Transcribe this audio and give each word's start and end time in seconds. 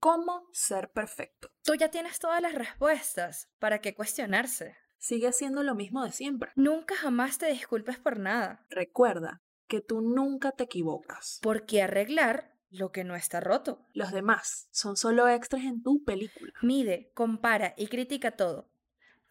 ¿Cómo 0.00 0.48
ser 0.52 0.90
perfecto? 0.90 1.50
Tú 1.62 1.74
ya 1.74 1.90
tienes 1.90 2.18
todas 2.18 2.40
las 2.40 2.54
respuestas. 2.54 3.50
¿Para 3.58 3.80
qué 3.80 3.94
cuestionarse? 3.94 4.76
Sigue 4.96 5.32
siendo 5.32 5.62
lo 5.62 5.74
mismo 5.74 6.04
de 6.04 6.12
siempre. 6.12 6.50
Nunca 6.56 6.96
jamás 6.96 7.38
te 7.38 7.50
disculpes 7.50 7.98
por 7.98 8.18
nada. 8.18 8.64
Recuerda 8.70 9.42
que 9.66 9.80
tú 9.80 10.00
nunca 10.00 10.52
te 10.52 10.64
equivocas. 10.64 11.40
¿Por 11.42 11.66
qué 11.66 11.82
arreglar 11.82 12.54
lo 12.70 12.90
que 12.90 13.04
no 13.04 13.16
está 13.16 13.40
roto? 13.40 13.86
Los 13.92 14.12
demás 14.12 14.68
son 14.70 14.96
solo 14.96 15.28
extras 15.28 15.64
en 15.64 15.82
tu 15.82 16.02
película. 16.04 16.52
Mide, 16.62 17.10
compara 17.14 17.74
y 17.76 17.88
critica 17.88 18.30
todo. 18.30 18.70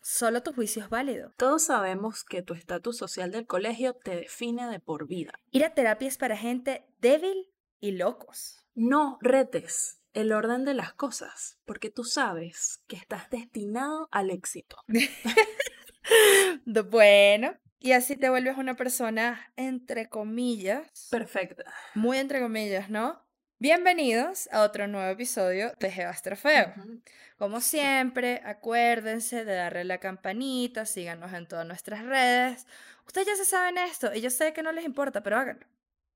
Solo 0.10 0.42
tu 0.42 0.54
juicio 0.54 0.82
es 0.82 0.90
válido. 0.90 1.34
Todos 1.36 1.66
sabemos 1.66 2.24
que 2.24 2.42
tu 2.42 2.54
estatus 2.54 2.96
social 2.96 3.30
del 3.30 3.46
colegio 3.46 3.94
te 3.94 4.16
define 4.16 4.66
de 4.68 4.80
por 4.80 5.06
vida. 5.06 5.34
Ir 5.52 5.66
a 5.66 5.74
terapia 5.74 6.08
es 6.08 6.18
para 6.18 6.38
gente 6.38 6.88
débil 7.02 7.52
y 7.82 7.92
locos. 7.92 8.66
No 8.74 9.18
retes 9.20 10.00
el 10.14 10.32
orden 10.32 10.64
de 10.64 10.76
las 10.76 10.94
cosas, 10.94 11.60
porque 11.66 11.90
tú 11.90 12.06
sabes 12.06 12.82
que 12.88 12.96
estás 12.96 13.30
destinado 13.30 14.08
al 14.10 14.30
éxito. 14.30 14.78
bueno, 16.90 17.58
y 17.80 17.92
así 17.92 18.16
te 18.16 18.30
vuelves 18.30 18.58
una 18.58 18.78
persona, 18.78 19.52
entre 19.58 20.08
comillas. 20.08 21.10
Perfecta. 21.12 21.66
Muy 21.96 22.18
entre 22.18 22.40
comillas, 22.40 22.90
¿no? 22.90 23.27
Bienvenidos 23.60 24.48
a 24.52 24.62
otro 24.62 24.88
nuevo 24.88 25.10
episodio 25.10 25.74
de 25.80 25.90
Gebaster 25.90 26.38
Feo. 26.38 26.76
Como 27.40 27.60
siempre, 27.62 28.40
acuérdense 28.46 29.46
de 29.46 29.56
darle 29.56 29.84
la 29.84 29.98
campanita, 29.98 30.86
síganos 30.86 31.34
en 31.34 31.48
todas 31.48 31.66
nuestras 31.66 32.06
redes. 32.06 32.68
Ustedes 33.08 33.26
ya 33.26 33.36
se 33.36 33.46
saben 33.46 33.80
esto 33.80 34.14
y 34.14 34.22
yo 34.22 34.30
sé 34.30 34.54
que 34.54 34.62
no 34.62 34.72
les 34.72 34.86
importa, 34.86 35.24
pero 35.24 35.38
háganlo. 35.38 35.66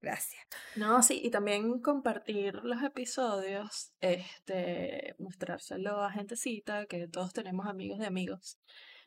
Gracias. 0.04 0.40
No, 0.76 1.02
sí, 1.02 1.20
y 1.24 1.32
también 1.32 1.80
compartir 1.82 2.54
los 2.64 2.84
episodios, 2.84 3.92
este, 4.02 5.16
mostrárselo 5.18 6.04
a 6.04 6.12
gentecita, 6.12 6.86
que 6.86 7.08
todos 7.08 7.34
tenemos 7.34 7.66
amigos 7.66 7.98
de 7.98 8.06
amigos, 8.06 8.60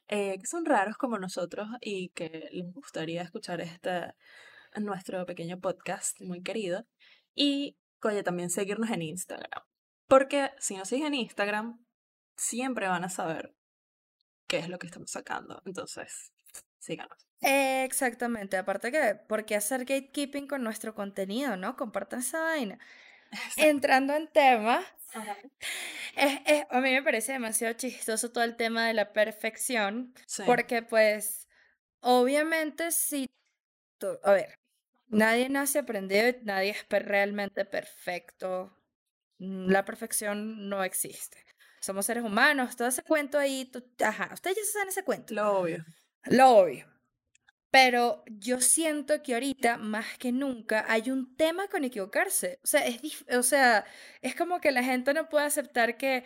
eh, 0.09 0.39
que 0.41 0.47
son 0.47 0.65
raros 0.65 0.97
como 0.97 1.21
nosotros 1.21 1.69
y 1.81 2.09
que 2.09 2.49
les 2.51 2.73
gustaría 2.73 3.23
escuchar 3.23 3.61
este, 3.61 4.13
nuestro 4.75 5.25
pequeño 5.25 5.61
podcast 5.61 6.21
muy 6.21 6.43
querido. 6.43 6.85
Y, 7.37 7.77
oye, 8.09 8.23
también 8.23 8.51
seguirnos 8.51 8.91
en 8.91 9.03
Instagram. 9.03 9.63
Porque 10.07 10.51
si 10.59 10.77
nos 10.77 10.89
siguen 10.89 11.09
en 11.09 11.15
Instagram, 11.15 11.85
siempre 12.37 12.89
van 12.89 13.05
a 13.05 13.09
saber 13.09 13.55
qué 14.47 14.59
es 14.59 14.69
lo 14.69 14.79
que 14.79 14.87
estamos 14.87 15.11
sacando. 15.11 15.63
Entonces, 15.65 16.33
síganos. 16.79 17.27
Exactamente, 17.41 18.57
aparte 18.57 18.91
que, 18.91 19.15
¿por 19.29 19.45
qué 19.45 19.57
hacer 19.57 19.81
gatekeeping 19.81 20.47
con 20.47 20.63
nuestro 20.63 20.95
contenido, 20.95 21.57
no? 21.57 21.77
Compartan 21.77 22.21
esa 22.21 22.41
vaina. 22.41 22.79
Entrando 23.57 24.15
en 24.15 24.31
tema, 24.31 24.85
a 26.71 26.81
mí 26.81 26.91
me 26.93 27.03
parece 27.03 27.33
demasiado 27.33 27.75
chistoso 27.75 28.31
todo 28.33 28.45
el 28.45 28.57
tema 28.57 28.87
de 28.87 28.95
la 28.95 29.13
perfección, 29.13 30.15
porque 30.47 30.83
pues, 30.83 31.49
obviamente 32.01 32.93
si, 32.93 33.27
a 34.23 34.33
ver, 34.33 34.59
nadie 35.09 35.49
nace 35.49 35.79
aprendido 35.79 36.29
y 36.29 36.37
nadie 36.45 36.71
es 36.71 36.87
realmente 36.89 37.65
perfecto. 37.65 38.77
La 39.39 39.85
perfección 39.85 40.69
no 40.69 40.85
existe. 40.85 41.45
Somos 41.81 42.07
seres 42.07 42.25
humanos, 42.25 42.77
todo 42.77 42.89
ese 42.89 43.03
cuento 43.03 43.39
ahí, 43.39 43.71
ajá, 44.03 44.31
ustedes 44.33 44.57
ya 44.57 44.63
saben 44.73 44.89
ese 44.89 45.05
cuento. 45.05 45.35
Lo 45.35 45.59
obvio. 45.59 45.85
Lo 46.25 46.57
obvio. 46.57 46.87
Pero 47.71 48.23
yo 48.27 48.61
siento 48.61 49.21
que 49.23 49.35
ahorita, 49.35 49.79
más 49.79 50.17
que 50.19 50.31
nunca, 50.31 50.85
hay 50.89 51.11
un 51.11 51.37
tema 51.37 51.67
con 51.67 51.83
equivocarse. 51.83 52.61
O 52.63 52.67
sea, 52.69 52.87
es, 52.87 53.25
o 53.37 53.43
sea, 53.43 53.85
es 54.23 54.37
como 54.37 54.61
que 54.61 54.71
la 54.71 54.85
gente 54.85 55.13
no 55.13 55.29
puede 55.29 55.47
aceptar 55.47 55.97
que 55.97 56.25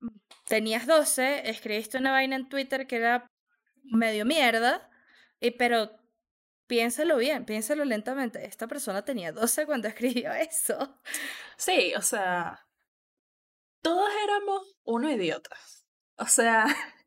mm, 0.00 0.08
tenías 0.46 0.86
12, 0.86 1.48
escribiste 1.48 1.96
una 1.96 2.12
vaina 2.12 2.36
en 2.36 2.48
Twitter 2.50 2.86
que 2.86 2.96
era 2.96 3.26
medio 3.82 4.26
mierda, 4.26 4.90
y, 5.40 5.52
pero 5.52 5.99
piénsalo 6.70 7.16
bien, 7.16 7.44
piénsalo 7.44 7.84
lentamente. 7.84 8.46
Esta 8.46 8.68
persona 8.68 9.04
tenía 9.04 9.32
12 9.32 9.66
cuando 9.66 9.88
escribió 9.92 10.32
eso. 10.32 11.00
Sí, 11.56 11.92
o 11.96 12.02
sea, 12.02 12.60
todos 13.82 14.08
éramos 14.24 14.76
unos 14.84 15.12
idiotas. 15.12 15.84
O 16.16 16.26
sea, 16.26 16.66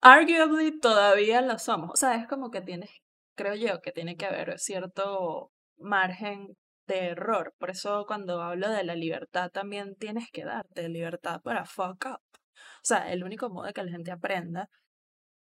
arguably 0.00 0.80
todavía 0.80 1.42
lo 1.42 1.58
somos. 1.58 1.90
O 1.92 1.96
sea, 1.96 2.14
es 2.16 2.26
como 2.28 2.50
que 2.50 2.62
tienes, 2.62 2.88
creo 3.36 3.54
yo, 3.54 3.82
que 3.82 3.92
tiene 3.92 4.16
que 4.16 4.24
haber 4.24 4.58
cierto 4.58 5.52
margen 5.76 6.56
de 6.86 7.08
error. 7.10 7.54
Por 7.58 7.70
eso 7.70 8.06
cuando 8.06 8.40
hablo 8.42 8.70
de 8.70 8.84
la 8.84 8.94
libertad 8.94 9.50
también 9.50 9.96
tienes 9.96 10.30
que 10.32 10.44
darte 10.44 10.88
libertad 10.88 11.42
para 11.42 11.66
fuck 11.66 12.06
up. 12.06 12.20
O 12.56 12.84
sea, 12.84 13.12
el 13.12 13.22
único 13.22 13.50
modo 13.50 13.66
de 13.66 13.74
que 13.74 13.84
la 13.84 13.92
gente 13.92 14.10
aprenda 14.12 14.70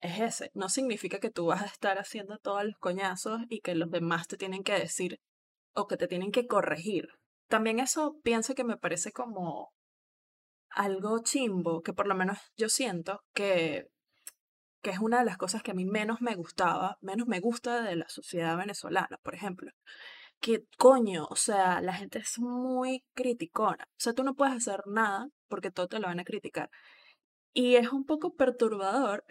es 0.04 0.20
ese. 0.20 0.52
No 0.54 0.70
significa 0.70 1.20
que 1.20 1.32
tú 1.32 1.48
vas 1.48 1.64
a 1.64 1.66
estar 1.66 1.98
haciendo 1.98 2.38
todos 2.38 2.64
los 2.66 2.78
coñazos 2.78 3.42
y 3.50 3.62
que 3.62 3.76
los 3.76 3.90
demás 3.90 4.28
te 4.28 4.38
tienen 4.38 4.64
que 4.64 4.74
decir 4.74 5.20
o 5.74 5.88
que 5.88 5.98
te 5.98 6.08
tienen 6.08 6.32
que 6.32 6.46
corregir. 6.46 7.08
También 7.48 7.80
eso 7.80 8.18
pienso 8.24 8.54
que 8.56 8.64
me 8.64 8.78
parece 8.78 9.12
como 9.12 9.72
algo 10.70 11.20
chimbo, 11.24 11.82
que 11.82 11.94
por 11.94 12.08
lo 12.08 12.16
menos 12.16 12.38
yo 12.58 12.70
siento 12.70 13.22
que 13.34 13.88
que 14.84 14.92
es 14.92 15.00
una 15.00 15.20
de 15.20 15.26
las 15.26 15.38
cosas 15.38 15.64
que 15.64 15.72
a 15.72 15.74
mí 15.74 15.86
menos 15.86 16.22
me 16.22 16.36
gustaba, 16.36 16.98
menos 17.02 17.28
me 17.28 17.40
gusta 17.40 17.82
de 17.84 17.96
la 17.96 18.10
sociedad 18.10 18.58
venezolana, 18.58 19.18
por 19.24 19.34
ejemplo. 19.34 19.72
Que 20.42 20.66
coño, 20.78 21.26
o 21.30 21.38
sea, 21.38 21.82
la 21.82 21.94
gente 21.94 22.20
es 22.20 22.38
muy 22.38 23.04
criticona. 23.14 23.86
O 23.92 24.00
sea, 24.00 24.14
tú 24.14 24.24
no 24.26 24.36
puedes 24.36 24.56
hacer 24.56 24.82
nada 24.88 25.28
porque 25.48 25.72
todo 25.72 25.88
te 25.88 26.00
lo 26.00 26.08
van 26.08 26.20
a 26.20 26.26
criticar. 26.26 26.70
Y 27.54 27.76
es 27.78 27.94
un 27.94 28.06
poco 28.06 28.34
perturbador 28.36 29.24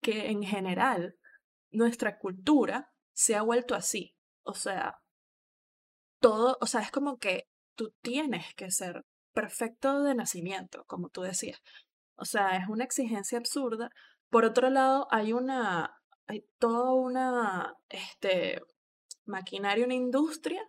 que 0.00 0.30
en 0.30 0.42
general 0.42 1.16
nuestra 1.70 2.18
cultura 2.18 2.92
se 3.12 3.36
ha 3.36 3.42
vuelto 3.42 3.74
así. 3.74 4.16
O 4.42 4.54
sea, 4.54 4.98
todo, 6.20 6.58
o 6.60 6.66
sea, 6.66 6.80
es 6.80 6.90
como 6.90 7.18
que 7.18 7.48
tú 7.74 7.94
tienes 8.02 8.54
que 8.54 8.70
ser 8.70 9.04
perfecto 9.32 10.02
de 10.02 10.14
nacimiento, 10.14 10.84
como 10.86 11.08
tú 11.08 11.22
decías. 11.22 11.60
O 12.16 12.24
sea, 12.24 12.56
es 12.56 12.68
una 12.68 12.84
exigencia 12.84 13.38
absurda 13.38 13.90
por 14.30 14.44
otro 14.44 14.70
lado, 14.70 15.08
hay 15.10 15.32
una, 15.32 16.00
hay 16.28 16.46
toda 16.58 16.92
una, 16.94 17.74
este, 17.88 18.62
maquinaria, 19.24 19.84
una 19.84 19.94
industria 19.94 20.62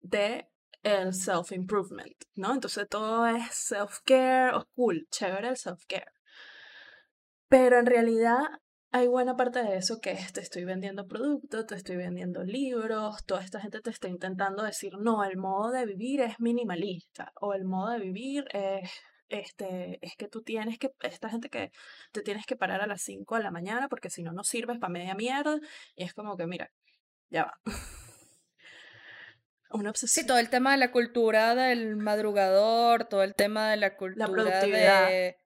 de 0.00 0.46
el 0.82 1.14
self-improvement, 1.14 2.16
¿no? 2.34 2.52
Entonces 2.52 2.86
todo 2.88 3.26
es 3.26 3.44
self-care, 3.50 4.54
o 4.54 4.66
cool, 4.74 5.08
chévere 5.10 5.48
el 5.48 5.56
self-care. 5.56 6.12
Pero 7.48 7.78
en 7.78 7.86
realidad 7.86 8.44
hay 8.90 9.06
buena 9.06 9.36
parte 9.36 9.62
de 9.62 9.76
eso 9.76 10.00
que 10.00 10.12
es 10.12 10.32
te 10.32 10.40
estoy 10.40 10.64
vendiendo 10.64 11.06
productos, 11.06 11.66
te 11.66 11.74
estoy 11.74 11.96
vendiendo 11.96 12.42
libros, 12.42 13.24
toda 13.24 13.42
esta 13.42 13.60
gente 13.60 13.80
te 13.80 13.90
está 13.90 14.08
intentando 14.08 14.62
decir, 14.62 14.92
no, 14.98 15.24
el 15.24 15.36
modo 15.36 15.70
de 15.72 15.86
vivir 15.86 16.20
es 16.22 16.40
minimalista 16.40 17.32
o 17.40 17.54
el 17.54 17.64
modo 17.64 17.90
de 17.90 17.98
vivir 17.98 18.46
es 18.52 18.90
este, 19.28 19.98
es 20.00 20.16
que 20.16 20.28
tú 20.28 20.42
tienes 20.42 20.78
que, 20.78 20.90
esta 21.00 21.28
gente 21.28 21.50
que 21.50 21.70
te 22.12 22.22
tienes 22.22 22.46
que 22.46 22.56
parar 22.56 22.80
a 22.80 22.86
las 22.86 23.02
5 23.02 23.36
de 23.36 23.42
la 23.42 23.50
mañana 23.50 23.88
porque 23.88 24.10
si 24.10 24.22
no, 24.22 24.32
no 24.32 24.42
sirves 24.42 24.78
para 24.78 24.92
media 24.92 25.14
mierda. 25.14 25.58
Y 25.94 26.04
es 26.04 26.14
como 26.14 26.36
que, 26.36 26.46
mira, 26.46 26.70
ya 27.28 27.44
va. 27.44 27.60
Una 29.70 29.90
obsesión. 29.90 30.22
Sí, 30.22 30.26
todo 30.26 30.38
el 30.38 30.48
tema 30.48 30.72
de 30.72 30.78
la 30.78 30.90
cultura 30.90 31.54
del 31.54 31.96
madrugador, 31.96 33.04
todo 33.04 33.22
el 33.22 33.34
tema 33.34 33.70
de 33.70 33.76
la 33.76 33.96
cultura 33.96 34.26
la 34.26 34.32
productividad. 34.32 35.08
de... 35.08 35.36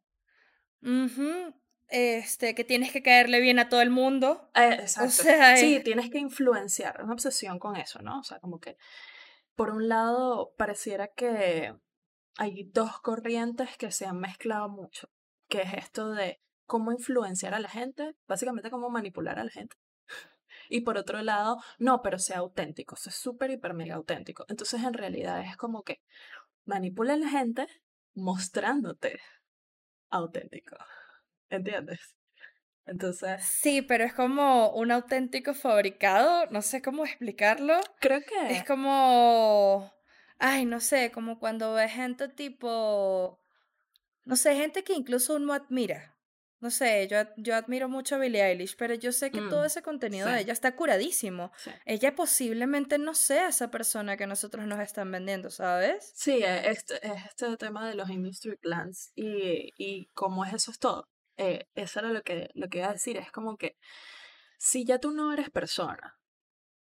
Este, 1.94 2.54
que 2.54 2.64
tienes 2.64 2.90
que 2.90 3.02
caerle 3.02 3.38
bien 3.40 3.58
a 3.58 3.68
todo 3.68 3.82
el 3.82 3.90
mundo. 3.90 4.50
Eh, 4.54 4.78
exacto. 4.80 5.24
sí, 5.56 5.78
tienes 5.84 6.08
que 6.08 6.18
influenciar, 6.18 7.02
una 7.04 7.12
obsesión 7.12 7.58
con 7.58 7.76
eso, 7.76 8.00
¿no? 8.00 8.20
O 8.20 8.22
sea, 8.22 8.40
como 8.40 8.60
que, 8.60 8.78
por 9.54 9.68
un 9.68 9.90
lado, 9.90 10.54
pareciera 10.56 11.08
que 11.08 11.74
hay 12.38 12.64
dos 12.72 12.98
corrientes 13.02 13.76
que 13.76 13.90
se 13.90 14.06
han 14.06 14.18
mezclado 14.18 14.70
mucho, 14.70 15.10
que 15.48 15.60
es 15.60 15.74
esto 15.74 16.12
de 16.12 16.40
cómo 16.64 16.92
influenciar 16.92 17.52
a 17.52 17.60
la 17.60 17.68
gente, 17.68 18.16
básicamente 18.26 18.70
cómo 18.70 18.88
manipular 18.88 19.38
a 19.38 19.44
la 19.44 19.50
gente. 19.50 19.76
Y 20.70 20.80
por 20.80 20.96
otro 20.96 21.20
lado, 21.20 21.58
no, 21.78 22.00
pero 22.00 22.18
sea 22.18 22.38
auténtico, 22.38 22.96
sea 22.96 23.12
súper, 23.12 23.50
hiper, 23.50 23.74
mega 23.74 23.96
auténtico. 23.96 24.46
Entonces, 24.48 24.82
en 24.82 24.94
realidad 24.94 25.42
es 25.42 25.58
como 25.58 25.82
que 25.82 26.00
manipula 26.64 27.12
a 27.12 27.18
la 27.18 27.28
gente 27.28 27.66
mostrándote 28.14 29.20
auténtico. 30.08 30.78
¿Entiendes? 31.52 32.16
Entonces. 32.86 33.42
Sí, 33.44 33.82
pero 33.82 34.04
es 34.04 34.12
como 34.12 34.70
un 34.70 34.90
auténtico 34.90 35.54
fabricado, 35.54 36.46
no 36.50 36.62
sé 36.62 36.82
cómo 36.82 37.04
explicarlo. 37.04 37.78
Creo 38.00 38.20
que. 38.22 38.52
Es 38.52 38.64
como 38.64 39.92
ay, 40.38 40.64
no 40.66 40.80
sé, 40.80 41.12
como 41.12 41.38
cuando 41.38 41.74
ves 41.74 41.92
gente 41.92 42.28
tipo, 42.28 43.40
no 44.24 44.34
sé, 44.34 44.56
gente 44.56 44.82
que 44.82 44.92
incluso 44.92 45.36
uno 45.36 45.52
admira, 45.52 46.16
no 46.58 46.70
sé, 46.70 47.06
yo, 47.06 47.18
yo 47.36 47.54
admiro 47.54 47.88
mucho 47.88 48.16
a 48.16 48.18
Billie 48.18 48.42
Eilish, 48.44 48.76
pero 48.76 48.94
yo 48.94 49.12
sé 49.12 49.30
que 49.30 49.40
todo 49.40 49.62
Mm, 49.62 49.66
ese 49.66 49.82
contenido 49.82 50.28
de 50.28 50.40
ella 50.40 50.52
está 50.52 50.74
curadísimo. 50.74 51.52
sí. 51.58 51.70
Ella 51.86 52.16
posiblemente 52.16 52.98
no 52.98 53.14
sea 53.14 53.48
esa 53.48 53.70
persona 53.70 54.16
que 54.16 54.26
nosotros 54.26 54.66
nos 54.66 54.80
están 54.80 55.12
vendiendo, 55.12 55.48
¿sabes? 55.50 56.10
Sí, 56.14 56.42
e- 56.42 56.70
este, 56.70 57.04
es 57.06 57.24
este 57.26 57.56
tema 57.56 57.88
de 57.88 57.94
los 57.94 58.10
industry 58.10 58.56
plans 58.56 59.12
y, 59.14 59.72
y 59.76 60.06
cómo 60.14 60.44
es 60.44 60.54
eso 60.54 60.72
es 60.72 60.78
todo. 60.80 61.08
Eh, 61.36 61.66
eso 61.74 62.00
era 62.00 62.10
lo 62.10 62.22
que, 62.22 62.50
lo 62.54 62.68
que 62.68 62.78
iba 62.78 62.88
a 62.88 62.92
decir, 62.92 63.16
es 63.16 63.30
como 63.32 63.56
que 63.56 63.76
si 64.58 64.84
ya 64.84 64.98
tú 64.98 65.12
no 65.12 65.32
eres 65.32 65.50
persona 65.50 66.18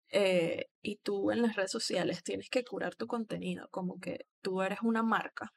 eh, 0.09 0.69
y 0.81 0.97
tú 0.97 1.31
en 1.31 1.41
las 1.41 1.55
redes 1.55 1.71
sociales 1.71 2.23
tienes 2.23 2.49
que 2.49 2.63
curar 2.63 2.95
tu 2.95 3.07
contenido, 3.07 3.67
como 3.71 3.99
que 3.99 4.27
tú 4.41 4.61
eres 4.61 4.79
una 4.81 5.01
marca. 5.01 5.53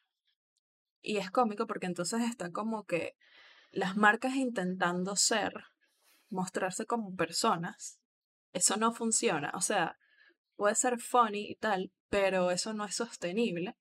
Y 1.02 1.18
es 1.18 1.30
cómico 1.30 1.66
porque 1.66 1.86
entonces 1.86 2.22
está 2.22 2.50
como 2.50 2.84
que 2.84 3.16
las 3.70 3.96
marcas 3.96 4.34
intentando 4.36 5.14
ser, 5.16 5.52
mostrarse 6.30 6.86
como 6.86 7.14
personas, 7.14 8.00
eso 8.52 8.76
no 8.76 8.92
funciona. 8.92 9.52
O 9.54 9.60
sea, 9.60 9.98
puede 10.56 10.74
ser 10.74 10.98
funny 10.98 11.50
y 11.50 11.56
tal, 11.56 11.92
pero 12.08 12.50
eso 12.50 12.72
no 12.72 12.84
es 12.84 12.96
sostenible 12.96 13.76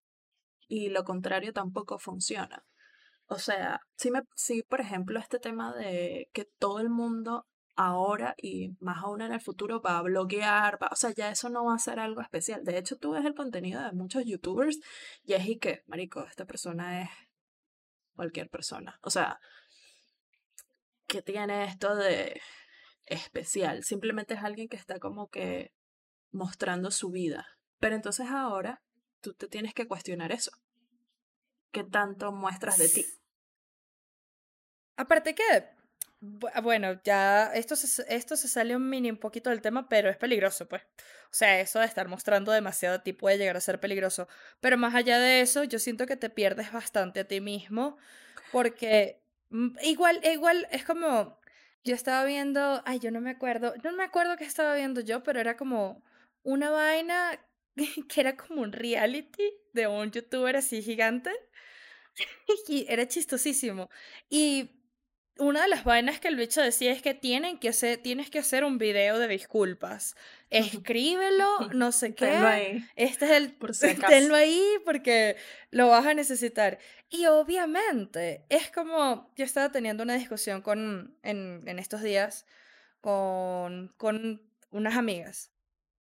y 0.67 0.89
lo 0.89 1.03
contrario 1.03 1.53
tampoco 1.53 1.99
funciona. 1.99 2.65
O 3.27 3.39
sea, 3.39 3.79
si, 3.95 4.11
me, 4.11 4.21
por 4.67 4.81
ejemplo 4.81 5.19
este 5.19 5.39
tema 5.39 5.73
de 5.75 6.29
que 6.33 6.45
todo 6.59 6.79
el 6.79 6.89
mundo 6.89 7.45
ahora 7.75 8.35
y 8.37 8.71
más 8.79 9.03
aún 9.03 9.21
en 9.21 9.33
el 9.33 9.41
futuro 9.41 9.81
va 9.81 9.97
a 9.97 10.01
bloguear, 10.03 10.81
va- 10.81 10.89
o 10.91 10.95
sea, 10.95 11.11
ya 11.11 11.29
eso 11.31 11.49
no 11.49 11.65
va 11.65 11.75
a 11.75 11.79
ser 11.79 11.99
algo 11.99 12.21
especial. 12.21 12.63
De 12.63 12.77
hecho, 12.77 12.97
tú 12.97 13.11
ves 13.11 13.25
el 13.25 13.35
contenido 13.35 13.81
de 13.83 13.91
muchos 13.93 14.25
youtubers 14.25 14.79
y 15.23 15.33
es 15.33 15.45
y 15.47 15.57
que, 15.59 15.83
marico, 15.87 16.23
esta 16.25 16.45
persona 16.45 17.01
es 17.03 17.09
cualquier 18.15 18.49
persona. 18.49 18.97
O 19.01 19.09
sea, 19.09 19.39
¿qué 21.07 21.21
tiene 21.21 21.65
esto 21.65 21.95
de 21.95 22.41
especial? 23.05 23.83
Simplemente 23.83 24.33
es 24.35 24.43
alguien 24.43 24.67
que 24.69 24.77
está 24.77 24.99
como 24.99 25.29
que 25.29 25.71
mostrando 26.31 26.91
su 26.91 27.11
vida. 27.11 27.47
Pero 27.79 27.95
entonces 27.95 28.27
ahora 28.29 28.81
tú 29.21 29.33
te 29.33 29.47
tienes 29.47 29.73
que 29.73 29.87
cuestionar 29.87 30.31
eso. 30.31 30.51
¿Qué 31.71 31.83
tanto 31.83 32.31
muestras 32.31 32.77
de 32.79 32.89
ti? 32.89 33.05
Aparte 34.97 35.35
que, 35.35 35.43
bu- 36.21 36.49
bueno, 36.63 36.99
ya 37.03 37.51
esto 37.53 37.75
se, 37.75 38.03
esto 38.13 38.35
se 38.37 38.47
sale 38.47 38.75
un 38.75 38.89
mini 38.89 39.09
un 39.11 39.17
poquito 39.17 39.49
del 39.49 39.61
tema, 39.61 39.89
pero 39.89 40.09
es 40.09 40.17
peligroso, 40.17 40.67
pues. 40.67 40.83
O 41.31 41.33
sea, 41.37 41.59
eso 41.59 41.79
de 41.79 41.85
estar 41.85 42.07
mostrando 42.07 42.51
demasiado 42.51 42.95
a 42.95 43.03
ti 43.03 43.11
puede 43.13 43.37
llegar 43.37 43.57
a 43.57 43.61
ser 43.61 43.79
peligroso. 43.79 44.27
Pero 44.61 44.77
más 44.77 44.95
allá 44.95 45.19
de 45.19 45.41
eso, 45.41 45.63
yo 45.65 45.79
siento 45.79 46.05
que 46.05 46.15
te 46.17 46.29
pierdes 46.29 46.71
bastante 46.71 47.19
a 47.21 47.27
ti 47.27 47.41
mismo, 47.41 47.97
porque 48.51 49.21
mm, 49.49 49.77
igual, 49.83 50.21
igual 50.25 50.67
es 50.71 50.85
como, 50.85 51.39
yo 51.83 51.95
estaba 51.95 52.23
viendo, 52.25 52.81
ay, 52.85 52.99
yo 52.99 53.11
no 53.11 53.21
me 53.21 53.31
acuerdo, 53.31 53.73
no 53.83 53.91
me 53.93 54.03
acuerdo 54.03 54.37
qué 54.37 54.45
estaba 54.45 54.75
viendo 54.75 55.01
yo, 55.01 55.23
pero 55.23 55.39
era 55.41 55.57
como 55.57 56.03
una 56.43 56.69
vaina 56.71 57.39
que 58.09 58.21
era 58.21 58.37
como 58.37 58.61
un 58.61 58.71
reality 58.71 59.43
de 59.73 59.87
un 59.87 60.11
youtuber 60.11 60.55
así 60.57 60.81
gigante. 60.81 61.31
Y 62.67 62.85
era 62.89 63.07
chistosísimo. 63.07 63.89
Y 64.29 64.71
una 65.37 65.63
de 65.63 65.67
las 65.67 65.83
vainas 65.83 66.19
que 66.19 66.29
el 66.29 66.37
bicho 66.37 66.61
decía 66.61 66.91
es 66.93 67.01
que 67.01 67.13
tienen 67.13 67.59
que 67.59 67.69
hacer, 67.69 67.97
tienes 67.97 68.29
que 68.29 68.39
hacer 68.39 68.63
un 68.63 68.77
video 68.77 69.19
de 69.19 69.27
disculpas. 69.27 70.15
Escríbelo, 70.49 71.47
no 71.73 71.91
sé 71.91 72.11
Tenlo 72.17 72.47
qué. 72.47 72.47
ahí, 72.47 72.85
Este 72.95 73.25
es 73.25 73.31
el, 73.31 73.53
por 73.53 73.75
si 73.75 73.95
tenlo 74.07 74.35
ahí 74.35 74.61
porque 74.85 75.35
lo 75.71 75.89
vas 75.89 76.05
a 76.05 76.13
necesitar. 76.13 76.79
Y 77.09 77.25
obviamente, 77.27 78.45
es 78.49 78.71
como, 78.71 79.31
yo 79.35 79.45
estaba 79.45 79.71
teniendo 79.71 80.03
una 80.03 80.15
discusión 80.15 80.61
con, 80.61 81.17
en, 81.23 81.63
en 81.67 81.79
estos 81.79 82.01
días 82.01 82.45
con, 83.01 83.93
con 83.97 84.41
unas 84.71 84.95
amigas. 84.97 85.51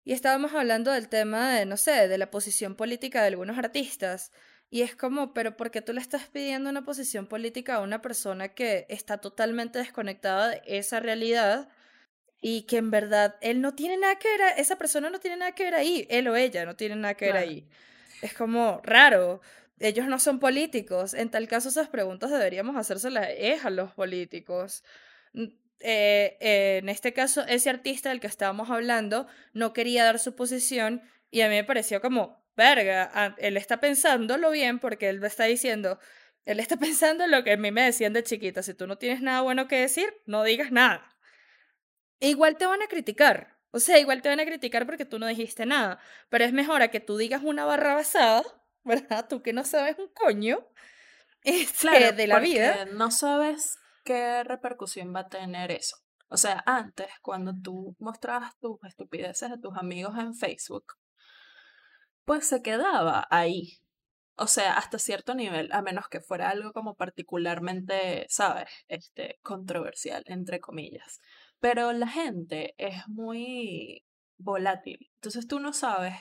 Y 0.05 0.13
estábamos 0.13 0.55
hablando 0.55 0.93
del 0.93 1.09
tema 1.09 1.53
de, 1.55 1.67
no 1.67 1.77
sé, 1.77 2.09
de 2.09 2.19
la 2.19 2.31
posición 2.31 2.75
política 2.75 3.21
de 3.23 3.29
algunos 3.29 3.59
artistas. 3.59 4.33
Y 4.71 4.83
es 4.83 4.95
como, 4.95 5.35
pero 5.35 5.57
¿por 5.57 5.71
qué 5.73 5.83
tú 5.83 5.93
le 5.93 6.01
estás 6.01 6.27
pidiendo 6.29 6.71
una 6.71 6.85
posición 6.85 7.27
política 7.27 7.75
a 7.77 7.81
una 7.81 8.01
persona 8.01 8.49
que 8.51 8.87
está 8.89 9.19
totalmente 9.19 9.81
desconectada 9.81 10.49
de 10.51 10.63
esa 10.67 11.01
realidad 11.01 11.69
y 12.41 12.63
que 12.63 12.77
en 12.77 12.91
verdad 12.93 13.35
él 13.41 13.61
no 13.61 13.75
tiene 13.75 13.97
nada 13.97 14.17
que 14.19 14.29
ver, 14.29 14.43
a- 14.43 14.51
esa 14.53 14.77
persona 14.79 15.11
no 15.11 15.19
tiene 15.19 15.37
nada 15.39 15.53
que 15.53 15.65
ver 15.65 15.75
ahí, 15.75 16.07
él 16.09 16.29
o 16.29 16.37
ella 16.37 16.65
no 16.65 16.77
tienen 16.77 17.01
nada 17.01 17.15
que 17.15 17.27
ver 17.27 17.35
Claro. 17.35 17.49
ahí? 17.49 17.67
Es 18.23 18.33
como 18.33 18.81
raro. 18.85 19.41
Ellos 19.81 20.07
no 20.07 20.19
son 20.21 20.39
políticos. 20.41 21.15
En 21.15 21.31
tal 21.31 21.49
caso, 21.49 21.71
esas 21.71 21.89
preguntas 21.89 22.31
deberíamos 22.31 22.77
hacérselas 22.77 23.29
es 23.37 23.65
a 23.65 23.71
los 23.71 23.93
políticos. 23.93 24.85
Eh, 25.35 25.57
eh, 25.81 26.79
en 26.83 26.89
este 26.91 27.13
caso, 27.15 27.43
ese 27.49 27.71
artista 27.71 28.11
del 28.11 28.21
que 28.21 28.27
estábamos 28.27 28.71
hablando 28.71 29.27
no 29.55 29.73
quería 29.73 30.05
dar 30.05 30.19
su 30.19 30.37
posición 30.37 31.03
y 31.31 31.41
a 31.41 31.49
mí 31.49 31.55
me 31.55 31.65
pareció 31.65 32.01
como, 32.03 32.39
verga, 32.61 33.11
ah, 33.15 33.35
él 33.39 33.57
está 33.57 33.81
pensándolo 33.81 34.51
bien 34.51 34.79
porque 34.79 35.09
él 35.09 35.19
me 35.21 35.29
está 35.29 35.45
diciendo, 35.45 35.99
él 36.45 36.61
está 36.61 36.77
pensando 36.87 37.27
lo 37.27 37.43
que 37.43 37.53
a 37.53 37.57
mí 37.57 37.71
me 37.71 37.83
decían 37.83 38.13
de 38.13 38.23
chiquita, 38.23 38.63
si 38.63 38.75
tú 38.75 38.87
no 38.87 38.99
tienes 38.99 39.23
nada 39.23 39.41
bueno 39.41 39.67
que 39.67 39.81
decir, 39.81 40.13
no 40.27 40.45
digas 40.45 40.71
nada. 40.71 41.17
E 42.21 42.29
igual 42.29 42.57
te 42.57 42.67
van 42.67 42.83
a 42.83 42.87
criticar. 42.87 43.59
O 43.73 43.79
sea, 43.81 43.99
igual 43.99 44.21
te 44.21 44.29
van 44.29 44.41
a 44.41 44.45
criticar 44.45 44.85
porque 44.85 45.07
tú 45.07 45.19
no 45.19 45.27
dijiste 45.27 45.65
nada. 45.65 46.01
Pero 46.29 46.45
es 46.45 46.53
mejor 46.53 46.83
a 46.83 46.89
que 46.89 47.01
tú 47.01 47.17
digas 47.17 47.43
una 47.43 47.65
barra 47.65 47.95
basada, 47.95 48.43
¿verdad? 48.85 49.27
Tú 49.29 49.43
que 49.43 49.53
no 49.55 49.65
sabes 49.65 49.99
un 49.99 50.09
coño 50.09 50.67
este, 51.43 51.89
Claro, 51.89 52.13
de 52.13 52.27
la 52.27 52.41
vida. 52.41 52.85
no 52.93 53.11
sabes 53.11 53.79
qué 54.05 54.45
repercusión 54.45 55.15
va 55.15 55.21
a 55.21 55.29
tener 55.29 55.71
eso. 55.71 55.97
O 56.29 56.37
sea, 56.37 56.63
antes, 56.67 57.09
cuando 57.23 57.55
tú 57.61 57.97
mostrabas 57.99 58.57
tus 58.61 58.79
estupideces 58.85 59.51
a 59.51 59.61
tus 59.61 59.77
amigos 59.77 60.17
en 60.19 60.35
Facebook, 60.35 61.00
pues 62.31 62.47
se 62.47 62.63
quedaba 62.63 63.27
ahí. 63.29 63.81
O 64.37 64.47
sea, 64.47 64.75
hasta 64.75 65.01
cierto 65.01 65.35
nivel, 65.35 65.69
a 65.73 65.83
menos 65.83 66.07
que 66.07 66.21
fuera 66.21 66.49
algo 66.49 66.73
como 66.73 66.95
particularmente, 66.95 68.25
¿sabes? 68.29 68.69
Este, 68.87 69.41
controversial, 69.43 70.23
entre 70.27 70.61
comillas. 70.61 71.21
Pero 71.59 71.93
la 71.93 72.07
gente 72.07 72.77
es 72.79 73.09
muy 73.09 74.05
volátil. 74.39 75.11
Entonces 75.17 75.49
tú 75.49 75.59
no 75.59 75.73
sabes 75.73 76.15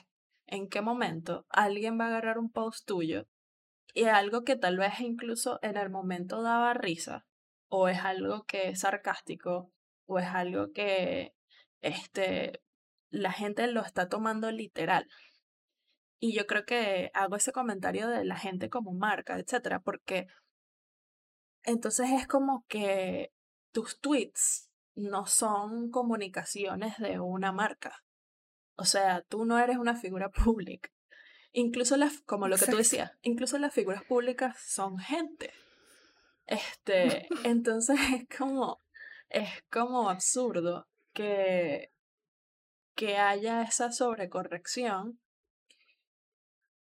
en 0.48 0.68
qué 0.68 0.82
momento 0.82 1.46
alguien 1.48 2.00
va 2.00 2.06
a 2.06 2.08
agarrar 2.08 2.40
un 2.40 2.52
post 2.52 2.88
tuyo 2.88 3.28
y 3.94 4.06
algo 4.06 4.44
que 4.44 4.56
tal 4.56 4.80
vez 4.80 5.00
incluso 5.02 5.60
en 5.62 5.78
el 5.78 5.92
momento 5.92 6.42
daba 6.42 6.74
risa, 6.74 7.28
o 7.68 7.88
es 7.88 8.00
algo 8.00 8.46
que 8.46 8.70
es 8.70 8.80
sarcástico, 8.80 9.72
o 10.08 10.18
es 10.18 10.26
algo 10.26 10.72
que 10.72 11.36
este, 11.82 12.64
la 13.12 13.32
gente 13.32 13.68
lo 13.68 13.82
está 13.82 14.10
tomando 14.10 14.50
literal. 14.50 15.08
Y 16.20 16.36
yo 16.36 16.46
creo 16.48 16.66
que 16.66 17.12
hago 17.14 17.38
ese 17.38 17.52
comentario 17.52 18.08
de 18.10 18.26
la 18.26 18.36
gente 18.36 18.70
como 18.70 18.94
marca, 18.94 19.40
etcétera, 19.40 19.80
porque 19.80 20.28
entonces 21.64 22.10
es 22.12 22.28
como 22.28 22.66
que 22.68 23.32
tus 23.72 24.00
tweets 24.00 24.70
no 24.96 25.26
son 25.28 25.90
comunicaciones 25.92 26.98
de 26.98 27.20
una 27.20 27.52
marca. 27.52 28.04
O 28.76 28.86
sea, 28.86 29.22
tú 29.22 29.46
no 29.46 29.60
eres 29.60 29.78
una 29.78 29.96
figura 29.96 30.30
pública. 30.44 30.90
Incluso 31.52 31.98
las, 31.98 32.22
como 32.22 32.48
lo 32.48 32.58
que 32.58 32.68
tú 32.68 32.78
decías, 32.78 33.12
incluso 33.22 33.58
las 33.58 33.74
figuras 33.74 34.04
públicas 34.04 34.58
son 34.62 35.00
gente. 35.00 35.52
Este, 36.46 37.28
entonces 37.44 38.00
es 38.14 38.38
como, 38.38 38.82
es 39.30 39.50
como 39.72 40.10
absurdo 40.10 40.88
que, 41.14 41.92
que 42.96 43.18
haya 43.18 43.64
esa 43.64 43.92
sobrecorrección 43.92 45.20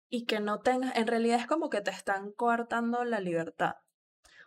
y 0.10 0.26
que 0.26 0.40
no 0.40 0.60
tengas, 0.60 0.96
en 0.96 1.08
realidad 1.08 1.40
es 1.40 1.48
como 1.48 1.70
que 1.70 1.82
te 1.82 1.92
están 1.92 2.32
coartando 2.32 3.04
la 3.04 3.20
libertad. 3.20 3.76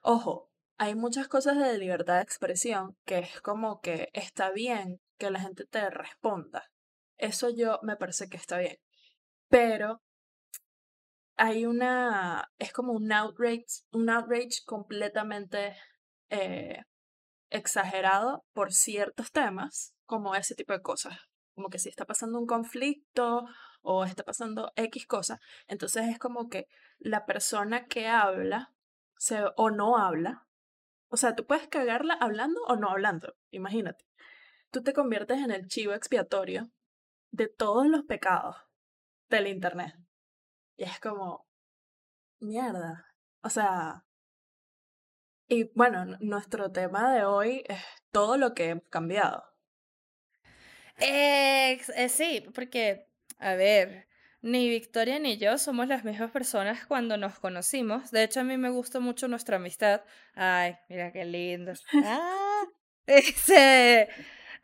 Ojo, 0.02 0.50
hay 0.78 0.94
muchas 0.94 1.28
cosas 1.28 1.58
de 1.58 1.76
libertad 1.78 2.16
de 2.16 2.22
expresión 2.22 2.96
que 3.04 3.18
es 3.18 3.40
como 3.42 3.80
que 3.80 4.08
está 4.14 4.50
bien 4.50 5.00
que 5.18 5.30
la 5.30 5.40
gente 5.40 5.66
te 5.66 5.90
responda. 5.90 6.70
Eso 7.18 7.50
yo 7.50 7.78
me 7.82 7.96
parece 7.96 8.28
que 8.28 8.38
está 8.38 8.58
bien. 8.58 8.78
Pero 9.48 10.00
hay 11.36 11.66
una, 11.66 12.50
es 12.58 12.72
como 12.72 12.92
un 12.92 13.12
outrage, 13.12 13.66
un 13.92 14.08
outrage 14.08 14.62
completamente 14.64 15.76
eh, 16.30 16.82
exagerado 17.50 18.44
por 18.52 18.72
ciertos 18.72 19.32
temas, 19.32 19.94
como 20.06 20.34
ese 20.34 20.54
tipo 20.54 20.72
de 20.72 20.80
cosas. 20.80 21.18
Como 21.54 21.68
que 21.68 21.78
si 21.78 21.90
está 21.90 22.06
pasando 22.06 22.38
un 22.38 22.46
conflicto 22.46 23.44
o 23.82 24.04
está 24.04 24.24
pasando 24.24 24.72
X 24.76 25.06
cosa, 25.06 25.40
entonces 25.68 26.08
es 26.08 26.18
como 26.18 26.48
que 26.48 26.68
la 26.98 27.26
persona 27.26 27.86
que 27.86 28.08
habla 28.08 28.72
se, 29.16 29.42
o 29.56 29.70
no 29.70 29.98
habla, 29.98 30.46
o 31.08 31.16
sea, 31.16 31.34
tú 31.34 31.46
puedes 31.46 31.68
cagarla 31.68 32.14
hablando 32.14 32.60
o 32.68 32.76
no 32.76 32.90
hablando, 32.90 33.34
imagínate. 33.50 34.04
Tú 34.70 34.82
te 34.82 34.92
conviertes 34.92 35.38
en 35.38 35.50
el 35.50 35.66
chivo 35.66 35.92
expiatorio 35.94 36.70
de 37.32 37.48
todos 37.48 37.86
los 37.88 38.04
pecados 38.04 38.56
del 39.28 39.48
Internet. 39.48 39.94
Y 40.76 40.84
es 40.84 41.00
como, 41.00 41.46
mierda. 42.40 43.06
O 43.42 43.50
sea, 43.50 44.04
Y 45.48 45.64
bueno, 45.74 46.06
nuestro 46.20 46.70
tema 46.70 47.12
de 47.12 47.24
hoy 47.24 47.64
es 47.66 47.80
todo 48.12 48.36
lo 48.36 48.54
que 48.54 48.68
hemos 48.70 48.84
cambiado. 48.88 49.42
Eh, 50.98 51.80
sí, 52.08 52.46
porque, 52.54 53.09
a 53.40 53.54
ver, 53.54 54.06
ni 54.42 54.68
Victoria 54.68 55.18
ni 55.18 55.36
yo 55.36 55.58
somos 55.58 55.88
las 55.88 56.04
mismas 56.04 56.30
personas 56.30 56.86
cuando 56.86 57.16
nos 57.16 57.38
conocimos. 57.38 58.10
De 58.10 58.22
hecho, 58.22 58.40
a 58.40 58.44
mí 58.44 58.56
me 58.56 58.70
gusta 58.70 59.00
mucho 59.00 59.28
nuestra 59.28 59.56
amistad. 59.56 60.02
Ay, 60.34 60.76
mira 60.88 61.12
qué 61.12 61.24
lindo. 61.24 61.72
Ah, 62.04 62.64
ese, 63.06 64.08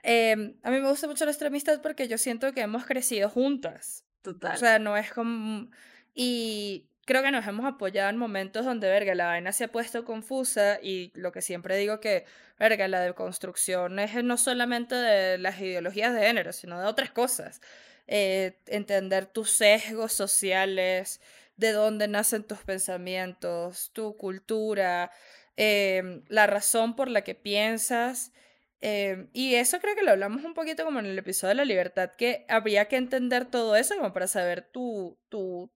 em, 0.03 0.55
a 0.63 0.71
mí 0.71 0.81
me 0.81 0.89
gusta 0.89 1.07
mucho 1.07 1.25
nuestra 1.25 1.49
amistad 1.49 1.81
porque 1.83 2.09
yo 2.09 2.17
siento 2.19 2.53
que 2.53 2.61
hemos 2.61 2.87
crecido 2.87 3.29
juntas. 3.29 4.05
Total. 4.23 4.55
O 4.55 4.59
sea, 4.59 4.79
no 4.79 4.97
es 4.97 5.13
como... 5.13 5.69
Y 6.15 6.89
creo 7.05 7.23
que 7.23 7.31
nos 7.31 7.47
hemos 7.47 7.67
apoyado 7.67 8.11
en 8.11 8.17
momentos 8.17 8.65
donde, 8.65 8.89
verga, 8.89 9.15
la 9.15 9.27
vaina 9.27 9.53
se 9.53 9.65
ha 9.65 9.69
puesto 9.69 10.05
confusa 10.05 10.79
y 10.83 11.13
lo 11.15 11.33
que 11.33 11.43
siempre 11.43 11.77
digo 11.77 12.01
que, 12.01 12.25
verga, 12.59 12.89
la 12.89 13.01
deconstrucción 13.01 13.99
es 13.99 14.23
no 14.25 14.37
solamente 14.37 14.95
de 14.95 15.39
las 15.39 15.61
ideologías 15.61 16.15
de 16.15 16.21
género, 16.27 16.53
sino 16.53 16.81
de 16.81 16.87
otras 16.87 17.11
cosas. 17.11 17.61
Eh, 18.07 18.59
entender 18.67 19.27
tus 19.27 19.51
sesgos 19.51 20.13
sociales, 20.13 21.21
de 21.57 21.73
dónde 21.73 22.09
nacen 22.09 22.45
tus 22.45 22.59
pensamientos, 22.59 23.91
tu 23.93 24.17
cultura, 24.17 25.11
em, 25.57 26.23
la 26.29 26.47
razón 26.47 26.95
por 26.97 27.09
la 27.09 27.23
que 27.23 27.35
piensas. 27.35 28.33
Em, 28.81 29.29
y 29.33 29.55
eso 29.55 29.81
creo 29.81 29.95
que 29.97 30.03
lo 30.03 30.11
hablamos 30.13 30.45
un 30.45 30.55
poquito 30.55 30.85
como 30.85 31.01
en 31.01 31.07
el 31.07 31.19
episodio 31.19 31.51
de 31.51 31.55
la 31.57 31.65
libertad, 31.65 32.13
que 32.17 32.45
habría 32.49 32.87
que 32.89 32.97
entender 32.97 33.47
todo 33.47 33.75
eso 33.77 33.97
como 33.97 34.13
para 34.13 34.27
saber 34.29 34.63
tu, 34.71 35.19
tu, 35.29 35.71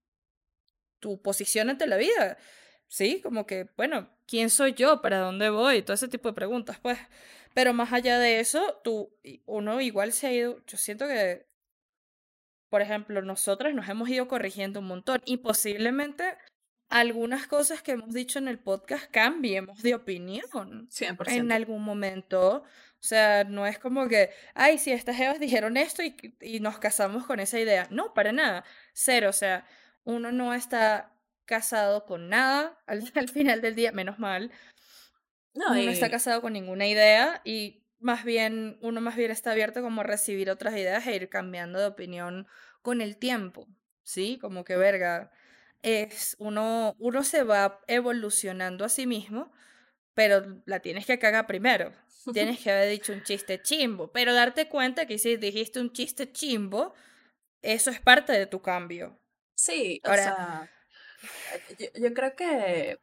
tu 1.00 1.20
posición 1.22 1.70
ante 1.70 1.86
la 1.86 1.96
vida. 1.96 2.38
Sí, 2.88 3.20
como 3.22 3.46
que, 3.46 3.68
bueno, 3.76 4.10
¿quién 4.26 4.50
soy 4.50 4.74
yo? 4.74 5.00
¿Para 5.02 5.18
dónde 5.20 5.50
voy? 5.50 5.82
Todo 5.82 5.94
ese 5.94 6.08
tipo 6.08 6.28
de 6.28 6.34
preguntas, 6.34 6.78
pues. 6.82 6.98
Pero 7.54 7.72
más 7.74 7.92
allá 7.92 8.18
de 8.18 8.40
eso, 8.40 8.80
tú, 8.84 9.12
uno 9.46 9.80
igual 9.80 10.12
se 10.12 10.26
ha 10.28 10.32
ido, 10.32 10.64
yo 10.66 10.76
siento 10.78 11.06
que, 11.08 11.46
por 12.70 12.80
ejemplo, 12.80 13.20
nosotras 13.22 13.74
nos 13.74 13.88
hemos 13.88 14.08
ido 14.08 14.28
corrigiendo 14.28 14.80
un 14.80 14.86
montón 14.86 15.20
y 15.26 15.38
posiblemente 15.38 16.24
algunas 16.88 17.46
cosas 17.46 17.82
que 17.82 17.92
hemos 17.92 18.14
dicho 18.14 18.38
en 18.38 18.48
el 18.48 18.58
podcast 18.58 19.10
cambiemos 19.10 19.82
de 19.82 19.94
opinión 19.94 20.44
100%. 20.52 21.28
en 21.32 21.52
algún 21.52 21.82
momento. 21.82 22.64
O 22.64 23.02
sea, 23.02 23.44
no 23.44 23.66
es 23.66 23.78
como 23.78 24.08
que, 24.08 24.30
ay, 24.54 24.78
si 24.78 24.92
estas 24.92 25.18
evas 25.18 25.40
dijeron 25.40 25.76
esto 25.76 26.02
y, 26.02 26.14
y 26.40 26.60
nos 26.60 26.78
casamos 26.78 27.26
con 27.26 27.40
esa 27.40 27.58
idea. 27.58 27.86
No, 27.90 28.12
para 28.12 28.32
nada. 28.32 28.64
Cero. 28.92 29.30
O 29.30 29.32
sea, 29.32 29.66
uno 30.04 30.32
no 30.32 30.52
está 30.52 31.12
casado 31.50 32.04
con 32.04 32.28
nada 32.28 32.78
al, 32.86 33.02
final 33.32 33.60
del 33.60 33.74
día, 33.74 33.92
menos 33.92 34.18
mal. 34.18 34.50
No, 35.54 35.72
uno 35.72 35.82
no 35.82 35.90
está 35.90 36.10
casado 36.10 36.40
con 36.40 36.52
ninguna 36.52 36.86
idea 36.86 37.40
y 37.44 37.79
más 38.00 38.24
bien, 38.24 38.78
uno 38.80 39.00
más 39.00 39.16
bien 39.16 39.30
está 39.30 39.52
abierto 39.52 39.82
como 39.82 40.00
a 40.00 40.04
recibir 40.04 40.50
otras 40.50 40.74
ideas 40.74 41.06
e 41.06 41.14
ir 41.14 41.28
cambiando 41.28 41.78
de 41.78 41.86
opinión 41.86 42.46
con 42.82 43.00
el 43.00 43.16
tiempo, 43.16 43.66
¿sí? 44.02 44.38
Como 44.40 44.64
que 44.64 44.76
verga, 44.76 45.30
es 45.82 46.36
uno, 46.38 46.96
uno 46.98 47.22
se 47.24 47.42
va 47.42 47.80
evolucionando 47.86 48.84
a 48.84 48.88
sí 48.88 49.06
mismo, 49.06 49.52
pero 50.14 50.62
la 50.66 50.80
tienes 50.80 51.06
que 51.06 51.18
cagar 51.18 51.46
primero. 51.46 51.92
Tienes 52.32 52.60
que 52.60 52.70
haber 52.70 52.90
dicho 52.90 53.12
un 53.12 53.22
chiste 53.22 53.62
chimbo, 53.62 54.12
pero 54.12 54.34
darte 54.34 54.68
cuenta 54.68 55.06
que 55.06 55.18
si 55.18 55.36
dijiste 55.36 55.80
un 55.80 55.92
chiste 55.92 56.30
chimbo, 56.32 56.94
eso 57.62 57.90
es 57.90 58.00
parte 58.00 58.32
de 58.32 58.46
tu 58.46 58.60
cambio. 58.60 59.18
Sí, 59.54 60.00
o 60.04 60.12
sea, 60.14 60.70
yo, 61.94 62.14
creo 62.14 62.34
que, 62.36 62.98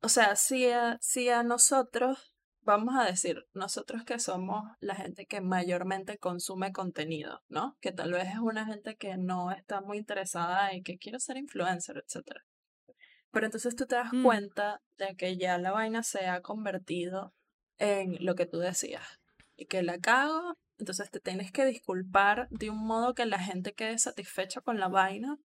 o 0.00 0.08
sea, 0.08 0.36
si 0.36 0.70
a, 0.70 0.98
si 1.00 1.28
a 1.28 1.42
nosotros, 1.42 2.31
vamos 2.62 2.94
a 2.98 3.04
decir, 3.04 3.44
nosotros 3.54 4.04
que 4.04 4.18
somos 4.18 4.64
la 4.80 4.94
gente 4.94 5.26
que 5.26 5.40
mayormente 5.40 6.18
consume 6.18 6.72
contenido, 6.72 7.42
¿no? 7.48 7.76
Que 7.80 7.92
tal 7.92 8.12
vez 8.12 8.28
es 8.28 8.38
una 8.38 8.66
gente 8.66 8.96
que 8.96 9.16
no 9.16 9.50
está 9.50 9.80
muy 9.80 9.98
interesada 9.98 10.74
y 10.74 10.82
que 10.82 10.98
quiere 10.98 11.20
ser 11.20 11.36
influencer, 11.36 11.96
etc. 11.98 12.40
Pero 13.30 13.46
entonces 13.46 13.76
tú 13.76 13.86
te 13.86 13.96
das 13.96 14.12
mm. 14.12 14.22
cuenta 14.22 14.80
de 14.98 15.14
que 15.16 15.36
ya 15.36 15.58
la 15.58 15.72
vaina 15.72 16.02
se 16.02 16.26
ha 16.26 16.40
convertido 16.40 17.34
en 17.78 18.16
lo 18.24 18.34
que 18.34 18.46
tú 18.46 18.58
decías. 18.58 19.20
Y 19.56 19.66
que 19.66 19.82
la 19.82 19.98
cago 19.98 20.56
entonces 20.82 21.12
te 21.12 21.20
tienes 21.20 21.52
que 21.52 21.64
disculpar 21.64 22.48
de 22.50 22.68
un 22.68 22.84
modo 22.84 23.14
que 23.14 23.24
la 23.24 23.38
gente 23.38 23.72
quede 23.72 23.98
satisfecha 23.98 24.60
con 24.60 24.80
la 24.80 24.88
vaina. 24.88 25.38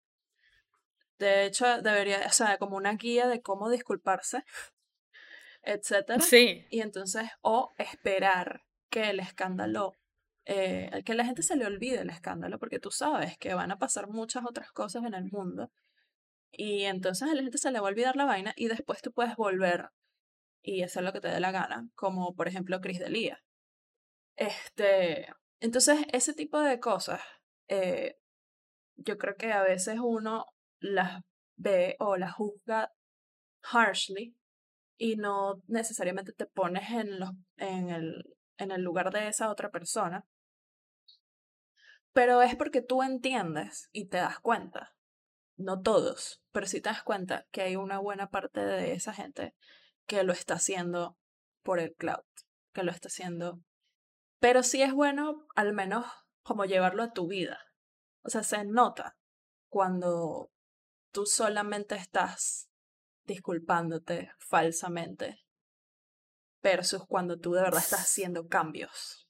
De 1.19 1.45
hecho, 1.45 1.83
debería, 1.83 2.25
o 2.25 2.31
sea, 2.31 2.57
como 2.59 2.77
una 2.77 2.95
guía 2.95 3.27
de 3.27 3.43
cómo 3.43 3.69
disculparse, 3.69 4.45
etcétera. 5.65 6.21
Sí. 6.21 6.67
Y 6.71 6.81
entonces, 6.81 7.29
o 7.43 7.73
esperar 7.79 8.63
que 8.91 9.11
el 9.11 9.21
escándalo, 9.21 9.95
eh, 10.45 11.03
que 11.05 11.15
la 11.15 11.25
gente 11.25 11.43
se 11.43 11.57
le 11.57 11.67
olvide 11.67 12.01
el 12.01 12.11
escándalo, 12.11 12.59
porque 12.59 12.79
tú 12.79 12.91
sabes 12.91 13.37
que 13.39 13.55
van 13.55 13.71
a 13.71 13.79
pasar 13.79 14.09
muchas 14.09 14.45
otras 14.45 14.71
cosas 14.73 15.05
en 15.05 15.15
el 15.15 15.25
mundo. 15.31 15.71
Y 16.51 16.85
entonces 16.85 17.29
a 17.29 17.35
la 17.35 17.43
gente 17.43 17.59
se 17.59 17.73
le 17.73 17.81
va 17.81 17.89
a 17.89 17.91
olvidar 17.91 18.17
la 18.17 18.27
vaina 18.27 18.53
y 18.57 18.69
después 18.69 19.03
tú 19.03 19.13
puedes 19.13 19.35
volver 19.37 19.89
y 20.63 20.83
hacer 20.83 21.03
lo 21.03 21.13
que 21.13 21.21
te 21.21 21.29
dé 21.29 21.41
la 21.41 21.51
gana, 21.51 21.89
como 21.95 22.35
por 22.35 22.49
ejemplo 22.49 22.81
Chris 22.81 23.01
Delia. 23.01 23.43
Este, 24.37 25.27
entonces, 25.61 25.99
ese 26.13 26.35
tipo 26.35 26.61
de 26.61 26.79
cosas, 26.81 27.21
eh, 27.69 28.17
yo 28.97 29.19
creo 29.19 29.37
que 29.37 29.53
a 29.53 29.63
veces 29.63 29.99
uno 29.99 30.47
las 30.79 31.23
ve 31.57 31.97
o 31.99 32.17
las 32.17 32.35
juzga 32.35 32.93
harshly 33.63 34.37
y 35.05 35.17
no 35.17 35.63
necesariamente 35.67 36.33
te 36.33 36.47
pones 36.47 36.89
en, 36.91 37.21
los, 37.21 37.31
en, 37.59 37.91
el, 37.91 38.25
en 38.57 38.71
el 38.71 38.81
lugar 38.81 39.13
de 39.13 39.29
esa 39.29 39.51
otra 39.51 39.69
persona. 39.69 40.25
Pero 42.15 42.41
es 42.41 42.57
porque 42.57 42.81
tú 42.81 43.03
entiendes 43.03 43.91
y 43.93 44.07
te 44.09 44.17
das 44.17 44.39
cuenta, 44.41 44.95
no 45.57 45.83
todos, 45.83 46.43
pero 46.53 46.67
sí 46.67 46.81
te 46.81 46.89
das 46.89 47.03
cuenta 47.03 47.45
que 47.51 47.61
hay 47.61 47.77
una 47.77 47.99
buena 47.99 48.31
parte 48.31 48.65
de 48.65 48.95
esa 48.95 49.13
gente 49.13 49.55
que 50.07 50.23
lo 50.23 50.33
está 50.33 50.55
haciendo 50.55 51.19
por 51.63 51.81
el 51.81 51.93
cloud, 51.95 52.25
que 52.73 52.83
lo 52.83 52.91
está 52.91 53.09
haciendo 53.09 53.61
pero 54.45 54.63
sí 54.63 54.83
es 54.83 54.93
bueno 54.93 55.47
al 55.55 55.73
menos 55.73 56.05
como 56.43 56.67
llevarlo 56.67 57.03
a 57.03 57.13
tu 57.13 57.27
vida. 57.27 57.59
O 58.23 58.29
sea, 58.29 58.43
se 58.43 58.63
nota 58.67 59.17
cuando 59.71 60.51
tú 61.13 61.25
solamente 61.25 61.95
estás 61.95 62.69
disculpándote 63.27 64.31
falsamente 64.39 65.45
versus 66.63 67.05
cuando 67.07 67.39
tú 67.39 67.53
de 67.53 67.63
verdad 67.63 67.81
estás 67.81 68.01
haciendo 68.01 68.49
cambios. 68.49 69.29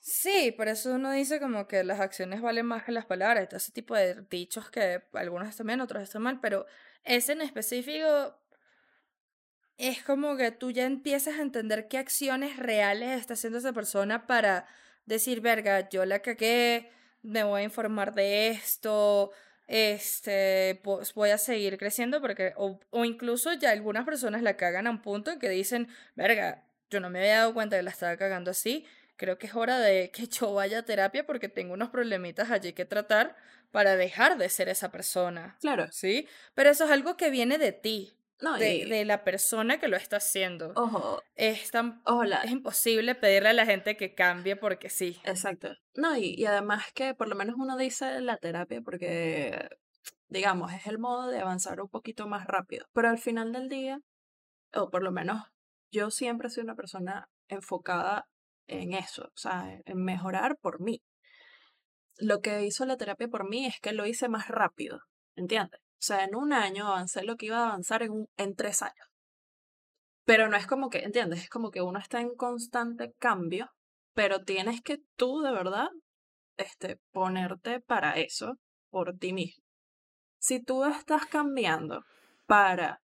Sí, 0.00 0.52
por 0.52 0.68
eso 0.68 0.94
uno 0.94 1.10
dice 1.12 1.40
como 1.40 1.66
que 1.66 1.82
las 1.82 1.98
acciones 1.98 2.42
valen 2.42 2.66
más 2.66 2.84
que 2.84 2.92
las 2.92 3.06
palabras, 3.06 3.50
ese 3.52 3.72
tipo 3.72 3.94
de 3.94 4.22
dichos 4.28 4.70
que 4.70 5.02
algunos 5.14 5.48
están 5.48 5.66
bien, 5.66 5.80
otros 5.80 6.02
están 6.02 6.22
mal, 6.22 6.40
pero 6.40 6.66
ese 7.04 7.32
en 7.32 7.40
específico 7.40 8.38
es 9.78 10.02
como 10.02 10.36
que 10.36 10.50
tú 10.50 10.70
ya 10.70 10.84
empiezas 10.84 11.38
a 11.38 11.42
entender 11.42 11.88
qué 11.88 11.98
acciones 11.98 12.58
reales 12.58 13.18
está 13.18 13.32
haciendo 13.34 13.58
esa 13.58 13.72
persona 13.72 14.26
para 14.26 14.66
decir, 15.06 15.40
verga, 15.40 15.88
yo 15.88 16.04
la 16.04 16.20
cagué, 16.20 16.90
me 17.22 17.42
voy 17.42 17.62
a 17.62 17.64
informar 17.64 18.14
de 18.14 18.50
esto, 18.50 19.32
este, 19.66 20.80
pues 20.82 21.14
voy 21.14 21.30
a 21.30 21.38
seguir 21.38 21.78
creciendo 21.78 22.20
porque, 22.20 22.52
o, 22.56 22.78
o 22.90 23.04
incluso 23.04 23.52
ya 23.54 23.70
algunas 23.70 24.04
personas 24.04 24.42
la 24.42 24.56
cagan 24.56 24.86
a 24.86 24.90
un 24.90 25.02
punto 25.02 25.30
en 25.30 25.38
que 25.38 25.48
dicen, 25.48 25.88
verga, 26.14 26.64
yo 26.90 27.00
no 27.00 27.10
me 27.10 27.20
había 27.20 27.38
dado 27.38 27.54
cuenta 27.54 27.76
que 27.76 27.82
la 27.82 27.90
estaba 27.90 28.16
cagando 28.16 28.50
así, 28.50 28.86
creo 29.16 29.38
que 29.38 29.46
es 29.46 29.54
hora 29.54 29.78
de 29.78 30.10
que 30.10 30.26
yo 30.26 30.52
vaya 30.54 30.80
a 30.80 30.84
terapia 30.84 31.26
porque 31.26 31.48
tengo 31.48 31.74
unos 31.74 31.90
problemitas 31.90 32.50
allí 32.50 32.72
que 32.72 32.84
tratar 32.84 33.36
para 33.70 33.96
dejar 33.96 34.38
de 34.38 34.48
ser 34.48 34.68
esa 34.68 34.92
persona. 34.92 35.56
Claro. 35.60 35.88
¿Sí? 35.90 36.28
Pero 36.54 36.70
eso 36.70 36.84
es 36.84 36.90
algo 36.90 37.16
que 37.16 37.30
viene 37.30 37.58
de 37.58 37.72
ti 37.72 38.16
de, 38.52 39.04
la 39.04 39.24
persona 39.24 39.78
que 39.80 39.88
lo 39.88 39.96
está 39.96 40.18
haciendo. 40.18 40.72
Ojo. 40.76 41.22
Es, 41.34 41.70
tan, 41.70 42.02
es 42.44 42.50
imposible 42.50 43.14
pedirle 43.14 43.48
a 43.48 43.52
la 43.54 43.66
gente 43.66 43.96
que 43.96 44.14
cambie 44.14 44.56
porque 44.56 44.90
sí. 44.90 45.18
Exacto. 45.24 45.74
No, 45.94 46.16
y, 46.16 46.34
y 46.36 46.44
además 46.46 46.84
que 46.94 47.14
por 47.14 47.28
lo 47.28 47.34
menos 47.34 47.56
uno 47.58 47.76
dice 47.76 48.20
la 48.20 48.36
terapia 48.36 48.80
porque, 48.82 49.68
digamos, 50.28 50.72
es 50.72 50.86
el 50.86 50.98
modo 50.98 51.28
de 51.28 51.40
avanzar 51.40 51.80
un 51.80 51.88
poquito 51.88 52.28
más 52.28 52.46
rápido. 52.46 52.86
Pero 52.92 53.08
al 53.08 53.18
final 53.18 53.52
del 53.52 53.68
día, 53.68 54.00
o 54.74 54.90
por 54.90 55.02
lo 55.02 55.10
menos 55.10 55.42
yo 55.90 56.10
siempre 56.10 56.50
soy 56.50 56.64
una 56.64 56.74
persona 56.74 57.28
enfocada 57.48 58.26
en 58.66 58.94
eso, 58.94 59.24
o 59.24 59.36
sea, 59.36 59.80
en 59.84 60.04
mejorar 60.04 60.56
por 60.58 60.80
mí. 60.80 61.02
Lo 62.16 62.40
que 62.40 62.64
hizo 62.64 62.86
la 62.86 62.96
terapia 62.96 63.28
por 63.28 63.48
mí 63.48 63.66
es 63.66 63.80
que 63.80 63.92
lo 63.92 64.06
hice 64.06 64.28
más 64.28 64.48
rápido, 64.48 65.00
¿entiendes? 65.36 65.80
O 66.04 66.06
sea, 66.06 66.24
en 66.24 66.34
un 66.34 66.52
año 66.52 66.86
avancé 66.86 67.24
lo 67.24 67.36
que 67.36 67.46
iba 67.46 67.60
a 67.60 67.68
avanzar 67.68 68.02
en, 68.02 68.28
en 68.36 68.54
tres 68.54 68.82
años. 68.82 69.08
Pero 70.26 70.50
no 70.50 70.56
es 70.58 70.66
como 70.66 70.90
que, 70.90 70.98
¿entiendes? 70.98 71.44
Es 71.44 71.48
como 71.48 71.70
que 71.70 71.80
uno 71.80 71.98
está 71.98 72.20
en 72.20 72.34
constante 72.34 73.14
cambio, 73.18 73.70
pero 74.12 74.44
tienes 74.44 74.82
que 74.82 74.98
tú 75.16 75.40
de 75.40 75.50
verdad 75.50 75.88
este, 76.58 77.00
ponerte 77.10 77.80
para 77.80 78.18
eso 78.18 78.58
por 78.90 79.16
ti 79.16 79.32
mismo. 79.32 79.64
Si 80.38 80.62
tú 80.62 80.84
estás 80.84 81.24
cambiando 81.24 82.04
para 82.44 83.00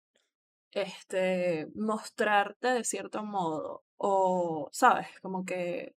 este, 0.72 1.68
mostrarte 1.76 2.70
de 2.70 2.86
cierto 2.86 3.26
modo 3.26 3.84
o, 3.98 4.70
sabes, 4.72 5.08
como 5.22 5.44
que 5.44 5.98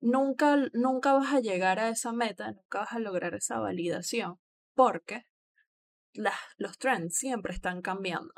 nunca, 0.00 0.56
nunca 0.72 1.12
vas 1.12 1.32
a 1.32 1.38
llegar 1.38 1.78
a 1.78 1.90
esa 1.90 2.12
meta, 2.12 2.50
nunca 2.50 2.80
vas 2.80 2.92
a 2.92 2.98
lograr 2.98 3.36
esa 3.36 3.60
validación, 3.60 4.40
porque 4.74 5.26
las, 6.14 6.36
los 6.56 6.78
trends 6.78 7.16
siempre 7.16 7.52
están 7.52 7.82
cambiando. 7.82 8.32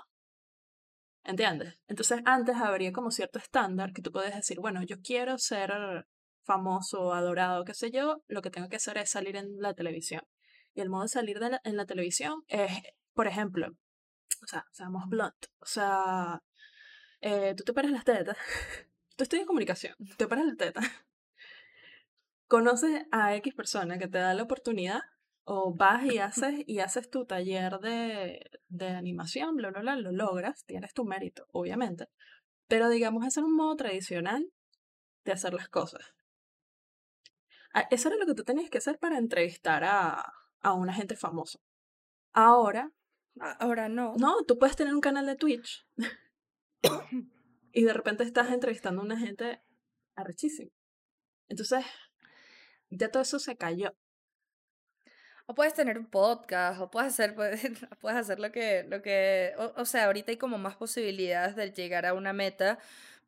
¿Entiendes? 1.25 1.75
Entonces 1.89 2.21
antes 2.25 2.57
habría 2.57 2.93
como 2.93 3.11
cierto 3.11 3.39
estándar 3.39 3.93
que 3.93 4.03
tú 4.03 4.13
puedes 4.13 4.35
decir, 4.35 4.61
bueno, 4.61 4.83
yo 4.85 5.01
quiero 5.01 5.39
ser 5.39 6.07
famoso, 6.45 7.13
adorado, 7.13 7.65
qué 7.65 7.75
sé 7.75 7.91
yo, 7.91 8.23
lo 8.29 8.43
que 8.43 8.51
tengo 8.51 8.69
que 8.69 8.77
hacer 8.77 8.97
es 8.99 9.11
salir 9.11 9.37
en 9.37 9.61
la 9.61 9.75
televisión. 9.75 10.23
Y 10.75 10.81
el 10.81 10.89
modo 10.89 11.03
de 11.03 11.09
salir 11.09 11.41
de 11.41 11.59
en 11.65 11.77
la 11.77 11.87
televisión 11.87 12.45
es, 12.47 12.71
por 13.15 13.27
ejemplo, 13.27 13.69
o 14.43 14.47
sea, 14.47 14.65
seamos 14.71 15.09
blunt, 15.09 15.47
o 15.59 15.67
sea, 15.67 16.43
eh, 17.21 17.55
tú 17.57 17.65
te 17.65 17.73
paras 17.73 17.91
las 17.91 18.05
tetas, 18.05 18.37
tú 19.17 19.25
estudias 19.25 19.47
comunicación, 19.47 19.97
te 20.17 20.29
paras 20.29 20.47
las 20.47 20.57
tetas, 20.57 20.85
conoces 22.47 23.05
a 23.11 23.35
X 23.37 23.55
persona 23.55 23.99
que 23.99 24.07
te 24.07 24.19
da 24.19 24.35
la 24.35 24.45
oportunidad 24.45 25.01
o 25.49 25.73
vas 25.73 26.05
y 26.05 26.19
haces, 26.19 26.65
y 26.67 26.81
haces 26.81 27.09
tu 27.09 27.25
taller 27.25 27.79
de, 27.79 28.51
de 28.69 28.89
animación, 28.89 29.55
bla, 29.55 29.71
bla, 29.71 29.81
bla, 29.81 29.97
lo 29.97 30.11
logras, 30.11 30.65
tienes 30.65 30.93
tu 30.93 31.05
mérito, 31.05 31.47
obviamente. 31.53 32.09
Pero 32.67 32.89
digamos, 32.89 33.25
es 33.25 33.37
en 33.37 33.45
un 33.45 33.55
modo 33.55 33.77
tradicional 33.77 34.51
de 35.25 35.33
hacer 35.33 35.55
las 35.55 35.69
cosas. 35.69 36.03
Ah, 37.73 37.87
eso 37.93 38.09
era 38.09 38.19
lo 38.19 38.27
que 38.27 38.35
tú 38.35 38.43
tenías 38.43 38.71
que 38.71 38.79
hacer 38.79 38.99
para 38.99 39.19
entrevistar 39.19 39.85
a, 39.85 40.33
a 40.63 40.73
una 40.75 40.93
gente 40.93 41.15
famosa. 41.15 41.61
Ahora. 42.33 42.91
Ahora 43.39 43.89
no. 43.89 44.15
No, 44.19 44.43
tú 44.49 44.59
puedes 44.59 44.75
tener 44.75 44.95
un 44.95 45.01
canal 45.01 45.27
de 45.27 45.37
Twitch. 45.37 45.87
y 47.73 47.85
de 47.85 47.93
repente 47.93 48.25
estás 48.25 48.51
entrevistando 48.51 49.01
a 49.01 49.05
una 49.05 49.19
gente 49.19 49.63
arrechísima. 50.17 50.73
Entonces, 51.49 51.85
ya 52.91 53.13
todo 53.13 53.23
eso 53.23 53.39
se 53.39 53.57
cayó. 53.57 53.93
O 55.47 55.55
puedes 55.55 55.75
tener 55.75 55.97
un 55.97 56.07
podcast, 56.07 56.81
o 56.81 56.91
puedes 56.91 57.13
hacer, 57.13 57.35
puedes, 57.35 57.61
puedes 58.01 58.19
hacer 58.19 58.41
lo 58.41 58.51
que, 58.51 58.85
lo 58.89 59.01
que, 59.01 59.55
o, 59.77 59.85
sea, 59.85 60.07
ahorita 60.07 60.33
hay 60.33 60.37
como 60.37 60.59
más 60.59 60.77
posibilidades 60.77 61.55
de 61.55 61.71
llegar 61.71 62.05
a 62.05 62.15
una 62.15 62.33
meta, 62.33 62.79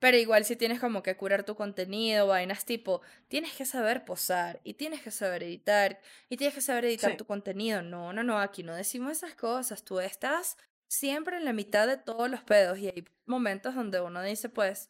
pero 0.01 0.17
igual 0.17 0.45
si 0.45 0.57
tienes 0.57 0.81
como 0.81 1.03
que 1.03 1.17
curar 1.17 1.45
tu 1.45 1.55
contenido, 1.55 2.27
vainas 2.27 2.65
tipo, 2.65 3.03
tienes 3.29 3.53
que 3.55 3.65
saber 3.65 4.05
posar, 4.05 4.61
y 4.65 4.75
tienes 4.75 5.03
que 5.03 5.13
saber 5.13 5.45
editar, 5.45 6.01
y 6.29 6.37
tienes 6.37 6.55
que 6.55 6.61
saber 6.61 6.87
editar 6.87 7.17
tu 7.17 7.25
contenido. 7.25 7.83
No, 7.83 8.13
no, 8.13 8.23
no, 8.25 8.41
aquí 8.41 8.63
no 8.65 8.75
decimos 8.75 9.13
esas 9.13 9.35
cosas, 9.35 9.85
tú 9.85 10.01
estás 10.01 10.57
siempre 10.89 11.37
en 11.37 11.45
la 11.45 11.53
mitad 11.53 11.87
de 11.87 11.99
todos 11.99 12.29
los 12.29 12.43
pedos, 12.43 12.79
y 12.79 12.89
hay 12.89 13.05
momentos 13.27 13.75
donde 13.77 14.01
uno 14.01 14.23
dice, 14.23 14.49
pues, 14.49 14.89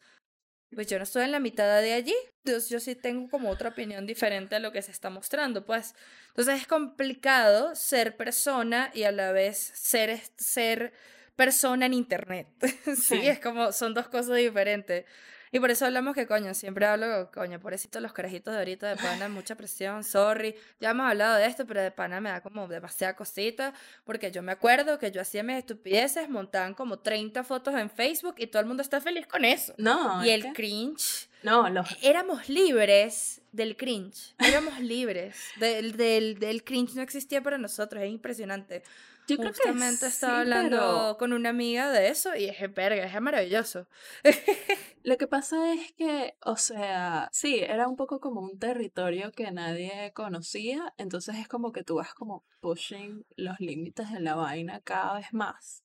pues 0.75 0.87
yo 0.87 0.99
no 0.99 1.05
estoy 1.05 1.25
en 1.25 1.33
la 1.33 1.41
mitad 1.41 1.81
de 1.81 1.93
allí, 1.93 2.15
entonces 2.45 2.69
yo 2.69 2.81
sí 2.81 2.95
tengo 2.95 3.29
como 3.31 3.51
otra 3.51 3.71
opinión 3.71 4.07
diferente 4.07 4.57
a 4.57 4.59
lo 4.59 4.73
que 4.73 4.83
se 4.83 4.91
está 4.91 5.11
mostrando, 5.11 5.65
pues. 5.65 5.95
Entonces 6.29 6.61
es 6.61 6.67
complicado 6.67 7.75
ser 7.75 8.17
persona 8.17 8.91
y 8.95 9.05
a 9.05 9.13
la 9.13 9.33
vez 9.33 9.59
ser, 9.75 10.21
ser 10.37 10.93
persona 11.37 11.87
en 11.87 11.95
internet. 11.95 12.49
sí, 12.97 13.27
es 13.27 13.41
como, 13.41 13.73
son 13.73 13.95
dos 13.95 14.09
cosas 14.09 14.37
diferentes. 14.37 15.05
Y 15.53 15.61
por 15.61 15.71
eso 15.71 15.87
hablamos 15.87 16.15
que, 16.15 16.27
coño, 16.27 16.55
siempre 16.55 16.87
hablo, 16.87 17.31
coño, 17.33 17.61
pobrecito 17.61 18.01
los 18.01 18.13
carajitos 18.13 18.53
de 18.53 18.59
ahorita 18.59 18.89
de 18.89 18.97
pana, 18.97 19.29
mucha 19.29 19.55
presión, 19.57 20.05
sorry. 20.05 20.55
Ya 20.81 20.91
hemos 20.91 21.09
hablado 21.09 21.37
de 21.37 21.47
esto, 21.47 21.67
pero 21.67 21.83
de 21.83 21.91
pana 21.91 22.21
me 22.21 22.31
da 22.31 22.41
como 22.41 22.69
demasiada 22.69 23.17
cosita, 23.17 23.73
porque 24.05 24.31
yo 24.31 24.43
me 24.43 24.53
acuerdo 24.53 24.99
que 24.99 25.11
yo 25.11 25.21
hacía 25.21 25.43
mis 25.43 25.57
estupideces, 25.57 26.29
montaban 26.29 26.75
como 26.75 26.99
30 26.99 27.45
fotos 27.45 27.75
en 27.75 27.91
Facebook 27.91 28.35
y 28.39 28.47
todo 28.47 28.61
el 28.61 28.67
mundo 28.67 28.83
está 28.83 29.01
feliz 29.01 29.27
con 29.27 29.45
eso. 29.45 29.75
No. 29.79 30.25
Y 30.25 30.31
el 30.31 30.53
cringe. 30.53 31.29
No, 31.43 31.69
los... 31.69 31.87
Éramos 32.03 32.49
libres 32.49 33.41
del 33.53 33.77
cringe. 33.77 34.35
Éramos 34.39 34.81
libres. 34.81 35.37
Del, 35.57 35.97
del, 35.97 36.39
del 36.39 36.65
cringe 36.65 36.95
no 36.95 37.03
existía 37.03 37.43
para 37.43 37.59
nosotros, 37.59 38.03
es 38.03 38.11
impresionante. 38.11 38.83
Yo 39.29 39.37
creo 39.37 39.53
Justamente 39.53 40.07
estaba 40.07 40.41
hablando 40.41 41.17
con 41.19 41.35
una 41.35 41.51
amiga 41.51 41.93
de 41.93 42.09
eso 42.09 42.35
y 42.35 42.47
es 42.47 42.75
verga, 42.75 43.05
es 43.05 43.21
maravilloso. 43.21 43.87
Lo 45.03 45.19
que 45.19 45.27
pasa 45.27 45.75
es 45.75 45.93
que, 45.93 46.35
o 46.43 46.57
sea, 46.57 47.29
sí, 47.31 47.59
era 47.59 47.89
un 47.89 47.97
poco 47.97 48.21
como 48.21 48.41
un 48.41 48.59
territorio 48.59 49.31
que 49.33 49.51
nadie 49.51 50.13
conocía, 50.15 50.95
entonces 50.97 51.37
es 51.37 51.47
como 51.47 51.73
que 51.73 51.85
tú 51.85 51.97
vas 51.97 52.15
como 52.15 52.47
pushing 52.61 53.27
los 53.37 53.61
límites 53.61 54.11
de 54.11 54.21
la 54.21 54.35
vaina 54.35 54.81
cada 54.81 55.15
vez 55.15 55.33
más. 55.33 55.85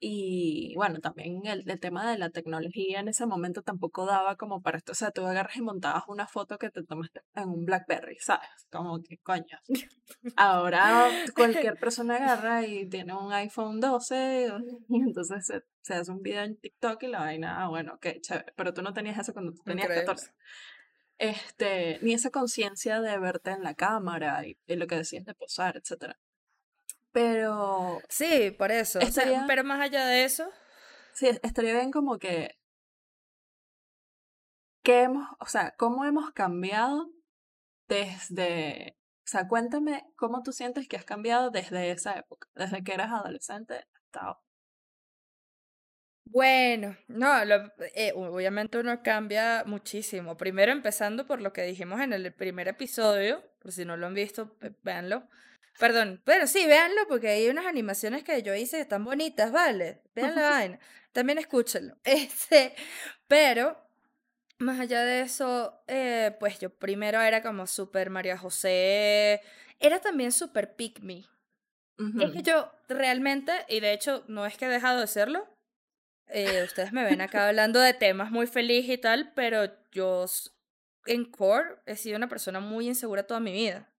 Y 0.00 0.74
bueno, 0.76 0.98
también 1.00 1.46
el, 1.46 1.68
el, 1.68 1.80
tema 1.80 2.10
de 2.10 2.18
la 2.18 2.30
tecnología 2.30 3.00
en 3.00 3.08
ese 3.08 3.26
momento 3.26 3.62
tampoco 3.62 4.04
daba 4.04 4.36
como 4.36 4.60
para 4.60 4.78
esto. 4.78 4.92
O 4.92 4.94
sea, 4.94 5.10
tú 5.10 5.24
agarras 5.24 5.56
y 5.56 5.62
montabas 5.62 6.04
una 6.08 6.26
foto 6.26 6.58
que 6.58 6.70
te 6.70 6.82
tomaste 6.82 7.22
en 7.34 7.48
un 7.48 7.64
Blackberry, 7.64 8.16
¿sabes? 8.18 8.48
Como 8.70 9.00
que 9.02 9.18
coño. 9.18 9.58
Ahora 10.36 11.08
cualquier 11.34 11.76
persona 11.78 12.16
agarra 12.16 12.66
y 12.66 12.88
tiene 12.88 13.14
un 13.14 13.32
iPhone 13.32 13.80
12 13.80 14.52
y 14.88 14.96
entonces 14.96 15.62
se, 15.80 15.94
hace 15.94 16.10
un 16.10 16.22
video 16.22 16.42
en 16.42 16.56
TikTok 16.56 17.02
y 17.04 17.06
la 17.08 17.20
vaina, 17.20 17.62
ah, 17.62 17.68
bueno, 17.68 17.94
ok, 17.94 18.06
chévere. 18.20 18.52
Pero 18.56 18.74
tú 18.74 18.82
no 18.82 18.92
tenías 18.92 19.18
eso 19.18 19.32
cuando 19.32 19.52
tú 19.52 19.62
tenías 19.64 19.88
14. 19.88 20.32
Este, 21.16 22.00
ni 22.02 22.12
esa 22.12 22.30
conciencia 22.30 23.00
de 23.00 23.18
verte 23.18 23.52
en 23.52 23.62
la 23.62 23.74
cámara 23.74 24.46
y, 24.46 24.58
y, 24.66 24.76
lo 24.76 24.86
que 24.88 24.96
decías 24.96 25.24
de 25.24 25.34
posar, 25.34 25.76
etcétera. 25.76 26.18
Pero. 27.14 28.00
Sí, 28.08 28.50
por 28.58 28.72
eso. 28.72 28.98
pero 29.46 29.62
más 29.62 29.80
allá 29.80 30.04
de 30.04 30.24
eso. 30.24 30.44
Sí, 31.12 31.28
estaría 31.44 31.74
bien 31.74 31.92
como 31.92 32.18
que. 32.18 32.58
¿Qué 34.82 35.02
hemos, 35.02 35.26
o 35.40 35.46
sea, 35.46 35.74
cómo 35.78 36.04
hemos 36.04 36.32
cambiado 36.32 37.08
desde. 37.88 38.96
O 39.24 39.28
sea, 39.28 39.48
cuéntame 39.48 40.04
cómo 40.16 40.42
tú 40.42 40.52
sientes 40.52 40.88
que 40.88 40.96
has 40.96 41.04
cambiado 41.04 41.50
desde 41.50 41.92
esa 41.92 42.14
época, 42.18 42.48
desde 42.54 42.84
que 42.84 42.94
eras 42.94 43.12
adolescente 43.12 43.74
hasta 43.94 44.20
ahora. 44.20 44.40
Bueno, 46.26 46.96
no, 47.06 47.28
eh, 47.94 48.12
obviamente 48.16 48.78
uno 48.78 49.02
cambia 49.02 49.62
muchísimo. 49.66 50.36
Primero 50.36 50.72
empezando 50.72 51.26
por 51.26 51.40
lo 51.40 51.52
que 51.52 51.62
dijimos 51.62 52.00
en 52.00 52.12
el 52.12 52.32
primer 52.34 52.66
episodio, 52.68 53.42
por 53.60 53.72
si 53.72 53.84
no 53.84 53.96
lo 53.96 54.06
han 54.06 54.14
visto, 54.14 54.56
véanlo. 54.82 55.28
Perdón, 55.78 56.22
pero 56.24 56.46
sí, 56.46 56.66
véanlo 56.66 57.02
porque 57.08 57.28
hay 57.28 57.48
unas 57.48 57.66
animaciones 57.66 58.22
que 58.22 58.42
yo 58.42 58.54
hice 58.54 58.76
que 58.76 58.82
están 58.82 59.04
bonitas, 59.04 59.50
¿vale? 59.50 60.02
Vean 60.14 60.34
la 60.34 60.50
vaina. 60.50 60.78
También 61.12 61.38
escúchenlo. 61.38 61.96
Este, 62.04 62.74
pero, 63.26 63.76
más 64.58 64.78
allá 64.78 65.02
de 65.02 65.22
eso, 65.22 65.82
eh, 65.88 66.36
pues 66.38 66.60
yo 66.60 66.70
primero 66.70 67.20
era 67.20 67.42
como 67.42 67.66
súper 67.66 68.10
María 68.10 68.38
José. 68.38 69.40
Era 69.80 70.00
también 70.00 70.32
súper 70.32 70.76
pick 70.76 71.00
me. 71.00 71.24
Es 72.20 72.32
que 72.32 72.42
yo 72.42 72.72
realmente, 72.88 73.52
y 73.68 73.78
de 73.78 73.92
hecho 73.92 74.24
no 74.26 74.46
es 74.46 74.56
que 74.56 74.64
he 74.64 74.68
dejado 74.68 75.00
de 75.00 75.06
serlo, 75.06 75.46
eh, 76.26 76.64
ustedes 76.64 76.92
me 76.92 77.04
ven 77.04 77.20
acá 77.20 77.46
hablando 77.46 77.78
de 77.78 77.94
temas 77.94 78.32
muy 78.32 78.48
feliz 78.48 78.88
y 78.88 78.98
tal, 78.98 79.32
pero 79.34 79.70
yo 79.92 80.26
en 81.06 81.24
core 81.24 81.76
he 81.86 81.94
sido 81.94 82.16
una 82.16 82.28
persona 82.28 82.58
muy 82.58 82.88
insegura 82.88 83.28
toda 83.28 83.38
mi 83.38 83.52
vida 83.52 83.93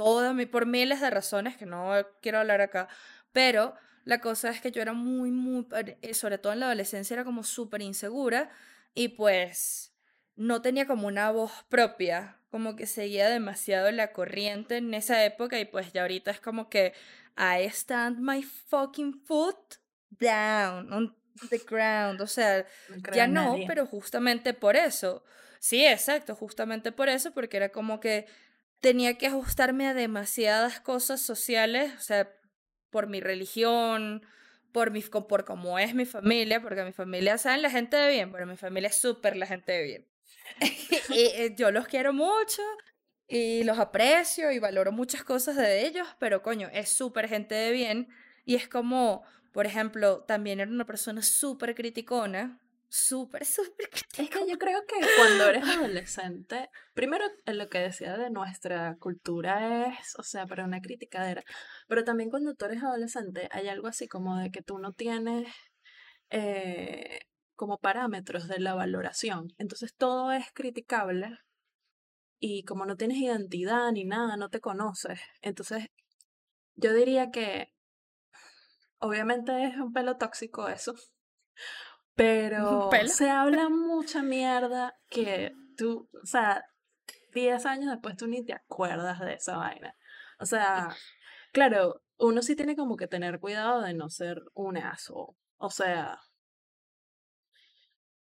toda 0.00 0.32
mi, 0.32 0.46
por 0.46 0.64
miles 0.64 1.02
de 1.02 1.10
razones 1.10 1.58
que 1.58 1.66
no 1.66 1.92
quiero 2.22 2.38
hablar 2.38 2.62
acá, 2.62 2.88
pero 3.32 3.74
la 4.06 4.18
cosa 4.22 4.48
es 4.48 4.62
que 4.62 4.72
yo 4.72 4.80
era 4.80 4.94
muy, 4.94 5.30
muy, 5.30 5.66
eh, 6.00 6.14
sobre 6.14 6.38
todo 6.38 6.54
en 6.54 6.60
la 6.60 6.66
adolescencia, 6.66 7.12
era 7.12 7.24
como 7.24 7.44
súper 7.44 7.82
insegura 7.82 8.48
y 8.94 9.08
pues 9.08 9.92
no 10.36 10.62
tenía 10.62 10.86
como 10.86 11.06
una 11.06 11.30
voz 11.30 11.52
propia, 11.68 12.38
como 12.50 12.76
que 12.76 12.86
seguía 12.86 13.28
demasiado 13.28 13.90
la 13.90 14.14
corriente 14.14 14.78
en 14.78 14.94
esa 14.94 15.22
época 15.22 15.60
y 15.60 15.66
pues 15.66 15.92
ya 15.92 16.00
ahorita 16.00 16.30
es 16.30 16.40
como 16.40 16.70
que 16.70 16.94
I 17.36 17.66
stand 17.66 18.20
my 18.20 18.42
fucking 18.42 19.20
foot 19.26 19.74
down 20.18 20.90
on 20.94 21.14
the 21.50 21.58
ground, 21.58 22.22
o 22.22 22.26
sea, 22.26 22.64
ya 23.12 23.26
no, 23.26 23.54
pero 23.66 23.84
justamente 23.84 24.54
por 24.54 24.76
eso. 24.76 25.22
Sí, 25.58 25.84
exacto, 25.84 26.34
justamente 26.34 26.90
por 26.90 27.10
eso, 27.10 27.32
porque 27.32 27.58
era 27.58 27.68
como 27.68 28.00
que 28.00 28.26
tenía 28.80 29.18
que 29.18 29.26
ajustarme 29.26 29.86
a 29.86 29.94
demasiadas 29.94 30.80
cosas 30.80 31.20
sociales, 31.20 31.92
o 31.96 32.00
sea, 32.00 32.32
por 32.90 33.08
mi 33.08 33.20
religión, 33.20 34.22
por, 34.72 34.90
mi, 34.90 35.02
por 35.02 35.44
cómo 35.44 35.78
es 35.78 35.94
mi 35.94 36.06
familia, 36.06 36.60
porque 36.60 36.84
mi 36.84 36.92
familia, 36.92 37.38
¿saben? 37.38 37.62
La 37.62 37.70
gente 37.70 37.96
de 37.96 38.10
bien, 38.10 38.32
pero 38.32 38.46
mi 38.46 38.56
familia 38.56 38.88
es 38.88 39.00
súper 39.00 39.36
la 39.36 39.46
gente 39.46 39.72
de 39.72 39.82
bien. 39.82 40.08
y, 41.10 41.20
eh, 41.20 41.54
yo 41.56 41.70
los 41.70 41.86
quiero 41.86 42.12
mucho 42.12 42.62
y 43.28 43.62
los 43.64 43.78
aprecio 43.78 44.50
y 44.50 44.58
valoro 44.58 44.92
muchas 44.92 45.22
cosas 45.22 45.56
de 45.56 45.86
ellos, 45.86 46.08
pero 46.18 46.42
coño, 46.42 46.68
es 46.72 46.88
súper 46.88 47.28
gente 47.28 47.54
de 47.54 47.70
bien 47.70 48.08
y 48.44 48.56
es 48.56 48.68
como, 48.68 49.22
por 49.52 49.66
ejemplo, 49.66 50.24
también 50.24 50.58
era 50.58 50.70
una 50.70 50.86
persona 50.86 51.22
súper 51.22 51.74
criticona 51.74 52.58
súper, 52.90 53.44
súper 53.46 53.88
Es 54.18 54.28
que 54.28 54.46
yo 54.48 54.58
creo 54.58 54.84
que 54.86 54.96
cuando 55.16 55.44
eres 55.44 55.64
adolescente, 55.64 56.68
primero 56.92 57.24
lo 57.46 57.68
que 57.68 57.78
decía 57.78 58.16
de 58.18 58.30
nuestra 58.30 58.96
cultura 58.98 59.86
es, 59.86 60.18
o 60.18 60.22
sea, 60.22 60.46
para 60.46 60.64
una 60.64 60.80
criticadera, 60.80 61.42
pero 61.88 62.04
también 62.04 62.30
cuando 62.30 62.54
tú 62.54 62.66
eres 62.66 62.82
adolescente 62.82 63.48
hay 63.52 63.68
algo 63.68 63.88
así 63.88 64.08
como 64.08 64.36
de 64.38 64.50
que 64.50 64.62
tú 64.62 64.78
no 64.78 64.92
tienes 64.92 65.48
eh, 66.30 67.20
como 67.56 67.78
parámetros 67.78 68.48
de 68.48 68.60
la 68.60 68.74
valoración. 68.74 69.48
Entonces 69.58 69.94
todo 69.96 70.32
es 70.32 70.46
criticable 70.52 71.38
y 72.40 72.64
como 72.64 72.86
no 72.86 72.96
tienes 72.96 73.18
identidad 73.18 73.92
ni 73.92 74.04
nada, 74.04 74.36
no 74.36 74.48
te 74.50 74.60
conoces. 74.60 75.20
Entonces 75.42 75.88
yo 76.74 76.94
diría 76.94 77.30
que 77.30 77.72
obviamente 78.98 79.64
es 79.64 79.76
un 79.76 79.92
pelo 79.92 80.16
tóxico 80.16 80.68
eso, 80.68 80.94
pero 82.20 82.90
se 83.06 83.30
habla 83.30 83.70
mucha 83.70 84.22
mierda 84.22 84.94
que 85.08 85.54
tú, 85.78 86.06
o 86.22 86.26
sea, 86.26 86.62
10 87.32 87.64
años 87.64 87.90
después 87.90 88.14
tú 88.14 88.26
ni 88.26 88.44
te 88.44 88.52
acuerdas 88.52 89.20
de 89.20 89.32
esa 89.32 89.56
vaina. 89.56 89.96
O 90.38 90.44
sea, 90.44 90.94
claro, 91.50 92.02
uno 92.18 92.42
sí 92.42 92.56
tiene 92.56 92.76
como 92.76 92.96
que 92.96 93.06
tener 93.06 93.40
cuidado 93.40 93.80
de 93.80 93.94
no 93.94 94.10
ser 94.10 94.42
un 94.52 94.76
aso. 94.76 95.34
O 95.56 95.70
sea, 95.70 96.18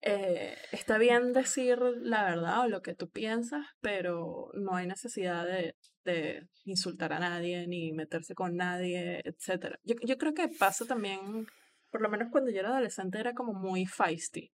eh, 0.01 0.55
está 0.71 0.99
bien 0.99 1.33
decir 1.33 1.79
la 1.79 2.23
verdad 2.23 2.61
o 2.61 2.67
lo 2.67 2.83
que 2.83 2.93
tú 2.93 3.09
piensas, 3.09 3.65
pero 3.81 4.51
no 4.53 4.75
hay 4.75 4.85
necesidad 4.85 5.47
de, 5.47 5.75
de 6.05 6.47
insultar 6.63 7.11
a 7.13 7.19
nadie 7.19 7.65
ni 7.65 7.91
meterse 7.91 8.35
con 8.35 8.55
nadie, 8.55 9.23
etc. 9.25 9.77
Yo, 9.83 9.95
yo 10.03 10.19
creo 10.19 10.35
que 10.35 10.47
pasa 10.47 10.85
también, 10.85 11.47
por 11.91 12.01
lo 12.01 12.09
menos 12.09 12.29
cuando 12.31 12.51
yo 12.51 12.59
era 12.59 12.69
adolescente, 12.69 13.19
era 13.19 13.33
como 13.33 13.53
muy 13.53 13.85
feisty. 13.85 14.51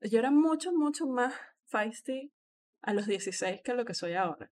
Yo 0.00 0.18
era 0.18 0.30
mucho, 0.30 0.72
mucho 0.72 1.06
más 1.06 1.34
feisty 1.66 2.32
a 2.82 2.94
los 2.94 3.06
16 3.06 3.60
que 3.62 3.74
lo 3.74 3.84
que 3.84 3.94
soy 3.94 4.14
ahora. 4.14 4.50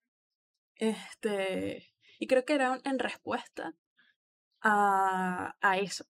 Este, 0.77 1.94
y 2.18 2.27
creo 2.27 2.44
que 2.44 2.55
era 2.55 2.81
en 2.85 2.98
respuesta 2.98 3.74
a, 4.61 5.57
a 5.61 5.79
eso, 5.79 6.07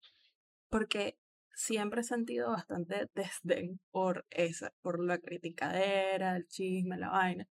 porque 0.69 1.19
siempre 1.55 2.01
he 2.01 2.05
sentido 2.05 2.51
bastante 2.51 3.11
desdén 3.15 3.81
por 3.91 4.27
esa, 4.31 4.73
por 4.83 5.03
la 5.05 5.19
criticadera, 5.19 6.37
el 6.37 6.47
chisme, 6.47 6.99
la 6.99 7.11
vaina. 7.11 7.49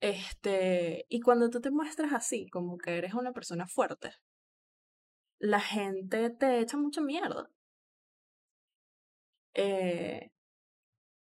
Este, 0.00 1.06
y 1.08 1.20
cuando 1.20 1.50
tú 1.50 1.60
te 1.60 1.70
muestras 1.70 2.12
así, 2.12 2.48
como 2.50 2.76
que 2.78 2.98
eres 2.98 3.14
una 3.14 3.32
persona 3.32 3.66
fuerte, 3.66 4.12
la 5.38 5.60
gente 5.60 6.30
te 6.30 6.60
echa 6.60 6.76
mucha 6.76 7.00
mierda. 7.00 7.50
Eh, 9.54 10.30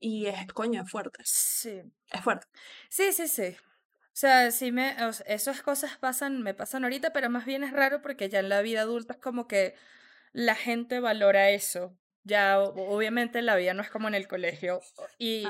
y 0.00 0.26
es, 0.26 0.52
coño, 0.52 0.82
es 0.82 0.90
fuerte. 0.90 1.22
Sí. 1.24 1.82
Es 2.10 2.20
fuerte. 2.20 2.46
Sí, 2.88 3.12
sí, 3.12 3.28
sí. 3.28 3.56
O 4.14 4.16
sea, 4.16 4.50
sí 4.50 4.70
me, 4.70 4.94
esas 5.26 5.62
cosas 5.62 5.96
pasan, 5.98 6.42
me 6.42 6.54
pasan 6.54 6.84
ahorita, 6.84 7.12
pero 7.12 7.30
más 7.30 7.44
bien 7.46 7.64
es 7.64 7.72
raro 7.72 8.00
porque 8.02 8.28
ya 8.28 8.40
en 8.40 8.48
la 8.48 8.62
vida 8.62 8.82
adulta 8.82 9.14
es 9.14 9.18
como 9.18 9.48
que 9.48 9.74
la 10.32 10.54
gente 10.54 11.00
valora 11.00 11.50
eso. 11.50 11.96
Ya, 12.22 12.60
obviamente 12.60 13.42
la 13.42 13.56
vida 13.56 13.74
no 13.74 13.82
es 13.82 13.90
como 13.90 14.08
en 14.08 14.14
el 14.14 14.28
colegio. 14.28 14.80
Y 15.18 15.46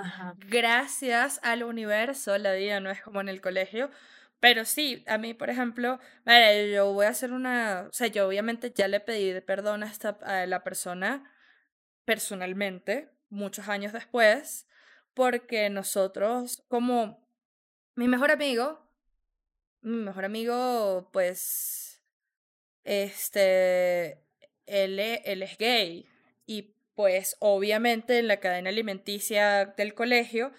gracias 0.48 1.40
al 1.42 1.62
universo, 1.62 2.38
la 2.38 2.52
vida 2.54 2.80
no 2.80 2.90
es 2.90 3.02
como 3.02 3.20
en 3.20 3.28
el 3.28 3.40
colegio. 3.40 3.90
Pero 4.40 4.64
sí, 4.64 5.04
a 5.08 5.18
mí, 5.18 5.34
por 5.34 5.50
ejemplo, 5.50 5.98
yo 6.72 6.92
voy 6.92 7.06
a 7.06 7.10
hacer 7.10 7.32
una, 7.32 7.86
o 7.88 7.92
sea, 7.92 8.06
yo 8.06 8.26
obviamente 8.28 8.72
ya 8.74 8.88
le 8.88 9.00
pedí 9.00 9.40
perdón 9.40 9.82
a, 9.82 9.86
esta, 9.86 10.18
a 10.22 10.46
la 10.46 10.62
persona 10.64 11.33
personalmente, 12.04 13.10
muchos 13.28 13.68
años 13.68 13.92
después, 13.92 14.66
porque 15.14 15.70
nosotros, 15.70 16.64
como 16.68 17.26
mi 17.94 18.08
mejor 18.08 18.30
amigo, 18.30 18.84
mi 19.82 19.98
mejor 19.98 20.24
amigo, 20.24 21.10
pues, 21.12 22.02
este, 22.84 24.24
él, 24.66 24.98
e, 24.98 25.22
él 25.24 25.42
es 25.42 25.56
gay 25.58 26.06
y 26.46 26.74
pues 26.94 27.36
obviamente 27.40 28.18
en 28.18 28.28
la 28.28 28.40
cadena 28.40 28.70
alimenticia 28.70 29.66
del 29.76 29.94
colegio, 29.94 30.52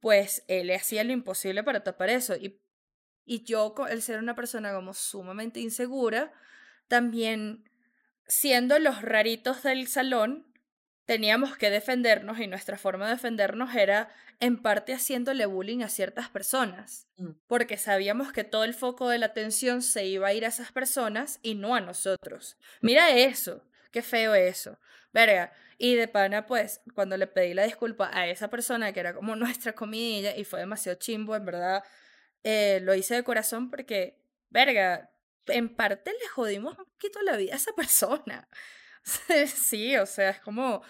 pues 0.00 0.44
él 0.48 0.70
hacía 0.70 1.04
lo 1.04 1.12
imposible 1.12 1.62
para 1.62 1.84
tapar 1.84 2.10
eso. 2.10 2.34
Y, 2.36 2.60
y 3.24 3.44
yo, 3.44 3.74
el 3.88 4.02
ser 4.02 4.18
una 4.18 4.34
persona 4.34 4.72
como 4.72 4.94
sumamente 4.94 5.60
insegura, 5.60 6.32
también 6.88 7.70
siendo 8.26 8.78
los 8.78 9.02
raritos 9.02 9.62
del 9.62 9.86
salón, 9.86 10.51
teníamos 11.04 11.56
que 11.56 11.70
defendernos 11.70 12.38
y 12.38 12.46
nuestra 12.46 12.78
forma 12.78 13.06
de 13.06 13.14
defendernos 13.14 13.74
era 13.74 14.08
en 14.40 14.60
parte 14.60 14.94
haciéndole 14.94 15.46
bullying 15.46 15.82
a 15.82 15.88
ciertas 15.88 16.28
personas, 16.28 17.08
mm. 17.16 17.30
porque 17.46 17.76
sabíamos 17.76 18.32
que 18.32 18.44
todo 18.44 18.64
el 18.64 18.74
foco 18.74 19.08
de 19.08 19.18
la 19.18 19.26
atención 19.26 19.82
se 19.82 20.06
iba 20.06 20.28
a 20.28 20.32
ir 20.32 20.44
a 20.44 20.48
esas 20.48 20.72
personas 20.72 21.38
y 21.42 21.54
no 21.54 21.74
a 21.74 21.80
nosotros. 21.80 22.56
Mira 22.80 23.10
eso, 23.10 23.64
qué 23.90 24.02
feo 24.02 24.34
eso. 24.34 24.78
Verga, 25.12 25.52
y 25.78 25.94
de 25.96 26.08
pana, 26.08 26.46
pues, 26.46 26.80
cuando 26.94 27.16
le 27.16 27.26
pedí 27.26 27.54
la 27.54 27.64
disculpa 27.64 28.10
a 28.12 28.26
esa 28.26 28.48
persona 28.48 28.92
que 28.92 29.00
era 29.00 29.14
como 29.14 29.36
nuestra 29.36 29.72
comidilla 29.74 30.36
y 30.36 30.44
fue 30.44 30.60
demasiado 30.60 30.98
chimbo, 30.98 31.36
en 31.36 31.44
verdad, 31.44 31.84
eh, 32.44 32.80
lo 32.82 32.94
hice 32.94 33.14
de 33.14 33.24
corazón 33.24 33.70
porque, 33.70 34.18
verga, 34.50 35.10
en 35.46 35.74
parte 35.74 36.12
le 36.12 36.28
jodimos 36.28 36.78
un 36.78 36.84
poquito 36.84 37.20
la 37.22 37.36
vida 37.36 37.54
a 37.54 37.56
esa 37.56 37.72
persona. 37.72 38.48
sí, 39.46 39.96
o 39.96 40.06
sea, 40.06 40.30
es 40.30 40.40
como... 40.40 40.82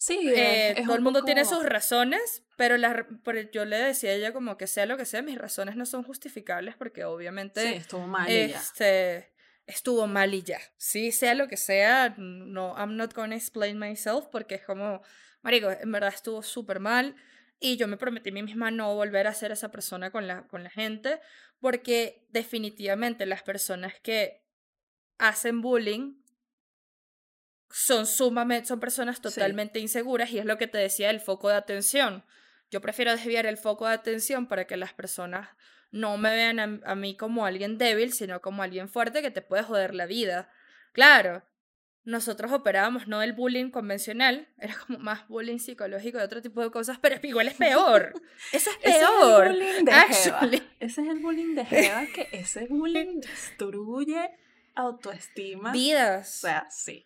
Sí, 0.00 0.30
eh, 0.32 0.80
todo 0.84 0.94
el 0.94 1.02
mundo 1.02 1.24
tiene 1.24 1.44
sus 1.44 1.64
razones, 1.64 2.44
pero, 2.56 2.76
la, 2.76 3.04
yo 3.52 3.64
le 3.64 3.78
decía 3.78 4.10
a 4.10 4.14
ella 4.14 4.32
como 4.32 4.56
que 4.56 4.68
sea 4.68 4.86
lo 4.86 4.96
que 4.96 5.04
sea, 5.04 5.22
mis 5.22 5.38
razones 5.38 5.74
no 5.74 5.86
son 5.86 6.04
justificables 6.04 6.76
porque 6.76 7.04
obviamente... 7.04 7.60
Sí, 7.62 7.74
estuvo 7.74 8.06
mal 8.06 8.30
y 8.30 8.48
ya. 8.48 8.58
Este, 8.58 9.32
estuvo 9.66 10.06
mal 10.06 10.32
y 10.34 10.42
ya. 10.42 10.60
Sí, 10.76 11.10
sea 11.10 11.34
lo 11.34 11.48
que 11.48 11.56
sea, 11.56 12.14
no, 12.16 12.76
I'm 12.76 12.96
not 12.96 13.12
gonna 13.12 13.34
explain 13.34 13.76
myself 13.76 14.26
porque 14.30 14.54
es 14.54 14.62
como, 14.64 15.02
marico, 15.42 15.68
en 15.70 15.90
verdad 15.90 16.12
estuvo 16.14 16.44
súper 16.44 16.78
mal 16.78 17.16
y 17.58 17.76
yo 17.76 17.88
me 17.88 17.96
prometí 17.96 18.30
a 18.30 18.32
mí 18.32 18.42
misma 18.44 18.70
no 18.70 18.94
volver 18.94 19.26
a 19.26 19.34
ser 19.34 19.50
esa 19.50 19.72
persona 19.72 20.12
con 20.12 20.28
la, 20.28 20.46
con 20.46 20.62
la 20.62 20.70
gente 20.70 21.20
porque 21.58 22.24
definitivamente 22.28 23.26
las 23.26 23.42
personas 23.42 23.94
que 24.00 24.44
hacen 25.18 25.60
bullying 25.60 26.17
son 27.70 28.06
sumamente, 28.06 28.68
son 28.68 28.80
personas 28.80 29.20
totalmente 29.20 29.78
inseguras 29.78 30.30
y 30.30 30.38
es 30.38 30.44
lo 30.44 30.58
que 30.58 30.66
te 30.66 30.78
decía 30.78 31.10
el 31.10 31.20
foco 31.20 31.48
de 31.48 31.56
atención. 31.56 32.24
Yo 32.70 32.80
prefiero 32.80 33.12
desviar 33.12 33.46
el 33.46 33.56
foco 33.56 33.86
de 33.86 33.94
atención 33.94 34.46
para 34.46 34.66
que 34.66 34.76
las 34.76 34.92
personas 34.92 35.48
no 35.90 36.18
me 36.18 36.30
vean 36.30 36.82
a, 36.84 36.94
mí 36.94 37.16
como 37.16 37.46
alguien 37.46 37.78
débil, 37.78 38.12
sino 38.12 38.40
como 38.40 38.62
alguien 38.62 38.88
fuerte 38.88 39.22
que 39.22 39.30
te 39.30 39.42
puede 39.42 39.62
joder 39.62 39.94
la 39.94 40.06
vida. 40.06 40.50
Claro, 40.92 41.42
nosotros 42.04 42.52
operábamos 42.52 43.06
no 43.08 43.22
el 43.22 43.32
bullying 43.32 43.70
convencional, 43.70 44.48
era 44.58 44.74
como 44.86 44.98
más 44.98 45.26
bullying 45.28 45.58
psicológico 45.58 46.18
de 46.18 46.24
otro 46.24 46.42
tipo 46.42 46.62
de 46.62 46.70
cosas, 46.70 46.98
pero 46.98 47.18
igual 47.22 47.48
es 47.48 47.54
peor. 47.54 48.12
Eso 48.52 48.70
es 48.82 48.96
peor. 48.96 49.54
Ese 50.80 51.02
es 51.02 51.08
el 51.08 51.20
bullying 51.20 51.54
de 51.54 51.64
Jeva, 51.64 52.06
que 52.14 52.28
ese 52.32 52.66
bullying 52.66 53.20
destruye 53.20 54.30
autoestima. 54.74 55.72
Vidas. 55.72 56.36
O 56.36 56.40
sea, 56.40 56.66
sí. 56.70 57.04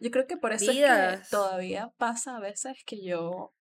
Yo 0.00 0.10
creo 0.10 0.26
que 0.26 0.36
por 0.36 0.52
eso 0.52 0.70
es 0.70 0.76
que 0.76 1.20
todavía 1.30 1.92
pasa 1.96 2.36
a 2.36 2.40
veces 2.40 2.82
que 2.84 3.04
yo 3.04 3.54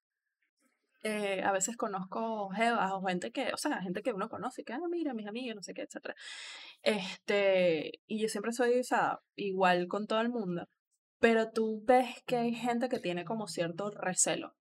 eh, 1.04 1.42
a 1.44 1.52
veces 1.52 1.78
conozco 1.78 2.50
jevas 2.50 2.92
o 2.94 3.02
gente 3.04 3.32
que, 3.32 3.54
o 3.54 3.58
sea, 3.58 3.82
gente 3.82 4.02
que 4.02 4.14
uno 4.14 4.30
conoce, 4.30 4.64
que, 4.64 4.74
ah, 4.74 4.80
mira, 4.90 5.14
mis 5.14 5.28
amigas, 5.28 5.56
no 5.56 5.62
sé 5.62 5.74
qué, 5.74 5.84
etcétera. 5.84 6.16
Este, 6.82 7.92
y 8.08 8.20
yo 8.20 8.28
siempre 8.28 8.52
soy, 8.52 8.80
o 8.80 8.84
sea, 8.84 9.20
igual 9.36 9.88
con 9.88 10.08
todo 10.08 10.22
el 10.22 10.30
mundo, 10.30 10.68
pero 11.20 11.52
tú 11.52 11.84
ves 11.86 12.24
que 12.26 12.38
hay 12.38 12.54
gente 12.54 12.90
que 12.90 13.00
tiene 13.00 13.26
como 13.26 13.48
cierto 13.48 13.92
recelo 13.92 14.56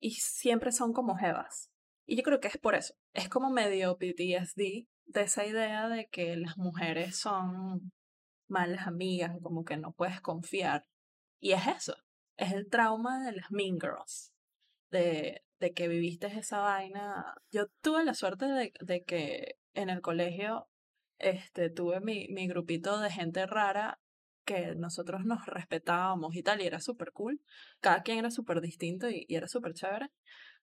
y 0.00 0.12
siempre 0.12 0.72
son 0.72 0.92
como 0.92 1.16
jevas. 1.16 1.70
Y 2.06 2.16
yo 2.16 2.22
creo 2.22 2.40
que 2.40 2.48
es 2.48 2.58
por 2.58 2.74
eso. 2.74 2.94
Es 3.12 3.28
como 3.28 3.50
medio 3.50 3.96
PTSD 3.96 4.86
de 5.06 5.22
esa 5.22 5.46
idea 5.46 5.88
de 5.88 6.08
que 6.08 6.36
las 6.36 6.56
mujeres 6.56 7.18
son 7.18 7.92
malas 8.52 8.86
amigas, 8.86 9.36
como 9.42 9.64
que 9.64 9.76
no 9.76 9.92
puedes 9.92 10.20
confiar. 10.20 10.86
Y 11.40 11.52
es 11.52 11.66
eso, 11.66 11.96
es 12.36 12.52
el 12.52 12.68
trauma 12.68 13.24
de 13.24 13.32
las 13.32 13.50
Mean 13.50 13.80
Girls, 13.80 14.32
de, 14.90 15.42
de 15.58 15.72
que 15.72 15.88
viviste 15.88 16.28
esa 16.28 16.60
vaina. 16.60 17.34
Yo 17.50 17.66
tuve 17.80 18.04
la 18.04 18.14
suerte 18.14 18.46
de, 18.46 18.72
de 18.80 19.02
que 19.02 19.56
en 19.74 19.90
el 19.90 20.00
colegio 20.00 20.68
este, 21.18 21.70
tuve 21.70 22.00
mi, 22.00 22.28
mi 22.28 22.46
grupito 22.46 23.00
de 23.00 23.10
gente 23.10 23.46
rara 23.46 24.00
que 24.44 24.74
nosotros 24.74 25.24
nos 25.24 25.46
respetábamos 25.46 26.34
y 26.34 26.42
tal, 26.42 26.60
y 26.60 26.66
era 26.66 26.80
súper 26.80 27.12
cool. 27.12 27.40
Cada 27.80 28.02
quien 28.02 28.18
era 28.18 28.30
súper 28.30 28.60
distinto 28.60 29.08
y, 29.08 29.24
y 29.28 29.36
era 29.36 29.48
súper 29.48 29.72
chévere. 29.74 30.10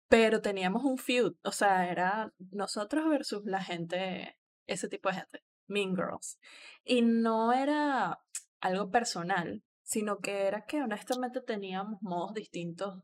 Pero 0.09 0.40
teníamos 0.40 0.85
un 0.85 0.98
feud, 0.98 1.35
o 1.42 1.53
sea, 1.53 1.90
era 1.90 2.33
nosotros 2.51 3.09
versus 3.09 3.42
la 3.44 3.62
gente, 3.62 4.38
ese 4.66 4.88
tipo 4.88 5.11
de 5.11 5.16
gente. 5.16 5.42
Mean 5.68 5.94
Girls. 5.94 6.38
Y 6.85 7.02
no 7.02 7.52
era 7.52 8.20
algo 8.61 8.90
personal, 8.90 9.62
sino 9.83 10.18
que 10.18 10.46
era 10.46 10.66
que 10.66 10.83
honestamente 10.83 11.40
teníamos 11.40 12.02
modos 12.02 12.35
distintos 12.35 13.02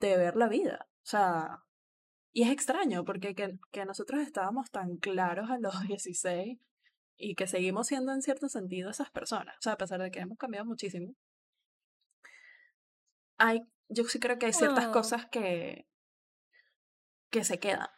de 0.00 0.16
ver 0.16 0.36
la 0.36 0.48
vida. 0.48 0.88
O 1.02 1.06
sea, 1.06 1.64
y 2.32 2.42
es 2.42 2.50
extraño 2.50 3.04
porque 3.04 3.34
que, 3.34 3.58
que 3.70 3.84
nosotros 3.84 4.20
estábamos 4.20 4.70
tan 4.70 4.96
claros 4.96 5.50
a 5.50 5.58
los 5.58 5.80
16 5.88 6.58
y 7.16 7.34
que 7.34 7.46
seguimos 7.46 7.86
siendo 7.86 8.12
en 8.12 8.22
cierto 8.22 8.48
sentido 8.48 8.90
esas 8.90 9.10
personas. 9.10 9.56
O 9.58 9.62
sea, 9.62 9.74
a 9.74 9.78
pesar 9.78 10.00
de 10.02 10.10
que 10.10 10.20
hemos 10.20 10.38
cambiado 10.38 10.66
muchísimo, 10.66 11.14
hay, 13.38 13.62
yo 13.88 14.04
sí 14.04 14.18
creo 14.18 14.38
que 14.38 14.46
hay 14.46 14.52
ciertas 14.52 14.88
cosas 14.88 15.26
que, 15.26 15.86
que 17.30 17.44
se 17.44 17.58
quedan, 17.58 17.88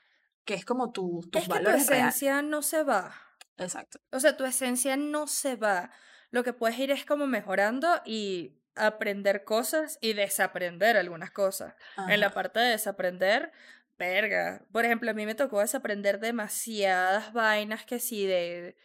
que 0.45 0.55
es 0.55 0.65
como 0.65 0.93
tu, 0.93 1.23
tus 1.31 1.43
es 1.43 1.49
que 1.49 1.61
tu 1.61 1.71
esencia 1.71 2.43
no 2.43 2.63
se 2.63 2.83
va. 2.83 3.15
Exacto. 3.59 4.01
O 4.11 4.21
sea, 4.21 4.37
tu 4.37 4.45
esencia 4.45 4.97
no 4.97 5.27
se 5.27 5.57
va. 5.57 5.91
Lo 6.31 6.43
que 6.43 6.53
puedes 6.53 6.79
ir 6.79 6.91
es 6.91 7.05
como 7.05 7.27
mejorando 7.27 8.01
y 8.05 8.59
aprender 8.77 9.45
cosas 9.45 9.99
y 10.01 10.15
desaprender 10.15 10.97
algunas 10.97 11.31
cosas. 11.31 11.75
En 12.09 12.21
la 12.21 12.31
parte 12.31 12.61
de 12.61 12.71
desaprender, 12.71 13.53
verga. 13.99 14.65
Por 14.73 14.85
ejemplo, 14.85 15.11
a 15.11 15.15
mí 15.15 15.27
me 15.27 15.35
tocó 15.35 15.61
desaprender 15.61 16.19
demasiadas 16.19 17.33
vainas 17.33 17.85
que 17.85 18.01
sí 18.01 18.27
de 18.27 18.77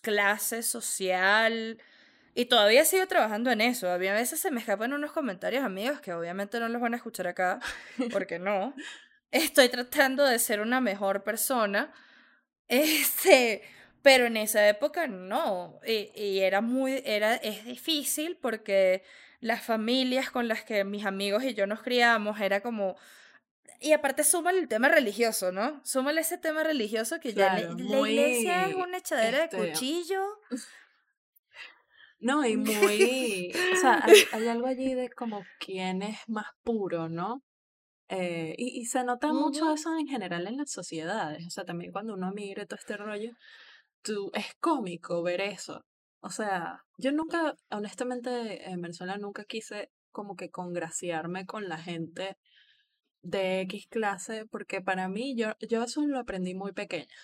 clase 0.00 0.62
social. 0.62 1.80
Y 2.34 2.46
todavía 2.46 2.84
sigo 2.84 3.06
trabajando 3.06 3.50
en 3.50 3.60
eso. 3.60 3.88
A 3.88 3.96
veces 3.96 4.40
se 4.40 4.50
me 4.50 4.60
escapan 4.60 4.92
unos 4.92 5.12
comentarios 5.12 5.64
amigos 5.64 6.00
que 6.00 6.12
obviamente 6.12 6.58
no 6.58 6.68
los 6.68 6.82
van 6.82 6.94
a 6.94 6.96
escuchar 6.96 7.28
acá, 7.28 7.60
porque 8.10 8.38
no. 8.38 8.74
Estoy 9.30 9.68
tratando 9.68 10.24
de 10.24 10.38
ser 10.38 10.60
una 10.60 10.80
mejor 10.80 11.22
persona. 11.24 11.92
Este, 12.66 13.62
pero 14.04 14.26
en 14.26 14.36
esa 14.36 14.68
época 14.68 15.06
no. 15.06 15.80
Y, 15.86 16.40
era 16.40 16.60
muy, 16.60 17.02
era, 17.06 17.36
es 17.36 17.64
difícil 17.64 18.36
porque 18.36 19.02
las 19.40 19.64
familias 19.64 20.30
con 20.30 20.46
las 20.46 20.62
que 20.62 20.84
mis 20.84 21.06
amigos 21.06 21.42
y 21.42 21.54
yo 21.54 21.66
nos 21.66 21.82
criamos 21.82 22.38
era 22.38 22.60
como... 22.60 22.96
Y 23.80 23.92
aparte 23.92 24.22
súmale 24.22 24.58
el 24.58 24.68
tema 24.68 24.90
religioso, 24.90 25.52
¿no? 25.52 25.80
Súmale 25.86 26.20
ese 26.20 26.36
tema 26.36 26.62
religioso 26.62 27.18
que 27.18 27.32
ya 27.32 27.54
la, 27.54 27.60
iglesia 27.62 28.68
es 28.68 28.74
una 28.74 28.98
echadera 28.98 29.38
de 29.38 29.44
este 29.44 29.56
cuchillo. 29.56 30.22
No, 32.18 32.44
y 32.44 32.56
muy... 32.58 33.54
o 33.72 33.76
sea, 33.80 34.04
hay, 34.32 34.48
algo 34.48 34.66
allí 34.66 34.92
de 34.92 35.08
como 35.08 35.46
quién 35.58 36.02
es 36.02 36.18
más 36.28 36.48
puro, 36.62 37.08
¿no? 37.08 37.42
Eh, 38.10 38.54
y, 38.58 38.80
y, 38.80 38.84
se 38.84 39.02
nota 39.02 39.32
mucho 39.32 39.72
eso 39.72 39.96
en 39.96 40.06
general 40.06 40.46
en 40.46 40.58
las 40.58 40.70
sociedades. 40.70 41.46
O 41.46 41.50
sea, 41.50 41.64
también 41.64 41.90
cuando 41.90 42.12
uno 42.12 42.32
mire 42.32 42.66
todo 42.66 42.78
este 42.78 42.98
rollo, 42.98 43.30
tú, 44.04 44.30
es 44.34 44.54
cómico 44.60 45.22
ver 45.22 45.40
eso. 45.40 45.84
O 46.20 46.30
sea, 46.30 46.84
yo 46.96 47.12
nunca, 47.12 47.56
honestamente, 47.70 48.70
en 48.70 48.80
Venezuela 48.80 49.18
nunca 49.18 49.44
quise 49.44 49.90
como 50.12 50.36
que 50.36 50.50
congraciarme 50.50 51.46
con 51.46 51.68
la 51.68 51.78
gente 51.78 52.36
de 53.22 53.62
X 53.62 53.88
clase, 53.88 54.46
porque 54.46 54.80
para 54.80 55.08
mí, 55.08 55.34
yo, 55.36 55.54
yo 55.68 55.82
eso 55.82 56.06
lo 56.06 56.20
aprendí 56.20 56.54
muy 56.54 56.72
pequeña, 56.72 57.16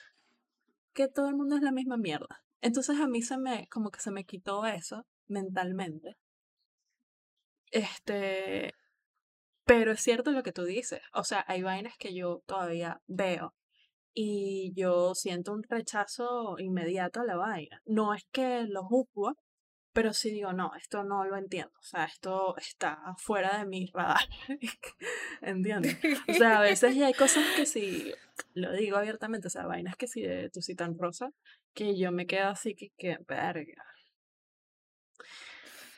que 0.94 1.08
todo 1.08 1.28
el 1.28 1.36
mundo 1.36 1.56
es 1.56 1.62
la 1.62 1.72
misma 1.72 1.96
mierda. 1.96 2.42
Entonces 2.62 2.98
a 3.00 3.06
mí 3.06 3.22
se 3.22 3.38
me, 3.38 3.68
como 3.68 3.90
que 3.90 4.00
se 4.00 4.10
me 4.10 4.24
quitó 4.24 4.66
eso 4.66 5.06
mentalmente. 5.28 6.16
Este, 7.70 8.74
pero 9.64 9.92
es 9.92 10.00
cierto 10.00 10.32
lo 10.32 10.42
que 10.42 10.52
tú 10.52 10.64
dices. 10.64 11.00
O 11.12 11.24
sea, 11.24 11.44
hay 11.46 11.62
vainas 11.62 11.96
que 11.98 12.14
yo 12.14 12.42
todavía 12.46 13.00
veo 13.06 13.54
y 14.14 14.72
yo 14.74 15.14
siento 15.14 15.52
un 15.52 15.62
rechazo 15.62 16.56
inmediato 16.58 17.20
a 17.20 17.24
la 17.24 17.36
vaina. 17.36 17.82
No 17.86 18.14
es 18.14 18.24
que 18.32 18.64
lo 18.64 18.84
juzgo, 18.84 19.36
pero 19.92 20.12
sí 20.12 20.30
digo, 20.30 20.52
no, 20.52 20.72
esto 20.76 21.04
no 21.04 21.24
lo 21.24 21.36
entiendo. 21.36 21.72
O 21.78 21.82
sea, 21.82 22.04
esto 22.04 22.56
está 22.56 22.98
fuera 23.18 23.58
de 23.58 23.66
mi 23.66 23.86
radar. 23.92 24.28
¿Entiendes? 25.42 25.98
O 26.28 26.34
sea, 26.34 26.58
a 26.58 26.62
veces 26.62 26.94
ya 26.94 27.06
hay 27.06 27.14
cosas 27.14 27.44
que 27.56 27.66
sí, 27.66 28.12
lo 28.54 28.72
digo 28.72 28.96
abiertamente, 28.96 29.48
o 29.48 29.50
sea, 29.50 29.66
vainas 29.66 29.96
que 29.96 30.06
sí 30.06 30.22
de 30.22 30.50
tu 30.50 30.62
cita 30.62 30.88
rosa, 30.96 31.30
que 31.74 31.98
yo 31.98 32.12
me 32.12 32.26
quedo 32.26 32.48
así 32.48 32.74
que, 32.74 32.90
que 32.96 33.18
verga. 33.26 33.84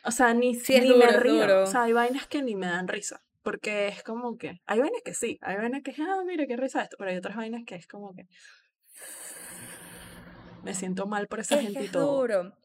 O 0.04 0.10
sea, 0.10 0.34
ni, 0.34 0.52
ni 0.52 0.94
me 0.94 1.06
río. 1.08 1.62
O 1.62 1.66
sea, 1.66 1.82
hay 1.84 1.92
vainas 1.92 2.26
que 2.26 2.42
ni 2.42 2.56
me 2.56 2.66
dan 2.66 2.88
risa. 2.88 3.22
Porque 3.42 3.88
es 3.88 4.02
como 4.02 4.38
que, 4.38 4.60
hay 4.66 4.78
vainas 4.78 5.02
que 5.04 5.14
sí, 5.14 5.38
hay 5.42 5.56
vainas 5.56 5.82
que, 5.82 5.94
ah, 6.00 6.22
mira 6.24 6.46
qué 6.46 6.56
risa 6.56 6.82
esto, 6.82 6.96
pero 6.98 7.10
hay 7.10 7.16
otras 7.16 7.36
vainas 7.36 7.62
que 7.66 7.74
es 7.74 7.86
como 7.86 8.14
que 8.14 8.28
me 10.62 10.74
siento 10.74 11.06
mal 11.06 11.26
por 11.26 11.40
esa 11.40 11.60
gente 11.60 11.84
y 11.84 11.88
todo. 11.88 12.20
Duro. 12.20 12.56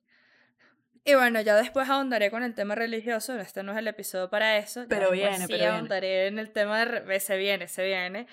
Y 1.04 1.16
bueno, 1.16 1.40
ya 1.40 1.56
después 1.56 1.90
ahondaré 1.90 2.30
con 2.30 2.44
el 2.44 2.54
tema 2.54 2.76
religioso, 2.76 3.40
este 3.40 3.64
no 3.64 3.72
es 3.72 3.78
el 3.78 3.88
episodio 3.88 4.30
para 4.30 4.58
eso. 4.58 4.86
Pero 4.90 5.10
viene, 5.12 5.38
sí 5.38 5.46
pero 5.48 5.72
ahondaré 5.72 6.28
en 6.28 6.38
el 6.38 6.52
tema 6.52 6.86
de, 6.86 7.20
se 7.22 7.38
viene, 7.38 7.68
se 7.70 7.86
viene. 7.86 8.28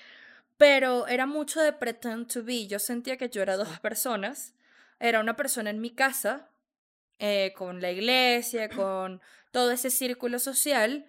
Pero 0.57 1.07
era 1.07 1.25
mucho 1.25 1.61
de 1.61 1.71
pretend 1.73 2.27
to 2.27 2.43
be, 2.43 2.67
yo 2.67 2.79
sentía 2.79 3.17
que 3.17 3.29
yo 3.29 3.41
era 3.41 3.55
dos 3.55 3.79
personas, 3.79 4.53
era 4.99 5.21
una 5.21 5.35
persona 5.35 5.69
en 5.69 5.79
mi 5.79 5.95
casa, 5.95 6.49
eh, 7.17 7.53
con 7.55 7.81
la 7.81 7.91
iglesia, 7.91 8.67
con 8.69 9.21
todo 9.51 9.71
ese 9.71 9.89
círculo 9.89 10.37
social, 10.37 11.05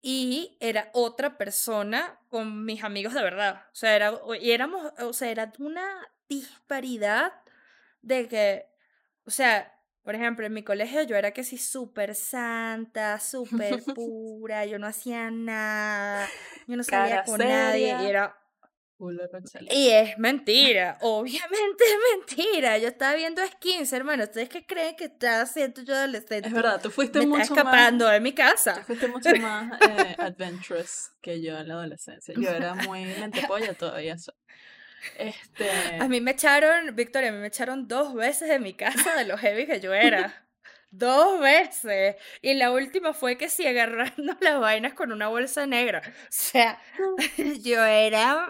y 0.00 0.56
era 0.60 0.90
otra 0.92 1.36
persona 1.38 2.20
con 2.28 2.64
mis 2.64 2.84
amigos 2.84 3.14
de 3.14 3.22
verdad. 3.22 3.64
O 3.72 3.74
sea, 3.74 3.96
era, 3.96 4.12
y 4.40 4.50
éramos, 4.52 4.92
o 4.98 5.12
sea, 5.12 5.30
era 5.30 5.52
una 5.58 6.08
disparidad 6.28 7.32
de 8.02 8.28
que, 8.28 8.66
o 9.24 9.30
sea, 9.30 9.74
por 10.02 10.14
ejemplo, 10.14 10.46
en 10.46 10.54
mi 10.54 10.62
colegio 10.62 11.02
yo 11.02 11.16
era 11.16 11.32
que 11.32 11.44
sí 11.44 11.58
súper 11.58 12.14
santa, 12.14 13.18
súper 13.20 13.82
pura, 13.94 14.64
yo 14.66 14.78
no 14.78 14.86
hacía 14.86 15.30
nada, 15.30 16.28
yo 16.66 16.76
no 16.76 16.82
salía 16.82 17.24
con 17.24 17.38
nadie 17.38 17.96
y 18.02 18.06
era 18.06 18.38
y 19.70 19.90
es 19.90 20.18
mentira, 20.18 20.98
obviamente 21.02 21.84
es 21.84 21.96
mentira. 22.16 22.78
Yo 22.78 22.88
estaba 22.88 23.14
viendo 23.14 23.46
skins, 23.46 23.92
hermano. 23.92 24.24
¿Ustedes 24.24 24.48
qué 24.48 24.66
creen 24.66 24.96
que 24.96 25.04
estaba 25.04 25.42
haciendo 25.42 25.82
yo 25.82 25.94
adolescente? 25.94 26.48
Es 26.48 26.52
verdad, 26.52 26.80
tú 26.82 26.90
fuiste 26.90 27.20
Me 27.20 27.26
mucho 27.26 27.42
escapando 27.42 28.08
de 28.08 28.18
mi 28.18 28.32
casa. 28.32 28.74
Tú 28.74 28.82
fuiste 28.82 29.06
mucho 29.06 29.30
más 29.36 29.80
eh, 29.82 30.16
adventurous 30.18 31.12
que 31.22 31.40
yo 31.40 31.56
en 31.58 31.68
la 31.68 31.74
adolescencia. 31.74 32.34
Yo 32.36 32.50
era 32.50 32.74
muy 32.74 33.04
lentepolla 33.20 33.72
todavía. 33.74 34.16
Este... 35.16 35.70
A 36.00 36.08
mí 36.08 36.20
me 36.20 36.32
echaron, 36.32 36.96
Victoria, 36.96 37.28
a 37.28 37.32
mí 37.32 37.38
me 37.38 37.46
echaron 37.46 37.86
dos 37.86 38.14
veces 38.14 38.48
de 38.48 38.58
mi 38.58 38.74
casa 38.74 39.14
de 39.14 39.26
lo 39.26 39.38
heavy 39.38 39.66
que 39.66 39.78
yo 39.78 39.94
era. 39.94 40.44
Dos 40.90 41.38
veces. 41.38 42.16
Y 42.42 42.54
la 42.54 42.72
última 42.72 43.12
fue 43.12 43.36
que 43.36 43.48
sí, 43.48 43.64
agarrando 43.64 44.36
las 44.40 44.58
vainas 44.58 44.94
con 44.94 45.12
una 45.12 45.28
bolsa 45.28 45.66
negra. 45.66 46.02
O 46.04 46.26
sea, 46.30 46.80
yo 47.62 47.84
era 47.84 48.48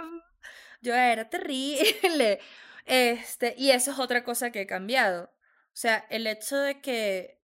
yo 0.81 0.95
era 0.95 1.29
terrible. 1.29 2.41
Este, 2.91 3.55
y 3.59 3.71
eso 3.71 3.91
es 3.91 3.99
otra 3.99 4.25
cosa 4.25 4.51
que 4.51 4.63
he 4.63 4.67
cambiado. 4.67 5.25
O 5.25 5.77
sea, 5.81 6.07
el 6.09 6.27
hecho 6.27 6.57
de 6.57 6.81
que, 6.81 7.39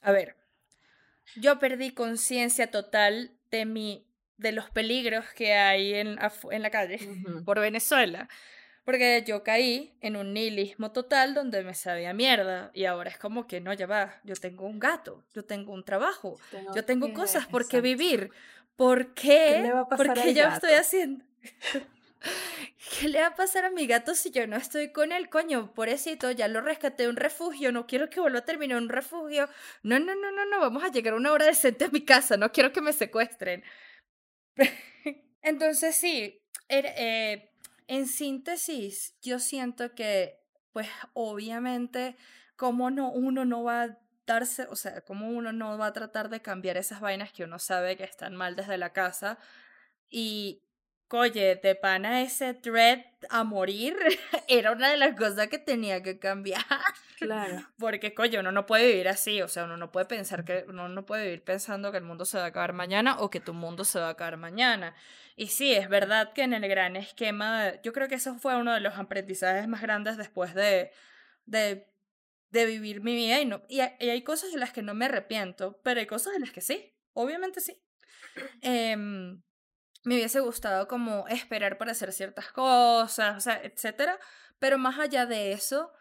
a 0.00 0.12
ver, 0.12 0.36
yo 1.34 1.58
perdí 1.58 1.90
conciencia 1.92 2.70
total 2.70 3.32
de 3.50 3.64
mi, 3.64 4.06
de 4.36 4.52
los 4.52 4.70
peligros 4.70 5.24
que 5.34 5.54
hay 5.54 5.94
en, 5.94 6.18
en 6.52 6.62
la 6.62 6.70
calle 6.70 7.00
por 7.44 7.58
Venezuela. 7.58 8.28
Porque 8.84 9.22
yo 9.26 9.42
caí 9.42 9.96
en 10.00 10.16
un 10.16 10.32
nihilismo 10.32 10.90
total 10.90 11.34
donde 11.34 11.62
me 11.62 11.74
sabía 11.74 12.14
mierda. 12.14 12.70
Y 12.72 12.84
ahora 12.84 13.10
es 13.10 13.18
como 13.18 13.46
que 13.46 13.60
no, 13.60 13.72
ya 13.72 13.86
va. 13.86 14.20
Yo 14.24 14.34
tengo 14.36 14.66
un 14.66 14.78
gato, 14.78 15.24
yo 15.34 15.44
tengo 15.44 15.72
un 15.72 15.84
trabajo, 15.84 16.38
yo 16.74 16.84
tengo 16.84 17.12
cosas 17.12 17.46
por 17.46 17.68
qué 17.68 17.80
vivir. 17.80 18.30
¿Por 18.76 19.14
qué? 19.14 19.70
¿Por 19.96 20.14
qué 20.14 20.32
yo 20.32 20.48
estoy 20.48 20.72
haciendo? 20.72 21.24
¿Qué 22.98 23.08
le 23.08 23.20
va 23.20 23.28
a 23.28 23.34
pasar 23.34 23.64
a 23.64 23.70
mi 23.70 23.86
gato 23.86 24.14
si 24.14 24.30
yo 24.30 24.46
no 24.46 24.56
estoy 24.56 24.92
con 24.92 25.12
él? 25.12 25.30
Coño, 25.30 25.72
pobrecito, 25.74 26.30
ya 26.30 26.48
lo 26.48 26.60
rescaté 26.60 27.04
de 27.04 27.08
un 27.08 27.16
refugio, 27.16 27.72
no 27.72 27.86
quiero 27.86 28.10
que 28.10 28.20
vuelva 28.20 28.40
a 28.40 28.44
terminar 28.44 28.78
un 28.78 28.88
refugio. 28.88 29.48
No, 29.82 29.98
no, 29.98 30.14
no, 30.14 30.30
no, 30.32 30.46
no, 30.46 30.60
vamos 30.60 30.82
a 30.84 30.90
llegar 30.90 31.14
a 31.14 31.16
una 31.16 31.32
hora 31.32 31.46
decente 31.46 31.86
a 31.86 31.88
mi 31.90 32.04
casa, 32.04 32.36
no 32.36 32.52
quiero 32.52 32.72
que 32.72 32.80
me 32.80 32.92
secuestren. 32.92 33.62
Entonces 35.42 35.96
sí, 35.96 36.42
er, 36.68 36.86
eh, 36.96 37.50
en 37.86 38.06
síntesis, 38.06 39.16
yo 39.22 39.38
siento 39.38 39.94
que, 39.94 40.38
pues 40.72 40.88
obviamente, 41.14 42.16
como 42.56 42.90
no, 42.90 43.10
uno 43.10 43.44
no 43.44 43.64
va 43.64 43.82
a 43.82 43.98
darse, 44.26 44.66
o 44.70 44.76
sea, 44.76 45.00
como 45.02 45.28
uno 45.30 45.52
no 45.52 45.78
va 45.78 45.86
a 45.86 45.92
tratar 45.92 46.28
de 46.28 46.42
cambiar 46.42 46.76
esas 46.76 47.00
vainas 47.00 47.32
que 47.32 47.44
uno 47.44 47.58
sabe 47.58 47.96
que 47.96 48.04
están 48.04 48.36
mal 48.36 48.56
desde 48.56 48.78
la 48.78 48.92
casa 48.92 49.38
y 50.08 50.62
Oye, 51.12 51.56
de 51.56 51.74
pana 51.74 52.22
ese 52.22 52.54
thread 52.54 53.00
a 53.30 53.42
morir 53.42 53.96
era 54.48 54.70
una 54.70 54.90
de 54.90 54.96
las 54.96 55.16
cosas 55.16 55.48
que 55.48 55.58
tenía 55.58 56.02
que 56.02 56.18
cambiar. 56.18 56.64
Claro. 57.18 57.66
Porque, 57.78 58.14
coño, 58.14 58.40
uno 58.40 58.52
no 58.52 58.64
puede 58.64 58.86
vivir 58.86 59.08
así. 59.08 59.42
O 59.42 59.48
sea, 59.48 59.64
uno 59.64 59.76
no 59.76 59.90
puede 59.90 60.06
pensar 60.06 60.44
que, 60.44 60.64
uno 60.68 60.88
no 60.88 61.04
puede 61.04 61.24
vivir 61.24 61.42
pensando 61.42 61.90
que 61.90 61.98
el 61.98 62.04
mundo 62.04 62.24
se 62.24 62.38
va 62.38 62.44
a 62.44 62.46
acabar 62.48 62.72
mañana 62.72 63.18
o 63.18 63.28
que 63.28 63.40
tu 63.40 63.52
mundo 63.54 63.84
se 63.84 63.98
va 63.98 64.06
a 64.06 64.10
acabar 64.10 64.36
mañana. 64.36 64.94
Y 65.36 65.48
sí, 65.48 65.74
es 65.74 65.88
verdad 65.88 66.32
que 66.32 66.42
en 66.42 66.54
el 66.54 66.66
gran 66.68 66.94
esquema, 66.96 67.80
yo 67.82 67.92
creo 67.92 68.08
que 68.08 68.14
eso 68.14 68.36
fue 68.38 68.56
uno 68.56 68.72
de 68.72 68.80
los 68.80 68.96
aprendizajes 68.96 69.66
más 69.66 69.82
grandes 69.82 70.16
después 70.16 70.54
de, 70.54 70.92
de, 71.44 71.88
de 72.50 72.66
vivir 72.66 73.02
mi 73.02 73.16
vida. 73.16 73.40
Y, 73.40 73.46
no, 73.46 73.62
y, 73.68 73.80
hay 73.80 74.22
cosas 74.22 74.52
de 74.52 74.58
las 74.58 74.72
que 74.72 74.82
no 74.82 74.94
me 74.94 75.06
arrepiento, 75.06 75.80
pero 75.82 75.98
hay 75.98 76.06
cosas 76.06 76.34
de 76.34 76.40
las 76.40 76.52
que 76.52 76.60
sí. 76.60 76.94
Obviamente 77.14 77.60
sí. 77.60 77.82
Eh, 78.62 78.96
me 80.04 80.14
hubiese 80.14 80.40
gustado 80.40 80.88
como 80.88 81.26
esperar 81.28 81.78
para 81.78 81.92
hacer 81.92 82.12
ciertas 82.12 82.52
cosas, 82.52 83.36
o 83.36 83.40
sea, 83.40 83.60
etcétera. 83.62 84.18
Pero 84.58 84.78
más 84.78 84.98
allá 84.98 85.26
de 85.26 85.52
eso, 85.52 85.92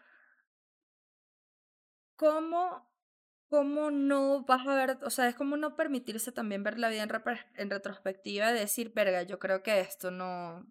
¿cómo 2.15 2.87
como 3.49 3.89
no 3.89 4.43
vas 4.43 4.67
a 4.67 4.75
ver, 4.75 4.99
o 5.03 5.09
sea, 5.09 5.27
es 5.27 5.33
como 5.33 5.57
no 5.57 5.75
permitirse 5.75 6.31
también 6.31 6.63
ver 6.63 6.77
la 6.77 6.89
vida 6.89 7.01
en, 7.01 7.11
en 7.55 7.69
retrospectiva 7.71 8.51
y 8.51 8.53
decir, 8.53 8.91
verga, 8.93 9.23
yo 9.23 9.39
creo 9.39 9.63
que 9.63 9.79
esto 9.79 10.11
no, 10.11 10.67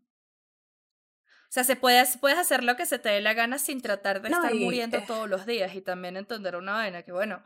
o 1.49 1.51
sea, 1.51 1.65
se 1.65 1.77
puede, 1.77 2.05
puedes 2.21 2.39
hacer 2.39 2.63
lo 2.63 2.77
que 2.77 2.85
se 2.85 2.99
te 2.99 3.09
dé 3.09 3.23
la 3.23 3.33
gana 3.33 3.59
sin 3.59 3.81
tratar 3.81 4.21
de 4.21 4.29
estar 4.29 4.55
muriendo 4.55 5.03
todos 5.07 5.27
los 5.31 5.47
días 5.47 5.75
y 5.75 5.81
también 5.81 6.19
entender 6.19 6.57
una 6.57 6.73
vaina 6.73 7.03
que, 7.05 7.13
bueno, 7.13 7.43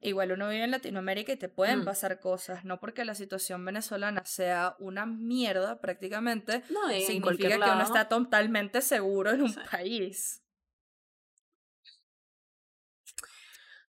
igual 0.00 0.32
uno 0.32 0.48
vive 0.48 0.64
en 0.64 0.70
Latinoamérica 0.70 1.32
y 1.32 1.36
te 1.36 1.48
pueden 1.48 1.80
mm. 1.80 1.84
pasar 1.84 2.20
cosas, 2.20 2.64
no 2.64 2.78
porque 2.78 3.04
la 3.04 3.14
situación 3.14 3.64
venezolana 3.64 4.24
sea 4.24 4.76
una 4.78 5.06
mierda 5.06 5.80
prácticamente, 5.80 6.62
no, 6.70 6.88
significa 6.88 7.48
que 7.48 7.56
uno 7.56 7.82
está 7.82 8.08
totalmente 8.08 8.80
seguro 8.80 9.32
en 9.32 9.42
un 9.42 9.54
país. 9.70 10.42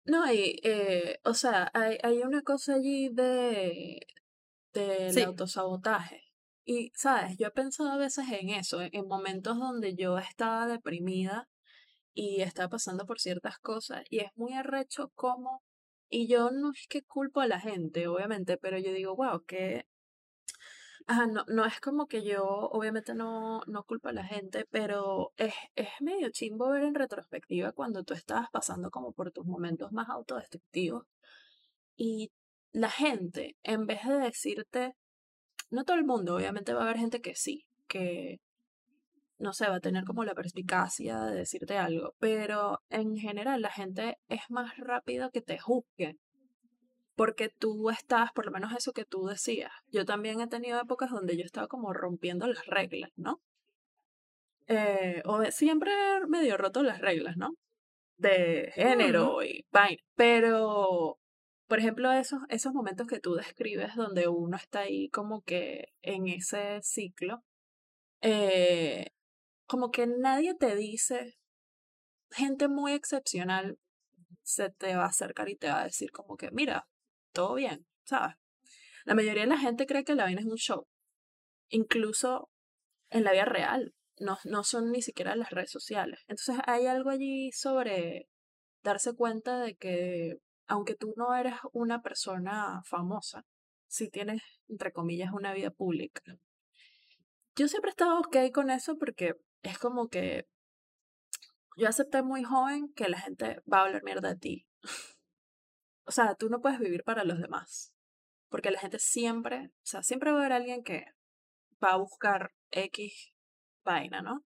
No, 0.06 0.32
y, 0.32 0.62
eh, 0.64 1.20
o 1.26 1.34
sea, 1.34 1.70
hay, 1.74 1.98
hay 2.02 2.20
una 2.22 2.42
cosa 2.42 2.76
allí 2.76 3.10
de 3.10 4.08
del 4.74 5.26
autosabotaje. 5.26 6.24
Y, 6.66 6.92
sabes, 6.96 7.38
yo 7.38 7.48
he 7.48 7.52
pensado 7.52 7.92
a 7.92 7.98
veces 7.98 8.26
en 8.30 8.50
eso, 8.50 8.82
en 8.82 9.08
momentos 9.08 9.58
donde 9.58 9.96
yo 9.96 10.18
estaba 10.18 10.68
deprimida 10.68 11.48
y 12.14 12.42
estaba 12.42 12.70
pasando 12.70 13.06
por 13.06 13.20
ciertas 13.20 13.58
cosas, 13.60 14.04
y 14.10 14.20
es 14.20 14.32
muy 14.36 14.54
arrecho 14.54 15.12
como, 15.16 15.64
y 16.10 16.28
yo 16.28 16.52
no 16.52 16.72
es 16.72 16.88
que 16.88 17.04
culpo 17.04 17.42
a 17.42 17.48
la 17.48 17.60
gente, 17.60 18.08
obviamente, 18.08 18.58
pero 18.58 18.78
yo 18.78 18.92
digo, 18.94 19.16
wow, 19.16 19.44
que 19.46 19.86
Ajá, 21.10 21.26
no, 21.26 21.46
no 21.48 21.66
es 21.66 21.80
como 21.80 22.08
que 22.08 22.22
yo, 22.22 22.44
obviamente 22.46 23.16
no, 23.16 23.62
no 23.66 23.84
culpo 23.86 24.10
a 24.10 24.14
la 24.14 24.26
gente, 24.26 24.66
pero 24.70 25.32
es, 25.38 25.54
es 25.76 25.88
medio 26.02 26.30
chimbo 26.32 26.70
ver 26.70 26.84
en 26.84 26.96
retrospectiva 26.96 27.72
cuando 27.72 28.04
tú 28.04 28.14
estabas 28.14 28.50
pasando 28.52 28.92
como 28.92 29.14
por 29.14 29.32
tus 29.32 29.46
momentos 29.46 29.94
más 29.94 30.10
autodestructivos 30.10 31.06
y 31.96 32.32
la 32.74 32.90
gente, 32.90 33.56
en 33.64 33.86
vez 33.88 34.06
de 34.06 34.16
decirte, 34.20 34.96
no 35.70 35.86
todo 35.86 35.98
el 35.98 36.06
mundo, 36.06 36.36
obviamente 36.36 36.74
va 36.74 36.82
a 36.82 36.84
haber 36.84 36.98
gente 36.98 37.22
que 37.22 37.36
sí, 37.36 37.66
que 37.88 38.40
no 39.40 39.54
sé, 39.54 39.68
va 39.68 39.76
a 39.76 39.80
tener 39.80 40.04
como 40.04 40.24
la 40.24 40.34
perspicacia 40.36 41.20
de 41.22 41.36
decirte 41.36 41.78
algo, 41.78 42.16
pero 42.20 42.82
en 42.90 43.18
general 43.18 43.62
la 43.62 43.72
gente 43.72 44.18
es 44.28 44.42
más 44.50 44.78
rápida 44.78 45.30
que 45.32 45.42
te 45.42 45.60
juzgue 45.60 46.18
porque 47.18 47.50
tú 47.50 47.90
estás, 47.90 48.32
por 48.32 48.46
lo 48.46 48.52
menos 48.52 48.72
eso 48.74 48.94
que 48.94 49.04
tú 49.04 49.26
decías, 49.26 49.72
yo 49.88 50.06
también 50.06 50.40
he 50.40 50.48
tenido 50.48 50.80
épocas 50.80 51.10
donde 51.10 51.36
yo 51.36 51.44
estaba 51.44 51.68
como 51.68 51.92
rompiendo 51.92 52.48
las 52.48 52.66
reglas, 52.68 53.10
¿no? 53.16 53.42
Eh, 54.68 55.24
o 55.26 55.44
siempre 55.46 55.92
medio 56.28 56.58
roto 56.58 56.84
las 56.84 57.02
reglas, 57.02 57.36
¿no? 57.36 57.56
De 58.18 58.72
género 58.76 59.42
y 59.44 59.66
vaina. 59.72 60.02
Pero, 60.16 61.18
por 61.68 61.80
ejemplo, 61.80 62.12
esos, 62.12 62.42
esos 62.50 62.74
momentos 62.74 63.08
que 63.08 63.20
tú 63.20 63.34
describes 63.34 63.96
donde 63.96 64.28
uno 64.28 64.56
está 64.56 64.82
ahí 64.82 65.10
como 65.10 65.42
que 65.42 65.88
en 66.04 66.28
ese 66.28 66.82
ciclo, 66.84 67.42
eh, 68.22 69.08
como 69.68 69.92
que 69.92 70.08
nadie 70.08 70.56
te 70.56 70.76
dice, 70.76 71.38
gente 72.32 72.68
muy 72.68 72.94
excepcional 72.94 73.78
se 74.42 74.70
te 74.70 74.96
va 74.96 75.04
a 75.04 75.10
acercar 75.10 75.50
y 75.50 75.58
te 75.58 75.68
va 75.68 75.82
a 75.82 75.86
decir 75.86 76.12
como 76.12 76.38
que, 76.38 76.52
mira, 76.52 76.88
todo 77.34 77.56
bien, 77.56 77.86
¿sabes? 78.04 78.36
La 79.06 79.14
mayoría 79.14 79.44
de 79.44 79.50
la 79.50 79.58
gente 79.58 79.86
cree 79.86 80.04
que 80.04 80.16
la 80.16 80.24
vaina 80.24 80.42
es 80.42 80.48
un 80.48 80.56
show. 80.56 80.88
Incluso 81.70 82.50
en 83.10 83.24
la 83.24 83.32
vida 83.32 83.46
real. 83.46 83.94
No, 84.20 84.38
no 84.46 84.64
son 84.64 84.92
ni 84.92 85.02
siquiera 85.02 85.36
las 85.36 85.52
redes 85.52 85.72
sociales. 85.72 86.20
Entonces 86.28 86.58
hay 86.66 86.88
algo 86.88 87.10
allí 87.10 87.52
sobre 87.52 88.28
darse 88.84 89.14
cuenta 89.14 89.60
de 89.60 89.76
que 89.76 90.38
aunque 90.66 90.96
tú 90.96 91.14
no 91.16 91.36
eres 91.36 91.54
una 91.72 92.02
persona 92.02 92.82
famosa, 92.84 93.46
si 93.88 94.10
tienes, 94.10 94.42
entre 94.68 94.92
comillas, 94.92 95.32
una 95.32 95.54
vida 95.54 95.70
pública. 95.72 96.22
Yo 97.56 97.68
siempre 97.68 97.90
he 97.90 97.92
estado 97.92 98.20
ok 98.20 98.52
con 98.54 98.70
eso 98.70 98.98
porque 98.98 99.36
es 99.64 99.78
como 99.80 100.10
que 100.10 100.48
yo 101.78 101.88
acepté 101.88 102.24
muy 102.24 102.44
joven 102.44 102.92
que 102.96 103.08
la 103.08 103.20
gente 103.20 103.62
va 103.72 103.80
a 103.80 103.86
hablar 103.86 104.04
mierda 104.04 104.30
de 104.30 104.40
ti. 104.40 104.68
O 106.06 106.12
sea, 106.12 106.36
tú 106.36 106.50
no 106.50 106.62
puedes 106.62 106.80
vivir 106.80 107.04
para 107.04 107.24
los 107.24 107.40
demás. 107.40 107.94
Porque 108.50 108.72
la 108.72 108.80
gente 108.80 108.98
siempre, 108.98 109.68
o 109.68 109.86
sea, 109.86 110.04
siempre 110.04 110.32
va 110.32 110.38
a 110.38 110.40
haber 110.42 110.54
alguien 110.54 110.84
que 110.84 111.06
va 111.84 111.92
a 111.92 111.98
buscar 111.98 112.52
X 112.72 113.34
vaina, 113.84 114.22
¿no? 114.22 114.46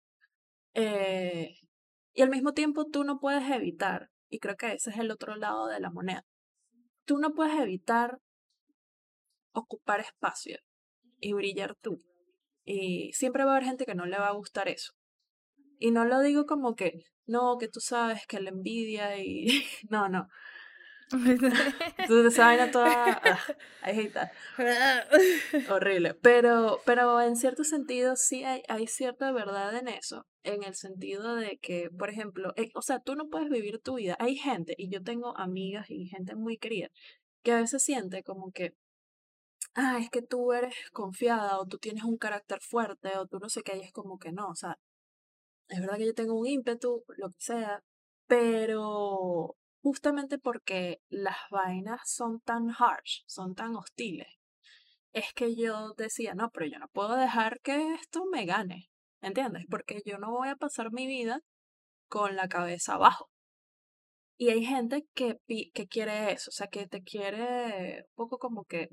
Eh, 0.74 1.56
y 2.12 2.22
al 2.22 2.30
mismo 2.30 2.52
tiempo 2.52 2.86
tú 2.86 3.04
no 3.04 3.18
puedes 3.18 3.50
evitar, 3.50 4.10
y 4.28 4.38
creo 4.38 4.56
que 4.56 4.72
ese 4.72 4.90
es 4.90 4.98
el 4.98 5.10
otro 5.10 5.36
lado 5.36 5.66
de 5.66 5.80
la 5.80 5.90
moneda, 5.90 6.24
tú 7.04 7.18
no 7.18 7.32
puedes 7.32 7.58
evitar 7.58 8.18
ocupar 9.52 10.00
espacio 10.00 10.58
y 11.20 11.32
brillar 11.32 11.74
tú. 11.80 11.98
Y 12.64 13.12
siempre 13.12 13.44
va 13.44 13.52
a 13.52 13.56
haber 13.56 13.68
gente 13.68 13.86
que 13.86 13.94
no 13.94 14.06
le 14.06 14.18
va 14.18 14.28
a 14.28 14.34
gustar 14.34 14.68
eso. 14.68 14.92
Y 15.78 15.90
no 15.90 16.04
lo 16.04 16.20
digo 16.20 16.46
como 16.46 16.74
que, 16.74 17.04
no, 17.26 17.56
que 17.58 17.68
tú 17.68 17.80
sabes 17.80 18.26
que 18.26 18.40
la 18.40 18.50
envidia 18.50 19.18
y... 19.18 19.64
no, 19.90 20.08
no. 20.08 20.28
Entonces 21.10 22.34
esa 22.34 22.46
vaina 22.46 22.70
toda 22.70 23.22
ah, 23.22 25.04
horrible. 25.70 26.14
Pero, 26.14 26.80
pero 26.84 27.20
en 27.20 27.36
cierto 27.36 27.64
sentido 27.64 28.14
sí 28.16 28.44
hay, 28.44 28.62
hay 28.68 28.86
cierta 28.86 29.32
verdad 29.32 29.74
en 29.76 29.88
eso. 29.88 30.26
En 30.42 30.62
el 30.64 30.74
sentido 30.74 31.36
de 31.36 31.58
que, 31.58 31.88
por 31.98 32.10
ejemplo, 32.10 32.52
eh, 32.56 32.70
o 32.74 32.82
sea, 32.82 33.00
tú 33.00 33.14
no 33.14 33.28
puedes 33.28 33.48
vivir 33.48 33.80
tu 33.80 33.94
vida. 33.94 34.16
Hay 34.18 34.36
gente, 34.36 34.74
y 34.76 34.90
yo 34.90 35.02
tengo 35.02 35.36
amigas 35.38 35.86
y 35.88 36.06
gente 36.08 36.34
muy 36.34 36.58
querida, 36.58 36.88
que 37.42 37.52
a 37.52 37.60
veces 37.60 37.82
siente 37.82 38.22
como 38.22 38.50
que, 38.52 38.74
ah, 39.74 39.98
es 40.00 40.10
que 40.10 40.22
tú 40.22 40.52
eres 40.52 40.74
confiada 40.92 41.58
o 41.58 41.66
tú 41.66 41.78
tienes 41.78 42.04
un 42.04 42.18
carácter 42.18 42.60
fuerte 42.60 43.16
o 43.16 43.26
tú 43.26 43.38
no 43.38 43.48
sé 43.48 43.62
qué, 43.62 43.76
y 43.78 43.80
es 43.80 43.92
como 43.92 44.18
que 44.18 44.32
no, 44.32 44.48
o 44.48 44.54
sea, 44.54 44.78
es 45.68 45.80
verdad 45.80 45.98
que 45.98 46.06
yo 46.06 46.14
tengo 46.14 46.38
un 46.38 46.46
ímpetu, 46.46 47.04
lo 47.16 47.28
que 47.30 47.40
sea, 47.40 47.82
pero 48.26 49.56
justamente 49.82 50.38
porque 50.38 51.00
las 51.08 51.36
vainas 51.50 52.00
son 52.04 52.40
tan 52.40 52.70
harsh, 52.70 53.22
son 53.26 53.54
tan 53.54 53.76
hostiles, 53.76 54.28
es 55.12 55.32
que 55.34 55.54
yo 55.56 55.94
decía, 55.96 56.34
no, 56.34 56.50
pero 56.50 56.66
yo 56.66 56.78
no 56.78 56.88
puedo 56.88 57.16
dejar 57.16 57.60
que 57.60 57.94
esto 57.94 58.24
me 58.26 58.44
gane, 58.46 58.90
¿entiendes? 59.20 59.64
Porque 59.68 60.02
yo 60.04 60.18
no 60.18 60.30
voy 60.30 60.48
a 60.48 60.56
pasar 60.56 60.92
mi 60.92 61.06
vida 61.06 61.40
con 62.08 62.36
la 62.36 62.48
cabeza 62.48 62.94
abajo. 62.94 63.30
Y 64.36 64.50
hay 64.50 64.64
gente 64.64 65.04
que, 65.14 65.36
que 65.46 65.86
quiere 65.88 66.32
eso, 66.32 66.50
o 66.50 66.52
sea, 66.52 66.68
que 66.68 66.86
te 66.86 67.02
quiere 67.02 68.04
un 68.08 68.14
poco 68.14 68.38
como 68.38 68.64
que... 68.64 68.88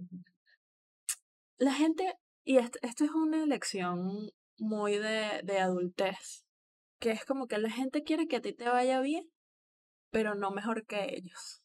La 1.57 1.73
gente, 1.73 2.13
y 2.43 2.57
esto, 2.57 2.79
esto 2.81 3.05
es 3.05 3.11
una 3.11 3.43
elección 3.43 4.29
muy 4.57 4.97
de, 4.97 5.41
de 5.43 5.59
adultez, 5.59 6.44
que 7.05 7.11
es 7.11 7.23
como 7.23 7.45
que 7.45 7.59
la 7.59 7.69
gente 7.69 8.03
quiere 8.03 8.27
que 8.27 8.37
a 8.37 8.41
ti 8.41 8.51
te 8.51 8.67
vaya 8.67 8.99
bien, 8.99 9.29
pero 10.09 10.33
no 10.33 10.49
mejor 10.49 10.87
que 10.87 11.13
ellos. 11.15 11.61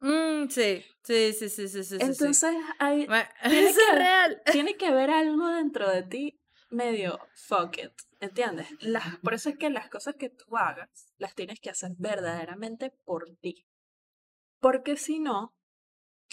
Mm, 0.00 0.48
sí, 0.50 0.84
sí, 1.02 1.32
sí, 1.32 1.48
sí, 1.48 1.68
sí, 1.68 1.82
sí. 1.84 1.96
Entonces 1.98 2.54
hay 2.78 3.06
tiene, 3.48 3.72
que, 3.72 3.94
real. 3.94 4.42
tiene 4.52 4.76
que 4.76 4.86
haber 4.88 5.08
algo 5.22 5.48
dentro 5.48 5.88
de 5.88 6.02
ti 6.02 6.38
medio 6.68 7.18
fuck 7.34 7.78
it, 7.78 7.92
¿entiendes? 8.20 8.66
Las, 8.80 9.16
por 9.20 9.32
eso 9.32 9.48
es 9.48 9.56
que 9.56 9.70
las 9.70 9.88
cosas 9.88 10.16
que 10.16 10.28
tú 10.28 10.54
hagas 10.54 11.14
las 11.16 11.34
tienes 11.34 11.58
que 11.58 11.70
hacer 11.70 11.92
verdaderamente 11.96 12.90
por 13.06 13.24
ti. 13.40 13.64
Porque 14.58 14.98
si 14.98 15.18
no, 15.18 15.54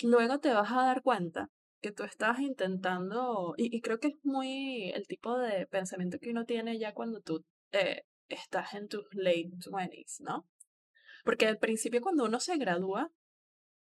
luego 0.04 0.40
te 0.40 0.52
vas 0.52 0.74
a 0.74 0.84
dar 0.88 1.04
cuenta 1.04 1.50
que 1.82 1.94
tú 1.94 2.04
estás 2.04 2.42
intentando, 2.42 3.54
y, 3.56 3.80
creo 3.80 4.02
que 4.02 4.10
es 4.10 4.16
muy 4.24 4.90
el 4.90 5.08
tipo 5.08 5.38
de 5.38 5.68
pensamiento 5.68 6.20
que 6.20 6.32
uno 6.32 6.44
tiene 6.44 6.78
ya 6.78 6.94
cuando 6.94 7.22
tú 7.22 7.46
eh, 7.72 8.04
estás 8.28 8.74
en 8.74 8.88
tus 8.88 9.06
late 9.14 9.52
twenties, 9.64 10.20
¿no? 10.22 10.48
Porque 11.24 11.48
al 11.48 11.58
principio 11.58 12.02
cuando 12.02 12.26
uno 12.26 12.40
se 12.40 12.58
gradúa, 12.58 13.12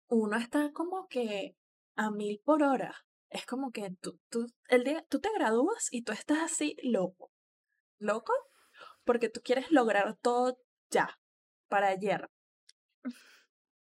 uno 0.08 0.38
está 0.38 0.72
como 0.72 1.08
que 1.08 1.56
a 1.96 2.12
mil 2.12 2.42
por 2.44 2.64
hora. 2.64 2.96
Es 3.30 3.46
como 3.46 3.72
que 3.72 3.90
tú, 4.02 4.20
tú, 4.30 4.48
el 4.68 4.84
día, 4.84 5.06
tú 5.10 5.20
te 5.20 5.30
gradúas 5.34 5.88
y 5.92 6.04
tú 6.04 6.12
estás 6.12 6.40
así 6.40 6.76
loco. 6.84 7.32
¿Loco? 7.98 8.34
Porque 9.06 9.30
tú 9.30 9.42
quieres 9.42 9.72
lograr 9.72 10.18
todo 10.22 10.58
ya, 10.90 11.20
para 11.68 11.88
ayer. 11.88 12.30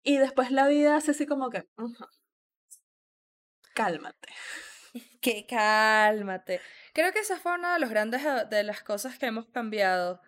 Y 0.02 0.18
después 0.18 0.50
la 0.50 0.66
vida 0.68 0.96
hace 0.96 1.12
así 1.12 1.26
como 1.26 1.50
que, 1.50 1.68
cálmate. 3.74 4.28
Que 5.20 5.46
cálmate. 5.46 6.60
Creo 6.92 7.12
que 7.12 7.20
esa 7.20 7.38
fue 7.38 7.54
una 7.54 7.74
de 7.74 7.80
los 7.80 7.90
grandes 7.90 8.22
de 8.50 8.62
las 8.62 8.82
cosas 8.82 9.18
que 9.18 9.26
hemos 9.26 9.46
cambiado 9.46 10.20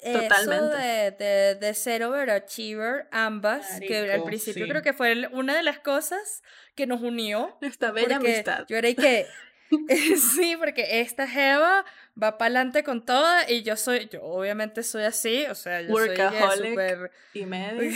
Totalmente. 0.00 1.06
Eso 1.06 1.16
de, 1.18 1.54
de, 1.60 1.74
ser 1.74 2.02
overachiever, 2.02 3.06
ambas, 3.12 3.78
que 3.80 4.10
al 4.10 4.24
principio 4.24 4.66
creo 4.66 4.82
que 4.82 4.92
fue 4.92 5.28
una 5.32 5.56
de 5.56 5.62
las 5.62 5.78
cosas 5.78 6.42
que 6.74 6.86
nos 6.86 7.02
unió. 7.02 7.56
Esta 7.60 7.92
bella 7.92 8.16
amistad. 8.16 8.64
Yo 8.68 8.76
era 8.76 8.92
que. 8.94 9.26
sí, 10.34 10.56
porque 10.58 11.00
esta 11.00 11.28
Jeva 11.28 11.84
va 12.20 12.36
para 12.36 12.46
adelante 12.46 12.82
con 12.82 13.04
toda 13.06 13.48
y 13.48 13.62
yo 13.62 13.76
soy, 13.76 14.08
yo 14.12 14.22
obviamente 14.22 14.82
soy 14.82 15.04
así, 15.04 15.46
o 15.46 15.54
sea, 15.54 15.80
yo 15.80 15.96
soy 15.96 16.16
super... 16.16 17.10
y 17.32 17.44
medio. 17.46 17.90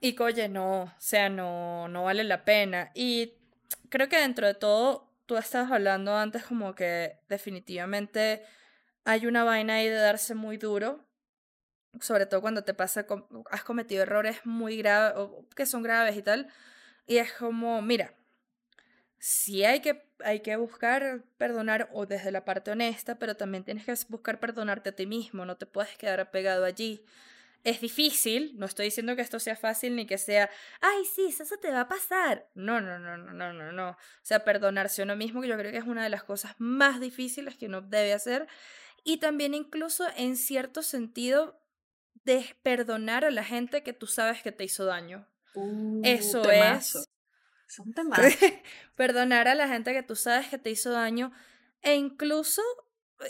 Y 0.00 0.20
oye, 0.20 0.48
no, 0.48 0.82
o 0.82 0.94
sea, 0.98 1.28
no, 1.28 1.86
no 1.88 2.04
vale 2.04 2.24
la 2.24 2.44
pena. 2.44 2.90
Y 2.94 3.34
creo 3.88 4.08
que 4.08 4.18
dentro 4.18 4.46
de 4.46 4.54
todo, 4.54 5.12
tú 5.26 5.36
estabas 5.36 5.70
hablando 5.72 6.16
antes 6.16 6.44
como 6.44 6.74
que 6.74 7.18
definitivamente 7.28 8.42
hay 9.04 9.26
una 9.26 9.44
vaina 9.44 9.74
ahí 9.76 9.88
de 9.88 9.96
darse 9.96 10.34
muy 10.34 10.56
duro, 10.56 11.04
sobre 12.00 12.26
todo 12.26 12.40
cuando 12.40 12.64
te 12.64 12.74
pasa, 12.74 13.06
has 13.50 13.64
cometido 13.64 14.02
errores 14.02 14.38
muy 14.44 14.78
graves, 14.78 15.28
que 15.54 15.66
son 15.66 15.82
graves 15.82 16.16
y 16.16 16.22
tal, 16.22 16.48
y 17.06 17.18
es 17.18 17.32
como, 17.32 17.82
mira, 17.82 18.14
sí 19.18 19.64
hay 19.64 19.80
que, 19.80 20.04
hay 20.24 20.40
que 20.40 20.56
buscar 20.56 21.22
perdonar 21.38 21.88
o 21.92 22.06
desde 22.06 22.32
la 22.32 22.44
parte 22.44 22.70
honesta, 22.70 23.18
pero 23.18 23.36
también 23.36 23.64
tienes 23.64 23.84
que 23.84 23.94
buscar 24.08 24.40
perdonarte 24.40 24.90
a 24.90 24.96
ti 24.96 25.06
mismo, 25.06 25.44
no 25.44 25.56
te 25.56 25.66
puedes 25.66 25.96
quedar 25.96 26.20
apegado 26.20 26.64
allí. 26.64 27.04
Es 27.64 27.80
difícil, 27.80 28.54
no 28.58 28.66
estoy 28.66 28.86
diciendo 28.86 29.14
que 29.14 29.22
esto 29.22 29.38
sea 29.38 29.56
fácil 29.56 29.94
ni 29.94 30.06
que 30.06 30.18
sea, 30.18 30.50
ay, 30.80 31.04
sí, 31.04 31.26
eso 31.26 31.56
te 31.58 31.70
va 31.70 31.82
a 31.82 31.88
pasar. 31.88 32.50
No, 32.54 32.80
no, 32.80 32.98
no, 32.98 33.16
no, 33.16 33.32
no, 33.32 33.52
no, 33.52 33.72
no. 33.72 33.90
O 33.90 33.96
sea, 34.22 34.44
perdonarse 34.44 35.02
a 35.02 35.04
uno 35.04 35.14
mismo, 35.14 35.40
que 35.40 35.48
yo 35.48 35.56
creo 35.56 35.70
que 35.70 35.78
es 35.78 35.86
una 35.86 36.02
de 36.02 36.10
las 36.10 36.24
cosas 36.24 36.54
más 36.58 37.00
difíciles 37.00 37.56
que 37.56 37.66
uno 37.66 37.80
debe 37.80 38.12
hacer. 38.12 38.48
Y 39.04 39.18
también 39.18 39.54
incluso 39.54 40.06
en 40.16 40.36
cierto 40.36 40.82
sentido, 40.82 41.60
de 42.24 42.56
perdonar 42.62 43.24
a 43.24 43.30
la 43.30 43.44
gente 43.44 43.82
que 43.82 43.92
tú 43.92 44.06
sabes 44.06 44.42
que 44.42 44.52
te 44.52 44.64
hizo 44.64 44.84
daño. 44.84 45.26
Uh, 45.54 46.00
eso 46.04 46.48
es 46.50 47.08
son 47.72 47.92
temas. 47.94 48.20
Perdonar 48.96 49.48
a 49.48 49.54
la 49.54 49.66
gente 49.66 49.92
que 49.92 50.02
tú 50.02 50.14
sabes 50.14 50.48
que 50.48 50.58
te 50.58 50.70
hizo 50.70 50.90
daño. 50.90 51.32
E 51.80 51.94
incluso, 51.94 52.62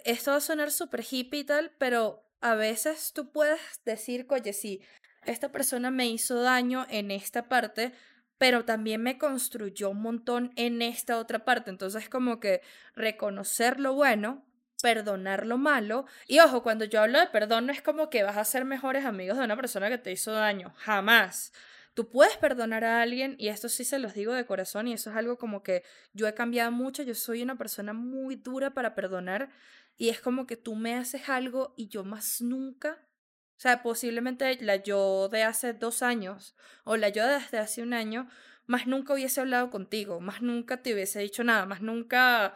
esto 0.05 0.33
va 0.33 0.39
a 0.39 0.41
sonar 0.41 0.73
súper 0.73 1.05
hippie 1.09 1.41
y 1.41 1.45
tal, 1.45 1.73
pero 1.79 2.29
a 2.43 2.55
veces 2.55 3.13
tú 3.15 3.31
puedes 3.33 3.61
decir, 3.85 4.27
oye, 4.29 4.53
sí, 4.53 4.83
esta 5.25 5.51
persona 5.51 5.91
me 5.91 6.07
hizo 6.09 6.43
daño 6.43 6.87
en 6.91 7.11
esta 7.11 7.49
parte, 7.49 7.93
pero 8.39 8.65
también 8.65 9.03
me 9.03 9.19
construyó 9.19 9.91
un 9.91 10.03
montón 10.03 10.53
en 10.57 10.83
esta 10.83 11.19
otra 11.19 11.45
parte. 11.45 11.71
Entonces, 11.71 12.09
como 12.09 12.41
que 12.41 12.61
reconocer 12.95 13.79
lo 13.79 13.95
bueno, 13.95 14.45
perdonar 14.83 15.47
lo 15.47 15.59
malo. 15.59 16.07
Y 16.27 16.41
ojo, 16.41 16.65
cuando 16.65 16.85
yo 16.85 17.01
hablo 17.01 17.21
de 17.21 17.29
perdón, 17.29 17.67
no 17.67 17.73
es 17.73 17.81
como 17.81 18.11
que 18.11 18.25
vas 18.25 18.37
a 18.37 18.45
ser 18.45 18.65
mejores 18.65 19.05
amigos 19.05 19.39
de 19.39 19.45
una 19.45 19.57
persona 19.57 19.89
que 19.89 19.99
te 19.99 20.11
hizo 20.11 20.33
daño. 20.33 20.75
Jamás. 20.77 21.53
Tú 21.95 22.09
puedes 22.09 22.37
perdonar 22.39 22.85
a 22.85 23.03
alguien, 23.03 23.37
y 23.39 23.49
esto 23.49 23.69
sí 23.69 23.85
se 23.85 23.99
los 23.99 24.15
digo 24.15 24.33
de 24.33 24.47
corazón, 24.47 24.89
y 24.89 24.95
eso 24.95 25.11
es 25.11 25.17
algo 25.17 25.37
como 25.37 25.63
que 25.63 25.85
yo 26.15 26.27
he 26.27 26.33
cambiado 26.33 26.73
mucho, 26.73 27.03
yo 27.03 27.15
soy 27.15 27.43
una 27.43 27.57
persona 27.57 27.93
muy 27.93 28.35
dura 28.37 28.71
para 28.71 28.95
perdonar, 28.95 29.51
y 29.97 30.09
es 30.09 30.21
como 30.21 30.47
que 30.47 30.57
tú 30.57 30.75
me 30.75 30.95
haces 30.95 31.29
algo 31.29 31.75
y 31.77 31.89
yo 31.89 32.05
más 32.05 32.41
nunca, 32.41 32.99
o 33.57 33.61
sea, 33.63 33.83
posiblemente 33.83 34.61
la 34.63 34.77
yo 34.77 35.29
de 35.29 35.43
hace 35.43 35.73
dos 35.73 36.03
años 36.03 36.57
o 36.85 36.97
la 36.97 37.09
yo 37.09 37.27
desde 37.27 37.59
hace 37.59 37.83
un 37.83 37.95
año, 37.95 38.29
más 38.67 38.87
nunca 38.87 39.15
hubiese 39.15 39.41
hablado 39.41 39.71
contigo, 39.71 40.21
más 40.21 40.43
nunca 40.43 40.83
te 40.83 40.95
hubiese 40.95 41.21
dicho 41.21 41.45
nada, 41.45 41.67
más 41.67 41.81
nunca 41.81 42.55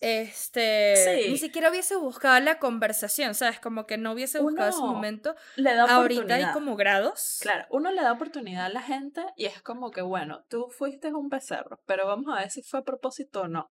este, 0.00 1.26
ni 1.28 1.38
siquiera 1.38 1.70
hubiese 1.70 1.96
buscado 1.96 2.38
la 2.40 2.60
conversación, 2.60 3.34
¿sabes? 3.34 3.58
Como 3.58 3.86
que 3.86 3.98
no 3.98 4.12
hubiese 4.12 4.38
buscado 4.38 4.70
ese 4.70 4.80
momento. 4.80 5.34
Le 5.56 5.74
da 5.74 5.84
Ahorita 5.84 6.34
hay 6.34 6.52
como 6.52 6.76
grados. 6.76 7.38
Claro, 7.40 7.66
uno 7.70 7.90
le 7.90 8.02
da 8.02 8.12
oportunidad 8.12 8.66
a 8.66 8.68
la 8.68 8.82
gente 8.82 9.24
y 9.36 9.46
es 9.46 9.60
como 9.60 9.90
que, 9.90 10.02
bueno, 10.02 10.44
tú 10.48 10.68
fuiste 10.70 11.12
un 11.12 11.28
becerro, 11.28 11.80
pero 11.84 12.06
vamos 12.06 12.36
a 12.36 12.40
ver 12.40 12.50
si 12.50 12.62
fue 12.62 12.80
a 12.80 12.84
propósito 12.84 13.42
o 13.42 13.48
no. 13.48 13.72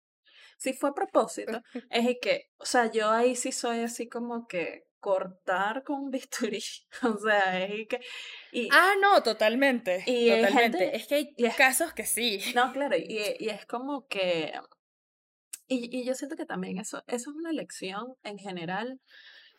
Si 0.57 0.73
fue 0.73 0.89
a 0.89 0.93
propósito, 0.93 1.61
es 1.89 2.17
que, 2.21 2.49
o 2.57 2.65
sea, 2.65 2.91
yo 2.91 3.09
ahí 3.09 3.35
sí 3.35 3.51
soy 3.51 3.79
así 3.79 4.07
como 4.07 4.47
que 4.47 4.85
cortar 4.99 5.83
con 5.83 6.09
bisturí. 6.11 6.63
O 7.03 7.17
sea, 7.17 7.63
es 7.63 7.87
que. 7.87 7.99
Y, 8.51 8.69
ah, 8.71 8.93
no, 9.01 9.21
totalmente. 9.21 10.03
Y 10.07 10.29
totalmente. 10.29 10.95
es 10.95 11.07
que 11.07 11.15
hay 11.15 11.35
casos 11.57 11.93
que 11.93 12.05
sí. 12.05 12.39
No, 12.55 12.71
claro, 12.73 12.95
y, 12.97 13.35
y 13.39 13.49
es 13.49 13.65
como 13.65 14.07
que 14.07 14.53
y, 15.67 15.99
y 15.99 16.05
yo 16.05 16.13
siento 16.13 16.35
que 16.35 16.45
también 16.45 16.77
eso, 16.77 17.03
eso 17.07 17.31
es 17.31 17.35
una 17.35 17.51
lección 17.51 18.15
en 18.23 18.37
general, 18.37 18.99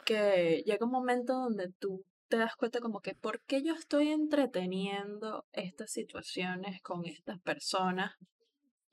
que 0.04 0.62
llega 0.64 0.86
un 0.86 0.92
momento 0.92 1.34
donde 1.34 1.72
tú 1.72 2.04
te 2.28 2.36
das 2.38 2.56
cuenta 2.56 2.80
como 2.80 3.00
que, 3.00 3.14
¿por 3.14 3.40
qué 3.42 3.62
yo 3.62 3.74
estoy 3.74 4.08
entreteniendo 4.08 5.46
estas 5.52 5.90
situaciones 5.90 6.80
con 6.82 7.04
estas 7.06 7.40
personas? 7.40 8.12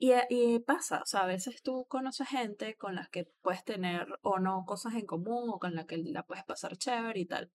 Y, 0.04 0.12
y 0.28 0.58
pasa, 0.58 1.00
o 1.00 1.06
sea, 1.06 1.22
a 1.22 1.26
veces 1.26 1.62
tú 1.62 1.86
conoces 1.88 2.28
gente 2.28 2.76
con 2.76 2.94
las 2.94 3.08
que 3.08 3.24
puedes 3.40 3.64
tener 3.64 4.06
o 4.20 4.38
no 4.38 4.66
cosas 4.66 4.92
en 4.96 5.06
común 5.06 5.48
o 5.48 5.58
con 5.58 5.74
la 5.74 5.86
que 5.86 5.96
la 5.96 6.26
puedes 6.26 6.44
pasar 6.44 6.76
chévere 6.76 7.20
y 7.20 7.24
tal. 7.24 7.50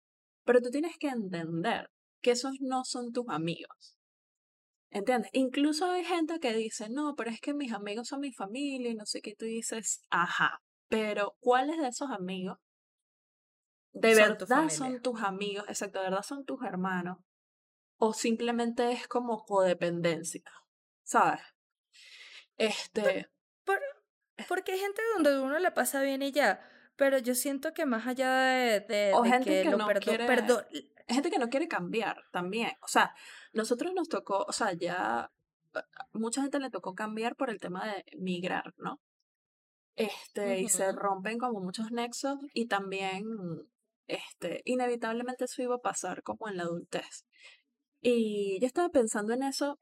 Pero 0.45 0.59
tú 0.59 0.71
tienes 0.71 0.97
que 0.97 1.09
entender 1.09 1.91
que 2.23 2.31
esos 2.31 2.55
no 2.59 2.85
son 2.85 3.13
tus 3.13 3.29
amigos. 3.29 3.99
¿Entiendes? 4.89 5.29
Incluso 5.33 5.91
hay 5.91 6.03
gente 6.03 6.39
que 6.39 6.55
dice, 6.55 6.89
no, 6.89 7.13
pero 7.15 7.29
es 7.29 7.39
que 7.39 7.53
mis 7.53 7.71
amigos 7.71 8.07
son 8.07 8.21
mi 8.21 8.33
familia 8.33 8.89
y 8.89 8.95
no 8.95 9.05
sé 9.05 9.21
qué. 9.21 9.35
Tú 9.35 9.45
dices, 9.45 10.01
ajá, 10.09 10.63
pero 10.87 11.37
¿cuáles 11.41 11.77
de 11.77 11.89
esos 11.89 12.09
amigos 12.09 12.57
de 13.91 14.15
verdad 14.15 14.69
son 14.69 15.03
tus 15.03 15.21
amigos? 15.21 15.65
Exacto, 15.67 15.99
de 15.99 16.05
verdad 16.05 16.23
son 16.23 16.45
tus 16.45 16.63
hermanos. 16.63 17.19
O 17.97 18.11
simplemente 18.13 18.91
es 18.91 19.07
como 19.07 19.43
codependencia, 19.45 20.51
¿sabes? 21.03 21.41
Este. 22.59 23.29
porque 24.47 24.73
hay 24.73 24.79
gente 24.79 25.01
donde 25.15 25.39
uno 25.39 25.57
le 25.57 25.71
pasa 25.71 26.01
bien 26.01 26.21
y 26.21 26.31
ya. 26.31 26.61
Pero 26.95 27.17
yo 27.17 27.33
siento 27.33 27.73
que 27.73 27.85
más 27.85 28.05
allá 28.05 28.29
de, 28.39 28.81
de, 28.81 29.13
gente 29.23 29.63
que, 29.63 29.71
lo 29.71 29.77
no 29.77 29.87
perdón, 29.87 30.65
gente 31.07 31.31
que 31.31 31.39
no 31.39 31.49
quiere 31.49 31.67
cambiar 31.67 32.17
también. 32.31 32.71
O 32.81 32.87
sea, 32.87 33.15
nosotros 33.53 33.93
nos 33.93 34.09
tocó, 34.09 34.43
o 34.43 34.51
sea, 34.51 34.73
ya 34.73 35.31
mucha 36.11 36.41
gente 36.41 36.59
le 36.59 36.69
tocó 36.69 36.93
cambiar 36.95 37.35
por 37.35 37.49
el 37.49 37.59
tema 37.59 37.87
de 37.87 38.03
migrar, 38.17 38.73
¿no? 38.77 38.99
Este, 39.95 40.59
y 40.59 40.69
se 40.69 40.91
rompen 40.91 41.37
como 41.37 41.59
muchos 41.59 41.91
nexos 41.91 42.39
y 42.53 42.67
también, 42.67 43.25
este, 44.07 44.61
inevitablemente 44.65 45.45
eso 45.45 45.61
iba 45.61 45.75
a 45.75 45.81
pasar 45.81 46.23
como 46.23 46.47
en 46.47 46.57
la 46.57 46.63
adultez. 46.63 47.25
Y 48.01 48.59
yo 48.61 48.67
estaba 48.67 48.89
pensando 48.89 49.33
en 49.33 49.43
eso, 49.43 49.79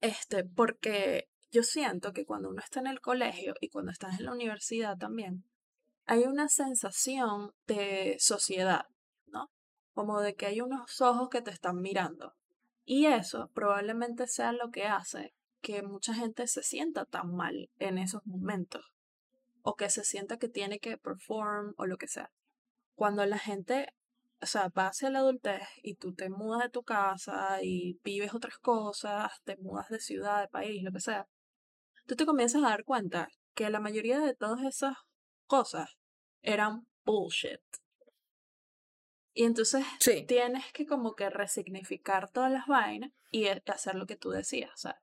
este, 0.00 0.44
porque 0.44 1.28
yo 1.50 1.62
siento 1.62 2.12
que 2.12 2.24
cuando 2.24 2.50
uno 2.50 2.60
está 2.62 2.80
en 2.80 2.88
el 2.88 3.00
colegio 3.00 3.54
y 3.60 3.68
cuando 3.68 3.92
estás 3.92 4.18
en 4.18 4.26
la 4.26 4.32
universidad 4.32 4.96
también, 4.98 5.44
hay 6.04 6.24
una 6.24 6.48
sensación 6.48 7.52
de 7.66 8.16
sociedad, 8.18 8.86
¿no? 9.26 9.50
Como 9.94 10.20
de 10.20 10.34
que 10.34 10.46
hay 10.46 10.60
unos 10.60 11.00
ojos 11.00 11.28
que 11.28 11.42
te 11.42 11.50
están 11.50 11.80
mirando. 11.80 12.34
Y 12.84 13.06
eso 13.06 13.50
probablemente 13.52 14.26
sea 14.26 14.52
lo 14.52 14.70
que 14.70 14.86
hace 14.86 15.34
que 15.60 15.82
mucha 15.82 16.14
gente 16.14 16.46
se 16.46 16.62
sienta 16.62 17.04
tan 17.04 17.34
mal 17.34 17.68
en 17.78 17.98
esos 17.98 18.24
momentos. 18.26 18.92
O 19.62 19.74
que 19.74 19.90
se 19.90 20.04
sienta 20.04 20.38
que 20.38 20.48
tiene 20.48 20.78
que 20.78 20.96
perform 20.96 21.74
o 21.76 21.86
lo 21.86 21.98
que 21.98 22.08
sea. 22.08 22.30
Cuando 22.94 23.26
la 23.26 23.38
gente, 23.38 23.92
o 24.40 24.46
sea, 24.46 24.68
va 24.68 24.88
hacia 24.88 25.10
la 25.10 25.18
adultez 25.18 25.62
y 25.82 25.96
tú 25.96 26.14
te 26.14 26.30
mudas 26.30 26.62
de 26.62 26.70
tu 26.70 26.82
casa 26.82 27.58
y 27.62 27.98
vives 28.02 28.34
otras 28.34 28.58
cosas, 28.58 29.30
te 29.44 29.56
mudas 29.56 29.88
de 29.88 30.00
ciudad, 30.00 30.40
de 30.40 30.48
país, 30.48 30.82
lo 30.82 30.92
que 30.92 31.00
sea, 31.00 31.26
tú 32.08 32.16
te 32.16 32.26
comienzas 32.26 32.64
a 32.64 32.70
dar 32.70 32.84
cuenta 32.84 33.28
que 33.54 33.68
la 33.68 33.80
mayoría 33.80 34.18
de 34.18 34.34
todas 34.34 34.64
esas 34.64 34.96
cosas 35.46 35.90
eran 36.42 36.88
bullshit. 37.04 37.60
Y 39.34 39.44
entonces 39.44 39.84
tienes 40.26 40.64
que 40.72 40.86
como 40.86 41.14
que 41.14 41.28
resignificar 41.28 42.30
todas 42.30 42.50
las 42.50 42.66
vainas 42.66 43.12
y 43.30 43.44
e, 43.44 43.62
hacer 43.66 43.94
lo 43.94 44.06
que 44.06 44.16
tú 44.16 44.30
decías, 44.30 44.70
o 44.72 44.76
sea, 44.76 45.00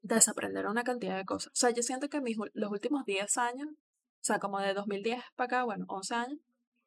desaprender 0.00 0.66
una 0.66 0.84
cantidad 0.84 1.16
de 1.16 1.24
cosas. 1.24 1.48
O 1.48 1.56
sea, 1.56 1.70
yo 1.70 1.82
siento 1.82 2.08
que 2.08 2.20
mis, 2.20 2.38
los 2.54 2.70
últimos 2.70 3.04
10 3.04 3.36
años, 3.38 3.68
o 3.68 4.22
sea, 4.24 4.38
como 4.38 4.60
de 4.60 4.72
2010 4.72 5.22
para 5.34 5.46
acá, 5.46 5.64
bueno, 5.64 5.84
11 5.88 6.14
años, 6.14 6.38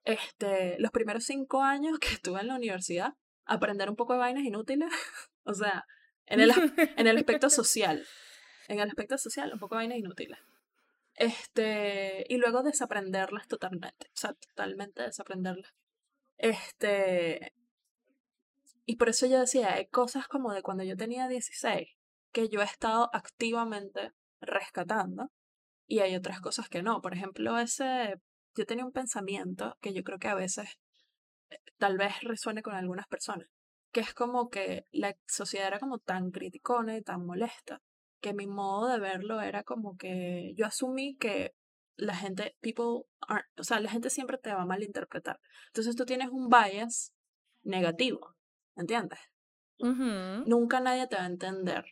este, 0.06 0.78
los 0.80 0.92
primeros 0.92 1.26
5 1.26 1.62
años 1.62 2.00
que 2.00 2.08
estuve 2.08 2.40
en 2.40 2.48
la 2.48 2.56
universidad, 2.56 3.14
aprender 3.46 3.90
un 3.90 3.98
poco 3.98 4.14
de 4.14 4.20
vainas 4.20 4.44
inútiles, 4.44 4.90
o 5.44 5.54
sea, 5.54 5.86
en 6.26 6.40
el, 6.40 6.52
en 6.78 7.06
el 7.06 7.18
aspecto 7.18 7.50
social, 7.52 8.08
en 8.68 8.80
el 8.80 8.90
aspecto 8.90 9.18
social, 9.18 9.52
un 9.54 9.60
poco 9.60 9.76
vainas 9.76 9.98
inútiles. 9.98 10.40
Este, 11.16 12.26
y 12.28 12.38
luego 12.38 12.64
desaprenderlas 12.64 13.48
totalmente, 13.48 14.08
o 14.08 14.18
sea, 14.18 14.34
totalmente 14.34 15.04
desaprenderlas. 15.04 15.74
Este, 16.38 17.54
y 18.86 18.96
por 18.98 19.10
eso 19.10 19.28
yo 19.28 19.40
decía, 19.40 19.74
hay 19.74 19.88
cosas 19.88 20.28
como 20.28 20.54
de 20.54 20.62
cuando 20.62 20.84
yo 20.84 20.98
tenía 20.98 21.28
16 21.28 21.90
que 22.32 22.50
yo 22.50 22.62
he 22.62 22.66
estado 22.66 23.10
activamente 23.14 24.12
rescatando 24.42 25.32
y 25.88 26.00
hay 26.00 26.16
otras 26.16 26.42
cosas 26.42 26.68
que 26.70 26.82
no. 26.84 27.02
Por 27.02 27.14
ejemplo, 27.14 27.58
ese, 27.60 28.16
yo 28.56 28.66
tenía 28.66 28.86
un 28.86 28.92
pensamiento 28.92 29.78
que 29.82 29.94
yo 29.94 30.04
creo 30.04 30.20
que 30.20 30.28
a 30.28 30.36
veces 30.36 30.80
eh, 31.50 31.60
tal 31.78 31.98
vez 31.98 32.22
resuene 32.22 32.64
con 32.64 32.76
algunas 32.76 33.08
personas, 33.08 33.48
que 33.92 34.02
es 34.02 34.14
como 34.14 34.50
que 34.50 34.88
la 34.92 35.16
sociedad 35.28 35.68
era 35.68 35.80
como 35.80 36.00
tan 36.00 36.32
criticona 36.32 36.98
y 36.98 37.04
tan 37.04 37.26
molesta, 37.26 37.82
que 38.24 38.34
mi 38.34 38.48
modo 38.48 38.88
de 38.88 39.00
verlo 39.00 39.42
era 39.42 39.64
como 39.64 39.98
que 39.98 40.54
yo 40.56 40.66
asumí 40.66 41.18
que 41.18 41.54
la 41.98 42.16
gente, 42.16 42.56
people 42.62 43.06
aren't, 43.28 43.46
o 43.60 43.64
sea, 43.64 43.82
la 43.82 43.92
gente 43.92 44.10
siempre 44.10 44.38
te 44.38 44.54
va 44.54 44.62
a 44.62 44.66
malinterpretar. 44.66 45.40
Entonces 45.68 45.96
tú 45.98 46.06
tienes 46.06 46.30
un 46.30 46.48
bias 46.50 47.14
negativo, 47.64 48.36
¿entiendes? 48.76 49.20
nunca 50.46 50.80
nadie 50.80 51.08
te 51.08 51.18
va 51.18 51.24
a 51.24 51.28
entender. 51.28 51.84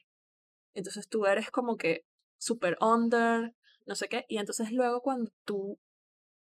Entonces 0.73 1.09
tú 1.09 1.25
eres 1.25 1.51
como 1.51 1.75
que 1.75 2.05
super 2.37 2.77
under, 2.79 3.53
no 3.85 3.95
sé 3.95 4.07
qué, 4.07 4.23
y 4.29 4.37
entonces 4.37 4.71
luego 4.71 5.01
cuando 5.01 5.29
tú 5.43 5.77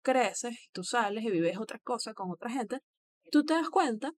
creces, 0.04 0.70
tú 0.72 0.84
sales 0.84 1.24
y 1.24 1.32
vives 1.32 1.58
otra 1.58 1.80
cosa 1.80 2.14
con 2.14 2.30
otra 2.30 2.52
gente, 2.52 2.82
tú 3.32 3.44
te 3.44 3.56
das 3.56 3.70
cuenta 3.70 4.12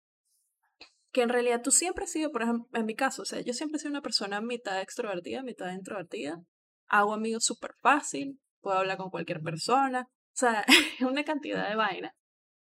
que 1.15 1.21
en 1.21 1.29
realidad 1.29 1.61
tú 1.63 1.71
siempre 1.71 2.03
has 2.03 2.11
sido, 2.11 2.29
por 2.29 2.43
ejemplo, 2.43 2.67
en 2.77 2.85
mi 2.85 2.93
caso, 2.93 3.21
o 3.21 3.25
sea, 3.25 3.39
yo 3.39 3.53
siempre 3.53 3.77
he 3.77 3.79
sido 3.79 3.91
una 3.91 4.01
persona 4.01 4.41
mitad 4.41 4.81
extrovertida, 4.81 5.43
mitad 5.43 5.71
introvertida, 5.71 6.43
hago 6.87 7.13
amigos 7.13 7.45
súper 7.45 7.71
fácil, 7.81 8.41
puedo 8.59 8.79
hablar 8.79 8.97
con 8.97 9.09
cualquier 9.09 9.39
persona, 9.39 10.09
o 10.09 10.33
sea, 10.33 10.65
una 11.09 11.23
cantidad 11.23 11.69
de 11.69 11.77
vaina. 11.77 12.11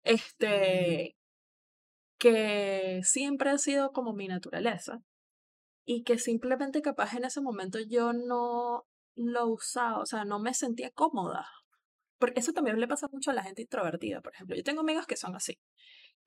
Este, 0.03 1.17
que 2.17 3.01
siempre 3.03 3.49
ha 3.49 3.57
sido 3.57 3.91
como 3.91 4.13
mi 4.13 4.29
naturaleza 4.29 5.01
y 5.83 6.03
que 6.03 6.17
simplemente 6.17 6.81
capaz 6.81 7.15
en 7.15 7.25
ese 7.25 7.41
momento 7.41 7.77
yo 7.89 8.13
no 8.13 8.85
lo 9.15 9.47
usaba, 9.47 9.99
o 9.99 10.05
sea, 10.05 10.23
no 10.23 10.39
me 10.39 10.53
sentía 10.53 10.91
cómoda. 10.91 11.45
Porque 12.17 12.39
eso 12.39 12.53
también 12.53 12.79
le 12.79 12.87
pasa 12.87 13.09
mucho 13.11 13.31
a 13.31 13.33
la 13.33 13.43
gente 13.43 13.63
introvertida, 13.63 14.21
por 14.21 14.33
ejemplo. 14.33 14.55
Yo 14.55 14.63
tengo 14.63 14.79
amigos 14.79 15.07
que 15.07 15.17
son 15.17 15.35
así, 15.35 15.59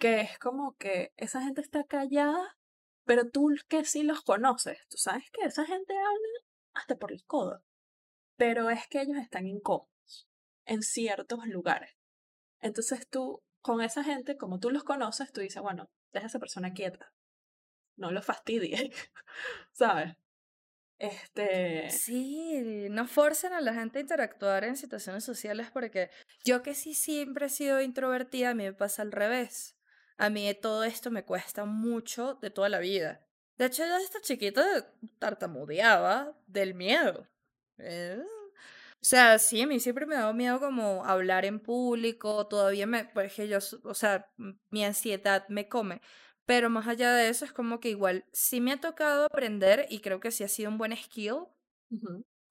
que 0.03 0.21
es 0.21 0.37
como 0.41 0.75
que 0.79 1.13
esa 1.17 1.43
gente 1.43 1.61
está 1.61 1.85
callada, 1.85 2.59
pero 3.05 3.31
tú 3.31 3.55
que 3.69 3.85
sí 3.85 4.03
los 4.03 4.23
conoces, 4.23 4.85
tú 4.89 4.97
sabes 4.97 5.31
que 5.31 5.45
esa 5.45 5.65
gente 5.65 5.97
habla 5.97 6.47
hasta 6.75 6.97
por 6.97 7.13
el 7.13 7.25
codo, 7.25 7.63
pero 8.37 8.69
es 8.69 8.89
que 8.89 9.01
ellos 9.01 9.17
están 9.19 9.47
incómodos 9.47 10.29
en 10.65 10.83
ciertos 10.83 11.47
lugares. 11.47 11.95
Entonces 12.61 13.07
tú, 13.09 13.45
con 13.61 13.81
esa 13.81 14.03
gente, 14.03 14.37
como 14.37 14.59
tú 14.59 14.71
los 14.71 14.83
conoces, 14.83 15.33
tú 15.33 15.41
dices, 15.41 15.63
bueno, 15.63 15.89
deja 16.13 16.27
a 16.27 16.31
esa 16.31 16.41
persona 16.41 16.73
quieta, 16.73 17.13
no 17.97 18.11
lo 18.11 18.23
fastidie, 18.23 18.91
¿sabes? 19.71 20.17
Este. 20.99 21.91
Sí, 21.91 22.89
no 22.91 23.07
forcen 23.07 23.53
a 23.53 23.61
la 23.61 23.73
gente 23.73 24.01
a 24.01 24.03
interactuar 24.03 24.65
en 24.65 24.77
situaciones 24.77 25.23
sociales 25.23 25.71
porque 25.73 26.11
yo 26.45 26.65
que 26.65 26.75
sí 26.75 26.95
siempre 26.95 27.47
he 27.47 27.51
sido 27.51 27.81
introvertida, 27.81 28.51
a 28.51 28.55
mí 28.55 28.65
me 28.65 28.73
pasa 28.73 29.03
al 29.03 29.13
revés. 29.13 29.77
A 30.25 30.31
mí 30.31 30.53
todo 30.55 30.85
esto 30.85 31.11
me 31.11 31.25
cuesta 31.25 31.65
mucho 31.65 32.35
de 32.35 32.51
toda 32.51 32.69
la 32.69 32.79
vida. 32.79 33.27
De 33.59 33.67
hecho, 33.67 33.85
yo 33.85 33.97
esta 33.97 34.21
chiquita 34.21 34.63
tartamudeaba 35.19 36.39
del 36.47 36.75
miedo. 36.75 37.27
Eh, 37.79 38.23
o 38.25 39.05
sea, 39.05 39.39
sí, 39.41 39.61
a 39.63 39.67
mí 39.67 39.81
siempre 39.81 40.07
me 40.07 40.15
ha 40.17 40.21
dado 40.21 40.35
miedo 40.35 40.61
como 40.61 41.05
hablar 41.05 41.45
en 41.45 41.59
público, 41.61 42.47
todavía 42.47 42.87
me, 42.87 43.05
porque 43.07 43.49
yo, 43.49 43.59
o 43.85 43.95
sea, 43.95 44.31
mi 44.71 44.85
ansiedad 44.85 45.45
me 45.49 45.69
come. 45.69 46.01
Pero 46.47 46.71
más 46.71 46.87
allá 46.87 47.13
de 47.15 47.29
eso, 47.29 47.45
es 47.45 47.53
como 47.53 47.81
que 47.81 47.91
igual 47.91 48.25
sí 48.33 48.61
me 48.61 48.73
ha 48.73 48.81
tocado 48.81 49.27
aprender 49.27 49.87
y 49.91 50.01
creo 50.01 50.21
que 50.21 50.31
sí 50.31 50.45
ha 50.45 50.49
sido 50.49 50.71
un 50.71 50.79
buen 50.79 50.97
skill. 50.97 51.47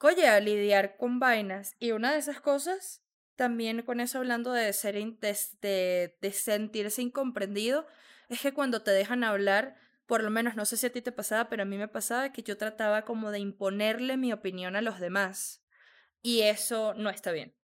Oye, 0.01 0.27
a 0.27 0.39
lidiar 0.39 0.97
con 0.97 1.19
vainas. 1.19 1.75
Y 1.79 1.91
una 1.91 2.11
de 2.13 2.19
esas 2.19 2.41
cosas, 2.41 3.01
también 3.41 3.81
con 3.81 3.99
eso 3.99 4.19
hablando 4.19 4.53
de, 4.53 4.71
ser 4.71 4.93
de, 4.93 6.15
de 6.21 6.31
sentirse 6.31 7.01
incomprendido, 7.01 7.87
es 8.29 8.39
que 8.39 8.53
cuando 8.53 8.83
te 8.83 8.91
dejan 8.91 9.23
hablar, 9.23 9.79
por 10.05 10.21
lo 10.21 10.29
menos 10.29 10.55
no 10.55 10.63
sé 10.63 10.77
si 10.77 10.85
a 10.85 10.91
ti 10.91 11.01
te 11.01 11.11
pasaba, 11.11 11.49
pero 11.49 11.63
a 11.63 11.65
mí 11.65 11.75
me 11.75 11.87
pasaba 11.87 12.31
que 12.31 12.43
yo 12.43 12.55
trataba 12.55 13.01
como 13.03 13.31
de 13.31 13.39
imponerle 13.39 14.15
mi 14.15 14.31
opinión 14.31 14.75
a 14.75 14.81
los 14.83 14.99
demás. 14.99 15.65
Y 16.21 16.41
eso 16.41 16.93
no 16.93 17.09
está 17.09 17.31
bien. 17.31 17.55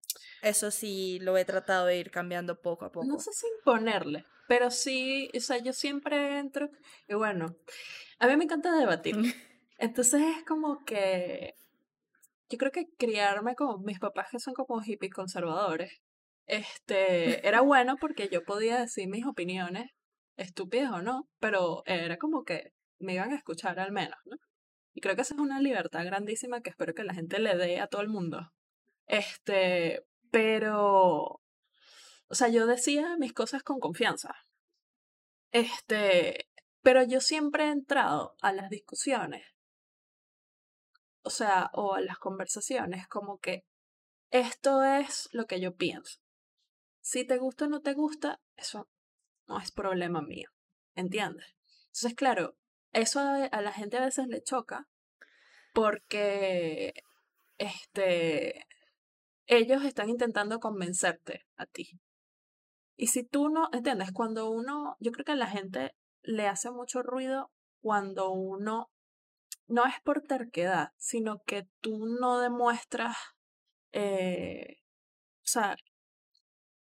Eso 0.41 0.71
sí 0.71 1.19
lo 1.21 1.37
he 1.37 1.45
tratado 1.45 1.85
de 1.85 1.99
ir 1.99 2.09
cambiando 2.09 2.59
poco 2.59 2.85
a 2.85 2.91
poco. 2.91 3.05
No 3.05 3.19
sé 3.19 3.31
si 3.31 3.45
imponerle, 3.59 4.25
pero 4.47 4.71
sí, 4.71 5.29
o 5.37 5.39
sea, 5.39 5.59
yo 5.59 5.73
siempre 5.73 6.39
entro 6.39 6.71
y 7.07 7.13
bueno, 7.13 7.55
a 8.17 8.25
mí 8.25 8.35
me 8.35 8.45
encanta 8.45 8.75
debatir. 8.75 9.15
Entonces 9.77 10.23
es 10.39 10.43
como 10.43 10.83
que 10.85 11.53
yo 12.49 12.57
creo 12.57 12.71
que 12.71 12.87
criarme 12.97 13.55
con 13.55 13.83
mis 13.83 13.99
papás 13.99 14.27
que 14.31 14.39
son 14.39 14.53
como 14.53 14.81
hippies 14.81 15.13
conservadores, 15.13 16.01
este, 16.45 17.47
era 17.47 17.61
bueno 17.61 17.97
porque 17.99 18.29
yo 18.29 18.43
podía 18.43 18.79
decir 18.79 19.07
mis 19.09 19.25
opiniones, 19.25 19.91
estúpidas 20.37 20.91
o 20.91 21.01
no, 21.01 21.27
pero 21.39 21.83
era 21.85 22.17
como 22.17 22.43
que 22.43 22.71
me 22.99 23.13
iban 23.15 23.33
a 23.33 23.37
escuchar 23.37 23.79
al 23.79 23.91
menos, 23.91 24.17
¿no? 24.25 24.37
Y 24.93 25.01
creo 25.01 25.15
que 25.15 25.21
esa 25.21 25.35
es 25.35 25.39
una 25.39 25.59
libertad 25.59 26.05
grandísima 26.05 26.61
que 26.61 26.71
espero 26.71 26.93
que 26.93 27.03
la 27.03 27.13
gente 27.13 27.39
le 27.39 27.55
dé 27.55 27.79
a 27.79 27.87
todo 27.87 28.01
el 28.01 28.07
mundo. 28.07 28.51
Este, 29.05 30.03
pero, 30.31 31.39
o 32.27 32.35
sea, 32.35 32.47
yo 32.47 32.65
decía 32.65 33.15
mis 33.19 33.33
cosas 33.33 33.61
con 33.61 33.79
confianza. 33.79 34.33
Este, 35.51 36.47
pero 36.81 37.03
yo 37.03 37.21
siempre 37.21 37.65
he 37.65 37.71
entrado 37.71 38.35
a 38.41 38.51
las 38.53 38.69
discusiones, 38.69 39.43
o 41.23 41.29
sea, 41.29 41.69
o 41.73 41.95
a 41.95 42.01
las 42.01 42.17
conversaciones 42.17 43.07
como 43.07 43.39
que 43.39 43.63
esto 44.29 44.83
es 44.83 45.29
lo 45.31 45.45
que 45.45 45.61
yo 45.61 45.75
pienso. 45.75 46.19
Si 47.01 47.25
te 47.25 47.37
gusta 47.37 47.65
o 47.65 47.69
no 47.69 47.81
te 47.81 47.93
gusta, 47.93 48.41
eso 48.55 48.89
no 49.47 49.59
es 49.59 49.71
problema 49.71 50.21
mío, 50.21 50.49
¿entiendes? 50.95 51.55
Entonces, 51.85 52.15
claro, 52.15 52.57
eso 52.91 53.19
a, 53.19 53.61
la 53.61 53.71
gente 53.71 53.97
a 53.97 54.05
veces 54.05 54.27
le 54.27 54.41
choca 54.41 54.87
porque 55.73 56.93
este, 57.57 58.65
ellos 59.45 59.83
están 59.83 60.09
intentando 60.09 60.59
convencerte 60.59 61.45
a 61.55 61.65
ti. 61.65 61.99
Y 62.95 63.07
si 63.07 63.23
tú 63.23 63.49
no, 63.49 63.69
¿entiendes? 63.71 64.11
Cuando 64.11 64.49
uno, 64.49 64.95
yo 64.99 65.11
creo 65.11 65.23
que 65.23 65.31
a 65.33 65.35
la 65.35 65.47
gente 65.47 65.95
le 66.23 66.47
hace 66.47 66.71
mucho 66.71 67.03
ruido 67.03 67.51
cuando 67.79 68.31
uno, 68.31 68.89
no 69.67 69.85
es 69.85 69.99
por 70.03 70.21
terquedad, 70.21 70.93
sino 70.97 71.43
que 71.43 71.67
tú 71.81 72.05
no 72.05 72.39
demuestras, 72.39 73.17
eh, 73.91 74.81
o 75.43 75.47
sea, 75.47 75.77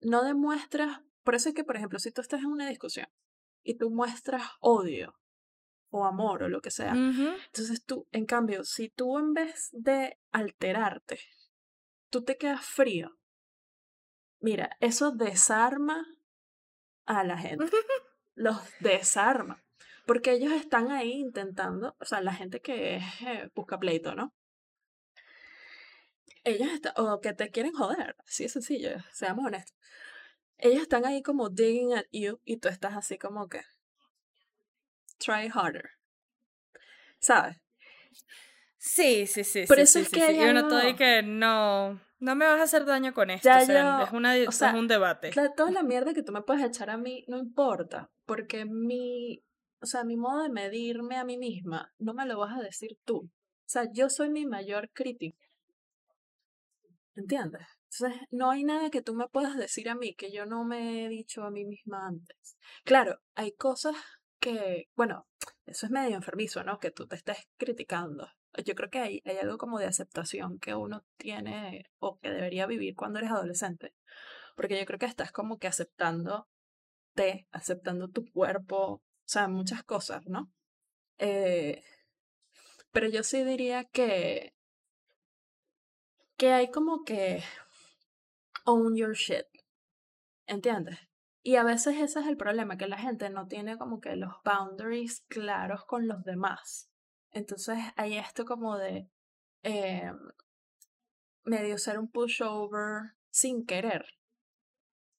no 0.01 0.23
demuestras, 0.23 1.01
por 1.25 1.35
eso 1.35 1.49
es 1.49 1.55
que, 1.55 1.64
por 1.64 1.77
ejemplo, 1.77 1.99
si 1.99 2.12
tú 2.12 2.21
estás 2.21 2.41
en 2.41 2.47
una 2.47 2.69
discusión 2.69 3.09
y 3.62 3.77
tú 3.77 3.91
muestras 3.91 4.43
odio 4.61 5.19
o 5.91 6.05
amor 6.05 6.43
o 6.43 6.49
lo 6.49 6.61
que 6.61 6.71
sea. 6.71 6.93
Entonces 6.93 7.85
tú, 7.85 8.07
en 8.12 8.27
cambio, 8.27 8.64
si 8.64 8.91
tú 8.91 9.19
en 9.19 9.33
vez 9.33 9.71
de 9.73 10.19
alterarte, 10.31 11.21
tú 12.11 12.25
te 12.25 12.37
quedas 12.37 12.64
frío, 12.64 13.19
mira, 14.41 14.77
eso 14.81 15.11
desarma 15.11 16.07
a 17.07 17.25
la 17.25 17.39
gente. 17.39 17.64
Los 18.35 18.59
desarma. 18.81 19.64
Porque 20.09 20.32
ellos 20.32 20.52
están 20.52 20.90
ahí 20.90 21.12
intentando, 21.12 21.94
o 22.00 22.04
sea, 22.06 22.22
la 22.22 22.32
gente 22.32 22.62
que 22.62 22.96
eh, 22.96 23.50
busca 23.54 23.78
pleito, 23.78 24.14
¿no? 24.14 24.34
Ellos 26.44 26.72
están, 26.72 26.94
o 26.96 27.20
que 27.20 27.34
te 27.34 27.50
quieren 27.50 27.74
joder, 27.74 28.16
así 28.26 28.44
es 28.44 28.52
sencillo, 28.52 28.92
seamos 29.12 29.44
honestos. 29.44 29.76
Ellos 30.56 30.80
están 30.80 31.04
ahí 31.04 31.22
como 31.22 31.50
digging 31.50 31.92
at 31.92 32.06
you 32.11 32.40
y 32.46 32.56
tú 32.56 32.68
estás 32.68 32.96
así 32.96 33.18
como 33.18 33.50
que, 33.50 33.61
try 35.18 35.50
harder. 35.52 35.90
¿Sabes? 37.18 37.59
Sí, 38.78 39.26
sí, 39.26 39.44
sí. 39.44 39.66
Por 39.66 39.78
eso 39.78 39.98
es 39.98 40.09
que 40.09 40.34
yo 40.38 40.54
no 40.54 40.61
estoy 40.61 40.96
que 40.96 41.22
no, 41.22 42.00
no 42.18 42.34
me 42.34 42.46
vas 42.46 42.61
a 42.61 42.62
hacer 42.62 42.86
daño 42.86 43.12
con 43.12 43.28
esto. 43.28 43.50
es, 43.50 43.68
una, 44.11 44.36
es 44.38 44.62
un 44.62 44.88
debate. 44.88 45.32
toda 45.54 45.70
la 45.70 45.82
mierda 45.82 46.14
que 46.14 46.22
tú 46.22 46.32
me 46.32 46.40
puedes 46.40 46.64
echar 46.64 46.88
a 46.88 46.96
mí 46.96 47.26
no 47.28 47.36
importa, 47.36 48.09
porque 48.24 48.64
mi, 48.64 49.44
o 49.81 49.87
sea, 49.87 50.05
mi 50.05 50.16
modo 50.16 50.43
de 50.43 50.51
medirme 50.51 51.16
a 51.16 51.24
mí 51.24 51.39
misma 51.39 51.93
no 51.99 52.14
me 52.14 52.26
lo 52.26 52.39
vas 52.39 52.57
a 52.59 52.62
decir 52.62 52.99
tú. 53.05 53.16
O 53.18 53.70
sea, 53.70 53.85
yo 53.93 54.09
soy 54.09 54.31
mi 54.31 54.47
mayor 54.47 54.91
crítico. 54.93 55.39
¿Entiendes? 57.14 57.66
Entonces, 57.91 58.20
no 58.31 58.51
hay 58.51 58.64
nada 58.64 58.91
que 58.91 59.03
tú 59.03 59.14
me 59.14 59.29
puedas 59.29 59.57
decir 59.57 59.89
a 59.89 59.95
mí 59.95 60.14
que 60.14 60.31
yo 60.31 60.47
no 60.47 60.64
me 60.64 61.05
he 61.05 61.09
dicho 61.09 61.43
a 61.43 61.51
mí 61.51 61.64
misma 61.64 62.07
antes. 62.07 62.57
Claro, 62.85 63.20
hay 63.35 63.53
cosas 63.53 63.97
que, 64.39 64.89
bueno, 64.95 65.26
eso 65.66 65.87
es 65.87 65.93
medio 65.93 66.16
enfermizo, 66.16 66.62
¿no? 66.64 66.79
Que 66.79 66.91
tú 66.91 67.07
te 67.07 67.16
estés 67.16 67.39
criticando. 67.57 68.29
Yo 68.64 68.74
creo 68.74 68.91
que 68.91 68.99
hay, 68.99 69.22
hay 69.24 69.37
algo 69.39 69.59
como 69.59 69.79
de 69.79 69.87
aceptación 69.87 70.59
que 70.59 70.74
uno 70.74 71.05
tiene 71.16 71.87
o 71.99 72.18
que 72.18 72.31
debería 72.31 72.66
vivir 72.66 72.95
cuando 72.95 73.18
eres 73.18 73.31
adolescente. 73.31 73.95
Porque 74.57 74.79
yo 74.79 74.87
creo 74.87 74.99
que 74.99 75.07
estás 75.07 75.33
como 75.33 75.59
que 75.59 75.66
aceptando 75.68 76.49
te, 77.14 77.49
aceptando 77.51 78.09
tu 78.09 78.31
cuerpo, 78.31 79.03
o 79.29 79.31
sea, 79.31 79.47
muchas 79.47 79.85
cosas, 79.85 80.26
¿no? 80.26 80.51
Eh, 81.18 81.85
pero 82.93 83.11
yo 83.11 83.22
sí 83.22 83.45
diría 83.45 83.85
que, 83.85 84.55
que 86.39 86.55
hay 86.55 86.70
como 86.70 87.05
que 87.05 87.43
own 88.64 88.97
your 88.97 89.14
shit, 89.14 89.45
¿entiendes? 90.47 90.99
Y 91.43 91.57
a 91.57 91.62
veces 91.62 91.97
ese 91.99 92.20
es 92.20 92.26
el 92.26 92.39
problema, 92.39 92.79
que 92.79 92.89
la 92.89 92.97
gente 92.97 93.29
no 93.29 93.49
tiene 93.49 93.76
como 93.76 94.01
que 94.01 94.16
los 94.16 94.33
boundaries 94.47 95.20
claros 95.29 95.85
con 95.85 96.09
los 96.09 96.24
demás. 96.24 96.91
Entonces 97.31 97.76
hay 97.97 98.16
esto 98.16 98.47
como 98.47 98.79
de 98.79 99.11
eh, 99.62 100.11
medio 101.45 101.76
ser 101.76 101.99
un 101.99 102.11
pushover 102.11 103.12
sin 103.29 103.66
querer. 103.66 104.07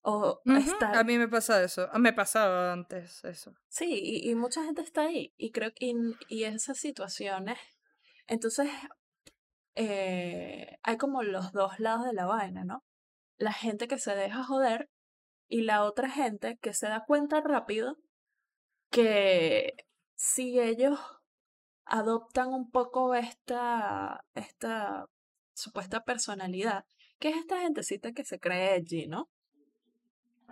O 0.02 0.42
A 0.46 1.04
mí 1.04 1.18
me 1.18 1.28
pasa 1.28 1.62
eso, 1.64 1.90
me 2.00 2.14
pasaba 2.14 2.72
antes 2.72 3.24
eso. 3.26 3.54
Sí, 3.68 4.22
y, 4.24 4.34
mucha 4.36 4.64
gente 4.64 4.82
está 4.82 5.02
ahí. 5.02 5.34
Y 5.38 5.52
creo 5.52 5.72
que 5.74 5.94
y, 6.30 6.44
esas 6.44 6.78
situaciones, 6.78 7.58
entonces 8.28 8.70
eh, 9.76 10.78
hay 10.84 10.98
como 10.98 11.24
los 11.24 11.52
dos 11.52 11.80
lados 11.80 12.06
de 12.06 12.14
la 12.14 12.26
vaina, 12.26 12.64
¿no? 12.64 12.84
La 13.38 13.54
gente 13.54 13.88
que 13.88 13.98
se 13.98 14.16
deja 14.16 14.44
joder 14.44 14.90
y 15.50 15.62
la 15.62 15.84
otra 15.84 16.10
gente 16.10 16.58
que 16.62 16.74
se 16.74 16.88
da 16.88 17.04
cuenta 17.06 17.42
rápido 17.42 17.98
que 18.92 19.74
si 20.16 20.60
ellos 20.60 21.00
adoptan 21.86 22.50
un 22.54 22.70
poco 22.72 23.16
esta, 23.16 24.24
esta 24.36 25.06
supuesta 25.56 26.04
personalidad, 26.04 26.86
que 27.20 27.30
es 27.30 27.38
esta 27.38 27.62
gentecita 27.62 28.12
que 28.14 28.24
se 28.24 28.40
cree 28.40 28.74
allí, 28.74 29.08
¿no? 29.08 29.30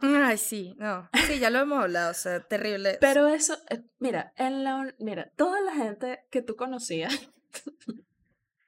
Ay, 0.01 0.37
sí, 0.37 0.73
no. 0.77 1.09
Sí, 1.27 1.39
ya 1.39 1.49
lo 1.49 1.59
hemos 1.59 1.83
hablado, 1.83 2.11
o 2.11 2.13
sea, 2.13 2.39
terrible. 2.41 2.97
Pero 3.01 3.27
eso, 3.27 3.57
eh, 3.69 3.83
mira, 3.99 4.33
en 4.35 4.63
la, 4.63 4.93
mira, 4.99 5.31
toda 5.35 5.61
la 5.61 5.73
gente 5.73 6.19
que 6.29 6.41
tú 6.41 6.55
conocías 6.55 7.31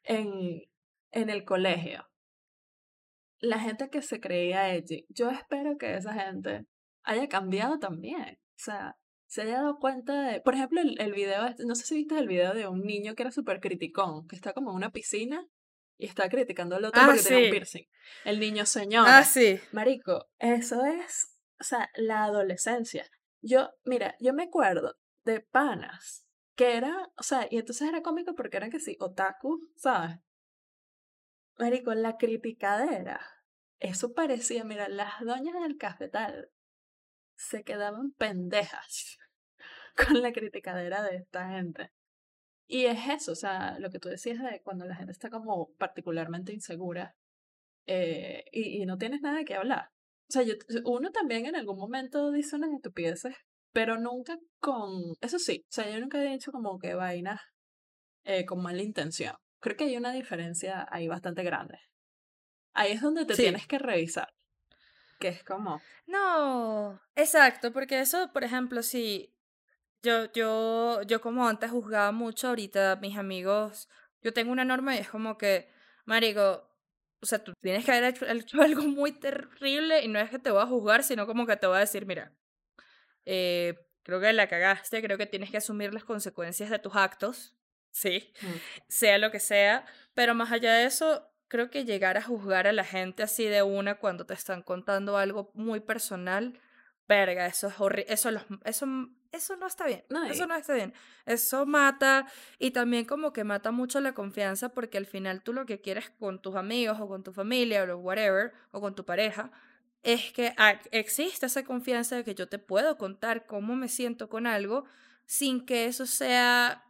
en, 0.04 0.64
en 1.12 1.30
el 1.30 1.44
colegio, 1.44 2.10
la 3.40 3.60
gente 3.60 3.90
que 3.90 4.02
se 4.02 4.20
creía 4.20 4.74
edgy, 4.74 5.06
yo 5.10 5.30
espero 5.30 5.78
que 5.78 5.96
esa 5.96 6.14
gente 6.14 6.66
haya 7.04 7.28
cambiado 7.30 7.80
también. 7.80 8.40
O 8.56 8.62
sea, 8.62 8.98
se 9.28 9.44
haya 9.44 9.62
dado 9.62 9.80
cuenta 9.80 10.22
de, 10.24 10.42
por 10.42 10.56
ejemplo, 10.56 10.82
el, 10.82 11.00
el 11.00 11.14
video, 11.14 11.46
este, 11.46 11.66
no 11.66 11.76
sé 11.76 11.86
si 11.86 11.96
viste 11.96 12.18
el 12.18 12.28
video 12.28 12.54
de 12.54 12.68
un 12.68 12.82
niño 12.82 13.16
que 13.16 13.24
era 13.24 13.32
súper 13.32 13.60
criticón, 13.60 14.28
que 14.28 14.36
está 14.36 14.54
como 14.54 14.72
en 14.72 14.78
una 14.78 14.92
piscina 14.92 15.48
y 16.00 16.06
está 16.06 16.30
criticando 16.30 16.78
al 16.78 16.86
otro 16.86 17.02
ah, 17.02 17.08
porque 17.08 17.22
tiene 17.22 17.46
un 17.46 17.52
piercing. 17.52 17.84
El 18.24 18.40
niño 18.40 18.66
señor. 18.66 19.06
Ah, 19.08 19.24
sí. 19.24 19.60
Marico, 19.74 20.30
eso 20.40 20.86
es, 20.86 21.38
o 21.60 21.64
sea, 21.64 21.92
la 21.96 22.24
adolescencia. 22.24 23.06
Yo, 23.42 23.70
mira, 23.84 24.16
yo 24.20 24.34
me 24.34 24.44
acuerdo 24.44 24.96
de 25.26 25.42
panas 25.42 26.26
que 26.56 26.78
era, 26.78 27.12
o 27.18 27.24
sea, 27.24 27.48
y 27.52 27.58
entonces 27.58 27.88
era 27.88 28.02
cómico 28.02 28.34
porque 28.34 28.58
eran 28.58 28.72
que 28.72 28.80
sí, 28.80 28.96
otaku, 29.00 29.60
¿sabes? 29.76 30.18
Marico, 31.58 31.94
la 31.94 32.16
criticadera. 32.18 33.20
Eso 33.80 34.14
parecía, 34.14 34.64
mira, 34.64 34.88
las 34.88 35.20
doñas 35.20 35.62
del 35.62 35.78
cafetal 35.78 36.50
se 37.36 37.64
quedaban 37.64 38.12
pendejas 38.14 39.18
con 39.98 40.22
la 40.22 40.32
criticadera 40.32 41.04
de 41.04 41.18
esta 41.18 41.50
gente. 41.50 41.92
Y 42.72 42.86
es 42.86 43.00
eso, 43.10 43.32
o 43.32 43.36
sea, 43.36 43.80
lo 43.80 43.90
que 43.90 43.98
tú 43.98 44.10
decías 44.10 44.44
de 44.44 44.62
cuando 44.64 44.86
la 44.86 44.96
gente 44.96 45.12
está 45.12 45.32
como 45.32 45.72
particularmente 45.80 46.54
insegura 46.54 47.16
eh, 47.88 48.46
y, 48.52 48.84
y, 48.84 48.86
no 48.86 49.00
tienes 49.00 49.22
nada 49.22 49.44
que 49.44 49.56
hablar. 49.56 49.90
O 50.30 50.32
sea, 50.32 50.44
yo, 50.44 50.54
uno 50.86 51.10
también 51.10 51.48
en 51.48 51.56
algún 51.56 51.80
momento 51.80 52.32
dice 52.32 52.56
unas 52.56 52.72
estupideces, 52.72 53.36
pero 53.74 53.98
nunca 53.98 54.38
con... 54.60 55.16
Eso 55.20 55.40
sí, 55.40 55.66
o 55.68 55.72
sea, 55.72 55.90
yo 55.90 56.00
nunca 56.00 56.24
he 56.24 56.30
dicho 56.30 56.52
como 56.52 56.78
que 56.78 56.94
vainas 56.94 57.42
eh, 58.24 58.46
con 58.46 58.62
mala 58.62 58.84
intención. 58.84 59.36
Creo 59.60 59.76
que 59.76 59.86
hay 59.86 59.98
una 59.98 60.14
diferencia 60.14 60.88
ahí 60.92 61.08
bastante 61.08 61.42
grande. 61.42 61.80
Ahí 62.76 62.92
es 62.92 63.02
donde 63.02 63.26
te 63.26 63.34
tienes 63.34 63.66
que 63.66 63.80
revisar. 63.80 64.30
Que 65.20 65.30
es 65.30 65.44
como... 65.44 65.82
No, 66.06 67.02
exacto, 67.16 67.74
porque 67.74 68.00
eso, 68.00 68.32
por 68.32 68.44
ejemplo, 68.44 68.84
si 68.84 69.34
yo, 70.02 70.32
yo, 70.34 71.02
yo 71.04 71.22
como 71.22 71.48
antes 71.48 71.72
juzgaba 71.72 72.12
mucho, 72.12 72.50
ahorita 72.50 72.98
mis 72.98 73.18
amigos, 73.18 73.90
yo 74.22 74.34
tengo 74.34 74.52
una 74.52 74.66
norma 74.66 74.96
y 74.96 75.00
es 75.00 75.10
como 75.10 75.38
que, 75.38 75.70
marico, 76.06 76.70
o 77.22 77.26
sea, 77.26 77.44
tú 77.44 77.54
tienes 77.62 77.86
que 77.86 77.92
haber 77.92 78.16
hecho, 78.16 78.26
algo 78.62 78.84
muy 78.84 79.12
terrible 79.12 80.02
y 80.04 80.08
no 80.08 80.20
es 80.20 80.30
que 80.30 80.40
te 80.40 80.52
voy 80.52 80.62
a 80.62 80.68
juzgar, 80.68 81.04
sino 81.04 81.26
como 81.28 81.46
que 81.46 81.58
te 81.58 81.68
voy 81.68 81.78
a 81.78 81.82
decir, 81.82 82.06
mira, 82.06 82.34
eh, 83.26 83.76
creo 84.04 84.20
que 84.20 84.34
la 84.34 84.48
cagaste, 84.48 85.02
creo 85.02 85.18
que 85.18 85.26
tienes 85.26 85.52
que 85.52 85.58
asumir 85.58 85.94
las 85.94 86.04
consecuencias 86.04 86.70
de 86.70 86.80
tus 86.80 86.96
actos, 86.96 87.56
sí, 87.92 88.34
mm. 88.42 88.48
sea 88.88 89.18
lo 89.18 89.32
que 89.32 89.40
sea, 89.40 89.86
pero 90.14 90.34
más 90.34 90.52
allá 90.52 90.74
de 90.74 90.86
eso, 90.86 91.30
creo 91.48 91.70
que 91.70 91.86
llegar 91.86 92.18
a 92.18 92.22
juzgar 92.22 92.68
a 92.68 92.74
la 92.74 92.84
gente 92.84 93.24
así 93.24 93.46
de 93.46 93.64
una 93.64 93.96
cuando 93.96 94.26
te 94.26 94.34
están 94.34 94.62
contando 94.62 95.18
algo 95.18 95.52
muy 95.54 95.80
personal, 95.80 96.60
verga, 97.10 97.46
eso 97.46 97.68
es 97.68 97.80
horrible, 97.80 98.14
eso, 98.14 98.30
eso 98.64 98.86
eso 99.32 99.56
no 99.58 99.68
está 99.68 99.86
bien. 99.86 100.04
Eso 100.30 100.48
no 100.48 100.56
está 100.56 100.74
bien. 100.74 100.94
Eso 101.26 101.66
mata 101.66 102.26
y 102.58 102.72
también 102.72 103.06
como 103.06 103.32
que 103.32 103.44
mata 103.44 103.72
mucho 103.72 104.00
la 104.00 104.14
confianza 104.14 104.70
porque 104.70 104.98
al 104.98 105.06
final 105.06 105.44
tú 105.44 105.54
lo 105.54 105.66
que 105.66 105.82
quieres 105.82 106.10
con 106.20 106.42
tus 106.42 106.56
amigos 106.56 107.00
o 107.00 107.08
con 107.08 107.24
tu 107.24 107.32
familia 107.32 107.84
o 107.84 107.98
whatever 107.98 108.54
o 108.72 108.82
con 108.82 108.96
tu 108.96 109.06
pareja 109.06 109.52
es 110.02 110.32
que 110.32 110.56
existe 110.92 111.46
esa 111.46 111.64
confianza 111.64 112.16
de 112.16 112.24
que 112.24 112.34
yo 112.34 112.48
te 112.48 112.58
puedo 112.58 112.98
contar 112.98 113.46
cómo 113.46 113.76
me 113.76 113.88
siento 113.88 114.30
con 114.30 114.48
algo 114.48 114.86
sin 115.26 115.66
que 115.66 115.86
eso 115.86 116.08
sea, 116.08 116.86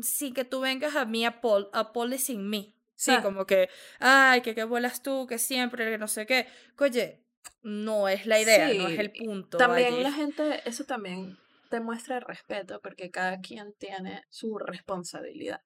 sin 0.00 0.34
que 0.34 0.44
tú 0.44 0.60
vengas 0.60 0.94
a 0.96 1.06
mí 1.06 1.24
a, 1.24 1.40
pol, 1.40 1.70
a 1.72 1.92
policing 1.92 2.46
me. 2.46 2.74
Sí, 2.96 3.12
como 3.22 3.46
que, 3.46 3.70
ay, 4.00 4.40
que 4.42 4.56
qué 4.56 4.64
vuelas 4.64 5.04
tú, 5.04 5.28
que 5.28 5.38
siempre, 5.38 5.88
que 5.88 5.98
no 5.98 6.08
sé 6.08 6.26
qué. 6.26 6.48
Oye, 6.78 7.22
no 7.62 8.08
es 8.08 8.26
la 8.26 8.40
idea, 8.40 8.72
no 8.74 8.88
es 8.88 8.98
el 8.98 9.12
punto. 9.12 9.58
También 9.58 10.02
la 10.02 10.12
gente, 10.12 10.62
eso 10.68 10.84
también 10.84 11.38
te 11.70 11.80
muestra 11.80 12.20
respeto 12.20 12.80
porque 12.80 13.10
cada 13.10 13.40
quien 13.40 13.74
tiene 13.74 14.24
su 14.30 14.58
responsabilidad. 14.58 15.62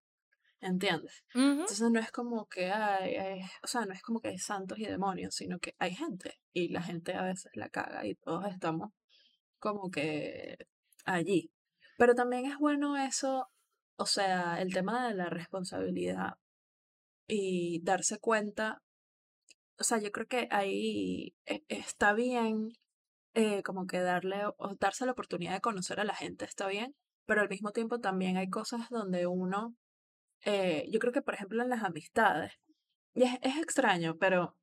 ¿Entiendes? 0.61 1.25
Entonces 1.35 1.91
no 1.91 1.99
es 1.99 2.13
como 2.13 2.47
que 2.47 2.71
hay, 2.71 3.41
o 3.65 3.67
sea, 3.67 3.85
no 3.85 3.93
es 3.93 4.01
como 4.01 4.21
que 4.21 4.29
hay 4.29 4.39
santos 4.39 4.79
y 4.79 4.87
demonios, 4.87 5.35
sino 5.35 5.59
que 5.59 5.75
hay 5.81 5.93
gente 5.93 6.39
y 6.53 6.69
la 6.69 6.81
gente 6.81 7.15
a 7.15 7.23
veces 7.23 7.51
la 7.55 7.69
caga 7.69 8.07
y 8.07 8.15
todos 8.15 8.47
estamos 8.47 8.93
como 9.59 9.91
que 9.91 10.57
allí. 11.05 11.53
Pero 11.99 12.15
también 12.15 12.47
es 12.47 12.59
bueno 12.59 12.97
eso, 12.97 13.51
o 13.97 14.07
sea, 14.07 14.63
el 14.63 14.73
tema 14.73 15.09
de 15.09 15.15
la 15.15 15.29
responsabilidad 15.31 16.35
y 17.27 17.81
darse 17.83 18.21
cuenta, 18.21 18.85
o 19.79 19.85
sea, 19.85 19.99
yo 19.99 20.13
creo 20.13 20.27
que 20.27 20.49
ahí 20.51 21.35
e, 21.47 21.65
está 21.69 22.13
bien 22.13 22.73
eh, 23.35 23.63
como 23.63 23.87
que 23.87 24.01
darle 24.01 24.45
o 24.47 24.77
darse 24.79 25.07
la 25.07 25.13
oportunidad 25.13 25.55
de 25.55 25.61
conocer 25.61 26.01
a 26.01 26.05
la 26.05 26.15
gente 26.15 26.45
está 26.45 26.67
bien, 26.67 26.95
pero 27.27 27.41
al 27.41 27.49
mismo 27.49 27.73
tiempo 27.73 28.01
también 28.01 28.37
hay 28.37 28.49
cosas 28.51 28.89
donde 28.91 29.27
uno, 29.27 29.77
eh, 30.45 30.87
yo 30.91 30.99
creo 31.01 31.13
que 31.13 31.23
por 31.23 31.35
ejemplo 31.35 31.63
en 31.63 31.71
las 31.71 31.83
amistades, 31.83 32.53
y 33.15 33.25
es, 33.25 33.39
es 33.43 33.57
extraño, 33.59 34.17
pero 34.19 34.57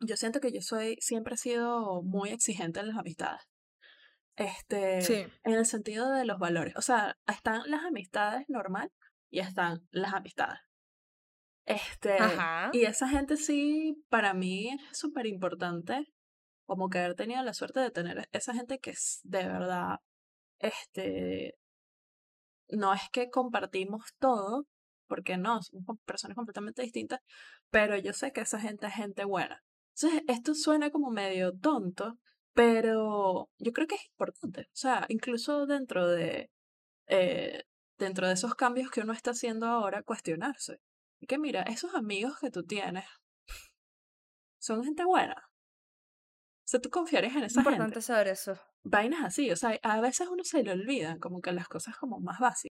yo 0.00 0.16
siento 0.16 0.40
que 0.40 0.52
yo 0.52 0.60
soy, 0.60 0.96
siempre 1.00 1.34
he 1.34 1.38
sido 1.38 2.02
muy 2.02 2.30
exigente 2.30 2.80
en 2.80 2.88
las 2.88 2.98
amistades. 2.98 3.42
Este, 4.36 4.98
en 5.44 5.54
el 5.54 5.64
sentido 5.64 6.10
de 6.10 6.24
los 6.24 6.38
valores. 6.38 6.74
O 6.76 6.82
sea, 6.82 7.16
están 7.26 7.62
las 7.70 7.84
amistades 7.84 8.44
normal 8.48 8.90
y 9.30 9.40
están 9.40 9.86
las 9.90 10.12
amistades. 10.12 10.58
Este, 11.66 12.18
y 12.72 12.82
esa 12.82 13.08
gente 13.08 13.36
sí, 13.36 13.96
para 14.10 14.34
mí 14.34 14.68
es 14.68 14.98
súper 14.98 15.26
importante 15.26 16.06
como 16.66 16.88
que 16.88 16.98
haber 16.98 17.14
tenido 17.14 17.42
la 17.42 17.54
suerte 17.54 17.80
de 17.80 17.90
tener 17.90 18.28
esa 18.32 18.54
gente 18.54 18.78
que 18.78 18.90
es 18.90 19.20
de 19.22 19.44
verdad, 19.46 19.98
este, 20.58 21.54
no 22.68 22.92
es 22.94 23.02
que 23.12 23.30
compartimos 23.30 24.02
todo, 24.18 24.66
porque 25.06 25.36
no, 25.36 25.62
somos 25.62 25.98
personas 26.04 26.36
completamente 26.36 26.82
distintas, 26.82 27.20
pero 27.70 27.96
yo 27.96 28.12
sé 28.12 28.32
que 28.32 28.40
esa 28.40 28.60
gente 28.60 28.86
es 28.86 28.94
gente 28.94 29.24
buena. 29.24 29.62
Entonces, 29.96 30.22
esto 30.28 30.54
suena 30.54 30.90
como 30.90 31.10
medio 31.10 31.52
tonto, 31.56 32.18
pero 32.54 33.50
yo 33.58 33.72
creo 33.72 33.86
que 33.86 33.96
es 33.96 34.06
importante. 34.06 34.62
O 34.62 34.76
sea, 34.76 35.06
incluso 35.08 35.66
dentro 35.66 36.08
de, 36.08 36.50
eh, 37.06 37.64
dentro 37.98 38.26
de 38.26 38.34
esos 38.34 38.54
cambios 38.54 38.90
que 38.90 39.02
uno 39.02 39.12
está 39.12 39.32
haciendo 39.32 39.66
ahora, 39.66 40.02
cuestionarse. 40.02 40.78
Que 41.26 41.38
mira, 41.38 41.62
esos 41.62 41.94
amigos 41.94 42.38
que 42.40 42.50
tú 42.50 42.64
tienes 42.64 43.04
son 44.58 44.84
gente 44.84 45.04
buena. 45.04 45.34
O 45.36 46.66
sea, 46.66 46.80
tú 46.80 46.88
confiarías 46.88 47.36
en 47.36 47.44
esa 47.44 47.62
gente. 47.62 47.76
Importante 47.76 48.00
saber 48.00 48.28
eso. 48.28 48.58
Vainas 48.82 49.24
así, 49.24 49.50
o 49.50 49.56
sea, 49.56 49.78
a 49.82 50.00
veces 50.00 50.28
uno 50.28 50.44
se 50.44 50.62
le 50.62 50.72
olvida, 50.72 51.18
como 51.18 51.40
que 51.40 51.52
las 51.52 51.68
cosas 51.68 51.96
como 51.96 52.20
más 52.20 52.38
básicas. 52.38 52.76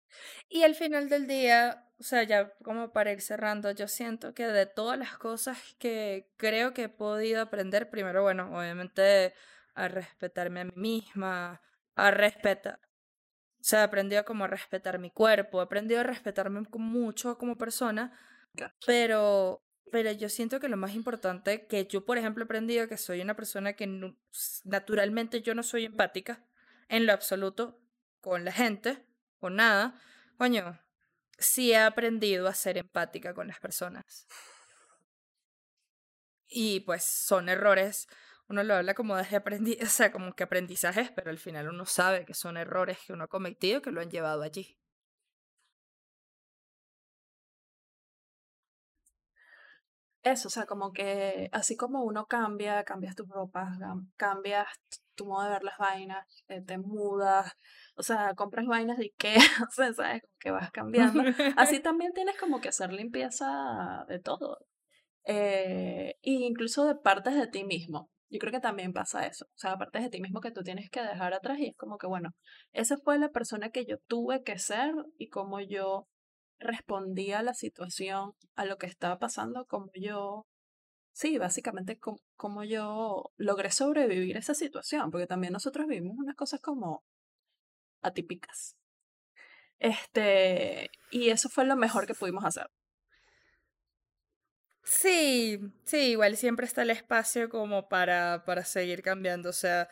Y 0.48 0.62
al 0.62 0.74
final 0.74 1.08
del 1.08 1.26
día, 1.26 1.90
o 1.98 2.02
sea, 2.02 2.22
ya 2.24 2.52
como 2.62 2.92
para 2.92 3.12
ir 3.12 3.22
cerrando, 3.22 3.70
yo 3.70 3.88
siento 3.88 4.34
que 4.34 4.46
de 4.46 4.66
todas 4.66 4.98
las 4.98 5.16
cosas 5.16 5.58
que 5.78 6.30
creo 6.36 6.74
que 6.74 6.84
he 6.84 6.88
podido 6.90 7.40
aprender, 7.40 7.88
primero, 7.88 8.22
bueno, 8.22 8.50
obviamente 8.54 9.34
a 9.74 9.88
respetarme 9.88 10.60
a 10.60 10.64
mí 10.64 10.72
misma, 10.76 11.62
a 11.94 12.10
respetar. 12.10 12.78
O 13.64 13.66
sea, 13.66 13.80
he 13.80 13.84
aprendido 13.84 14.26
como 14.26 14.44
a 14.44 14.46
respetar 14.46 14.98
mi 14.98 15.10
cuerpo, 15.10 15.60
he 15.60 15.64
aprendido 15.64 16.00
a 16.00 16.02
respetarme 16.02 16.64
mucho 16.72 17.38
como 17.38 17.56
persona, 17.56 18.12
pero 18.84 19.62
pero 19.90 20.12
yo 20.12 20.28
siento 20.28 20.60
que 20.60 20.68
lo 20.68 20.76
más 20.76 20.94
importante 20.94 21.66
que 21.66 21.86
yo, 21.86 22.04
por 22.04 22.18
ejemplo, 22.18 22.42
he 22.42 22.44
aprendido 22.44 22.88
que 22.88 22.98
soy 22.98 23.22
una 23.22 23.34
persona 23.34 23.72
que 23.72 23.86
naturalmente 24.64 25.40
yo 25.40 25.54
no 25.54 25.62
soy 25.62 25.86
empática 25.86 26.44
en 26.88 27.06
lo 27.06 27.14
absoluto 27.14 27.80
con 28.20 28.44
la 28.44 28.52
gente, 28.52 29.02
con 29.38 29.56
nada. 29.56 29.98
Coño, 30.36 30.78
sí 31.38 31.72
he 31.72 31.78
aprendido 31.78 32.48
a 32.48 32.54
ser 32.54 32.76
empática 32.76 33.32
con 33.32 33.48
las 33.48 33.60
personas. 33.60 34.26
Y 36.48 36.80
pues 36.80 37.02
son 37.02 37.48
errores 37.48 38.08
uno 38.48 38.62
lo 38.62 38.74
habla 38.74 38.94
como 38.94 39.16
desde 39.16 39.36
aprendizaje, 39.36 39.86
o 39.86 39.90
sea, 39.90 40.12
como 40.12 40.34
que 40.34 40.44
aprendizajes, 40.44 41.10
pero 41.12 41.30
al 41.30 41.38
final 41.38 41.68
uno 41.68 41.86
sabe 41.86 42.24
que 42.24 42.34
son 42.34 42.56
errores 42.56 42.98
que 43.06 43.12
uno 43.12 43.24
ha 43.24 43.28
cometido 43.28 43.82
que 43.82 43.90
lo 43.90 44.00
han 44.00 44.10
llevado 44.10 44.42
allí. 44.42 44.78
Eso, 50.22 50.48
o 50.48 50.50
sea, 50.50 50.64
como 50.64 50.92
que 50.92 51.50
así 51.52 51.76
como 51.76 52.02
uno 52.02 52.26
cambia, 52.26 52.82
cambias 52.84 53.14
tus 53.14 53.28
ropas, 53.28 53.78
cambias 54.16 54.66
tu 55.14 55.26
modo 55.26 55.44
de 55.44 55.50
ver 55.50 55.64
las 55.64 55.76
vainas, 55.76 56.26
eh, 56.48 56.62
te 56.62 56.78
mudas, 56.78 57.52
o 57.94 58.02
sea, 58.02 58.34
compras 58.34 58.66
vainas 58.66 58.96
de 58.96 59.04
Ikea, 59.04 59.34
o 59.68 59.70
sea, 59.70 59.92
sabes, 59.92 60.22
como 60.22 60.34
que 60.40 60.50
vas 60.50 60.70
cambiando. 60.70 61.22
Así 61.56 61.80
también 61.82 62.12
tienes 62.14 62.38
como 62.38 62.60
que 62.62 62.70
hacer 62.70 62.90
limpieza 62.92 64.04
de 64.08 64.18
todo. 64.18 64.66
Eh, 65.26 66.16
e 66.22 66.30
incluso 66.30 66.86
de 66.86 66.94
partes 66.96 67.34
de 67.34 67.46
ti 67.46 67.64
mismo. 67.64 68.10
Yo 68.34 68.40
creo 68.40 68.52
que 68.52 68.58
también 68.60 68.92
pasa 68.92 69.26
eso. 69.28 69.44
O 69.44 69.56
sea, 69.58 69.78
partes 69.78 70.02
de 70.02 70.10
ti 70.10 70.20
mismo 70.20 70.40
que 70.40 70.50
tú 70.50 70.64
tienes 70.64 70.90
que 70.90 71.00
dejar 71.00 71.32
atrás 71.34 71.60
y 71.60 71.68
es 71.68 71.76
como 71.76 71.98
que, 71.98 72.08
bueno, 72.08 72.30
esa 72.72 72.96
fue 72.98 73.16
la 73.16 73.28
persona 73.28 73.70
que 73.70 73.86
yo 73.86 73.98
tuve 74.08 74.42
que 74.42 74.58
ser 74.58 74.92
y 75.18 75.28
como 75.28 75.60
yo 75.60 76.08
respondía 76.58 77.38
a 77.38 77.42
la 77.44 77.54
situación, 77.54 78.32
a 78.56 78.64
lo 78.64 78.76
que 78.76 78.86
estaba 78.86 79.20
pasando, 79.20 79.66
como 79.66 79.86
yo, 79.94 80.46
sí, 81.12 81.38
básicamente 81.38 82.00
como, 82.36 82.64
yo 82.64 83.30
logré 83.36 83.70
sobrevivir 83.70 84.36
esa 84.36 84.54
situación, 84.54 85.12
porque 85.12 85.28
también 85.28 85.52
nosotros 85.52 85.86
vivimos 85.86 86.16
unas 86.18 86.34
cosas 86.34 86.60
como 86.60 87.04
atípicas. 88.02 88.74
Este, 89.78 90.90
y 91.12 91.30
eso 91.30 91.48
fue 91.48 91.64
lo 91.66 91.76
mejor 91.76 92.06
que 92.08 92.14
pudimos 92.14 92.44
hacer. 92.44 92.66
Sí, 94.84 95.60
sí, 95.84 96.10
igual 96.10 96.36
siempre 96.36 96.66
está 96.66 96.82
el 96.82 96.90
espacio 96.90 97.48
como 97.48 97.88
para, 97.88 98.44
para 98.44 98.64
seguir 98.64 99.02
cambiando. 99.02 99.48
O 99.48 99.54
sea, 99.54 99.88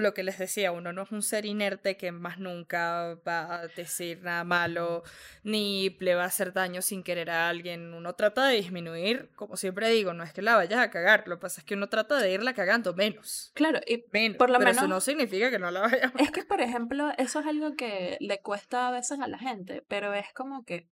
lo 0.00 0.14
que 0.14 0.22
les 0.22 0.38
decía, 0.38 0.72
uno 0.72 0.92
no 0.92 1.02
es 1.02 1.12
un 1.12 1.22
ser 1.22 1.44
inerte 1.44 1.96
que 1.96 2.12
más 2.12 2.38
nunca 2.38 3.18
va 3.26 3.60
a 3.60 3.66
decir 3.68 4.22
nada 4.22 4.42
malo, 4.44 5.02
ni 5.42 5.90
le 6.00 6.14
va 6.14 6.22
a 6.22 6.26
hacer 6.26 6.52
daño 6.52 6.80
sin 6.80 7.02
querer 7.02 7.30
a 7.30 7.48
alguien. 7.48 7.92
Uno 7.92 8.14
trata 8.14 8.46
de 8.46 8.56
disminuir, 8.56 9.30
como 9.34 9.56
siempre 9.56 9.90
digo, 9.90 10.14
no 10.14 10.24
es 10.24 10.32
que 10.32 10.40
la 10.40 10.56
vayas 10.56 10.80
a 10.80 10.90
cagar, 10.90 11.28
lo 11.28 11.36
que 11.36 11.42
pasa 11.42 11.60
es 11.60 11.66
que 11.66 11.74
uno 11.74 11.88
trata 11.88 12.18
de 12.18 12.32
irla 12.32 12.54
cagando 12.54 12.94
menos. 12.94 13.52
Claro, 13.54 13.80
y 13.86 13.98
por 13.98 14.48
lo 14.48 14.58
pero 14.58 14.70
menos... 14.70 14.76
eso 14.76 14.88
no 14.88 15.00
significa 15.00 15.50
que 15.50 15.58
no 15.58 15.70
la 15.70 15.80
vaya 15.82 16.12
a... 16.14 16.22
Es 16.22 16.30
que, 16.30 16.44
por 16.44 16.60
ejemplo, 16.60 17.10
eso 17.18 17.40
es 17.40 17.46
algo 17.46 17.76
que 17.76 18.16
le 18.20 18.40
cuesta 18.40 18.88
a 18.88 18.92
veces 18.92 19.20
a 19.20 19.28
la 19.28 19.38
gente, 19.38 19.84
pero 19.88 20.14
es 20.14 20.32
como 20.32 20.64
que 20.64 20.88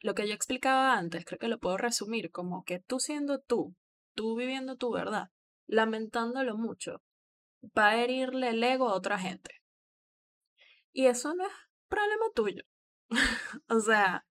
lo 0.00 0.14
que 0.14 0.28
yo 0.28 0.34
explicaba 0.34 0.96
antes, 0.96 1.24
creo 1.24 1.38
que 1.38 1.48
lo 1.48 1.58
puedo 1.58 1.76
resumir 1.76 2.30
como 2.30 2.64
que 2.64 2.80
tú 2.80 3.00
siendo 3.00 3.40
tú, 3.40 3.74
tú 4.14 4.36
viviendo 4.36 4.76
tu 4.76 4.92
verdad, 4.92 5.28
lamentándolo 5.66 6.56
mucho, 6.56 7.02
va 7.76 7.88
a 7.88 8.02
herirle 8.02 8.50
el 8.50 8.62
ego 8.62 8.88
a 8.88 8.94
otra 8.94 9.18
gente. 9.18 9.50
Y 10.92 11.06
eso 11.06 11.34
no 11.34 11.46
es 11.46 11.52
problema 11.88 12.24
tuyo. 12.34 12.62
o 13.68 13.80
sea, 13.80 14.24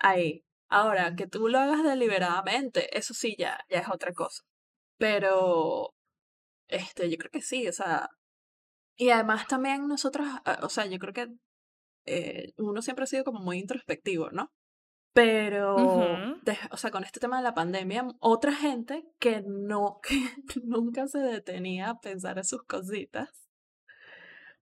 ahí. 0.00 0.44
Ahora, 0.68 1.14
que 1.14 1.26
tú 1.26 1.48
lo 1.48 1.58
hagas 1.58 1.84
deliberadamente, 1.84 2.96
eso 2.98 3.14
sí 3.14 3.36
ya, 3.38 3.60
ya 3.68 3.80
es 3.80 3.88
otra 3.88 4.12
cosa. 4.12 4.42
Pero, 4.98 5.94
este, 6.68 7.10
yo 7.10 7.18
creo 7.18 7.30
que 7.30 7.42
sí, 7.42 7.68
o 7.68 7.72
sea, 7.72 8.08
y 8.96 9.10
además 9.10 9.46
también 9.48 9.88
nosotros, 9.88 10.26
ah, 10.44 10.60
o 10.62 10.68
sea, 10.68 10.86
yo 10.86 10.98
creo 10.98 11.12
que 11.12 11.28
eh, 12.06 12.52
uno 12.58 12.82
siempre 12.82 13.04
ha 13.04 13.06
sido 13.06 13.24
como 13.24 13.40
muy 13.40 13.58
introspectivo, 13.58 14.30
¿no? 14.30 14.52
Pero, 15.14 15.76
o 16.72 16.76
sea, 16.76 16.90
con 16.90 17.04
este 17.04 17.20
tema 17.20 17.36
de 17.36 17.44
la 17.44 17.54
pandemia, 17.54 18.04
otra 18.18 18.52
gente 18.52 19.06
que 19.20 19.42
no, 19.46 20.00
que 20.02 20.60
nunca 20.64 21.06
se 21.06 21.20
detenía 21.20 21.90
a 21.90 22.00
pensar 22.00 22.36
en 22.36 22.44
sus 22.44 22.64
cositas, 22.64 23.30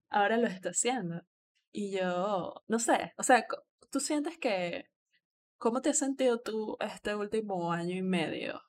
ahora 0.09 0.37
lo 0.37 0.47
está 0.47 0.69
haciendo. 0.69 1.23
Y 1.71 1.91
yo, 1.97 2.63
no 2.67 2.77
sé, 2.77 3.13
o 3.17 3.23
sea, 3.23 3.47
tú 3.89 3.99
sientes 3.99 4.37
que, 4.37 4.91
¿cómo 5.57 5.81
te 5.81 5.89
has 5.89 5.97
sentido 5.97 6.39
tú 6.39 6.77
este 6.79 7.15
último 7.15 7.73
año 7.73 7.95
y 7.95 8.03
medio? 8.03 8.61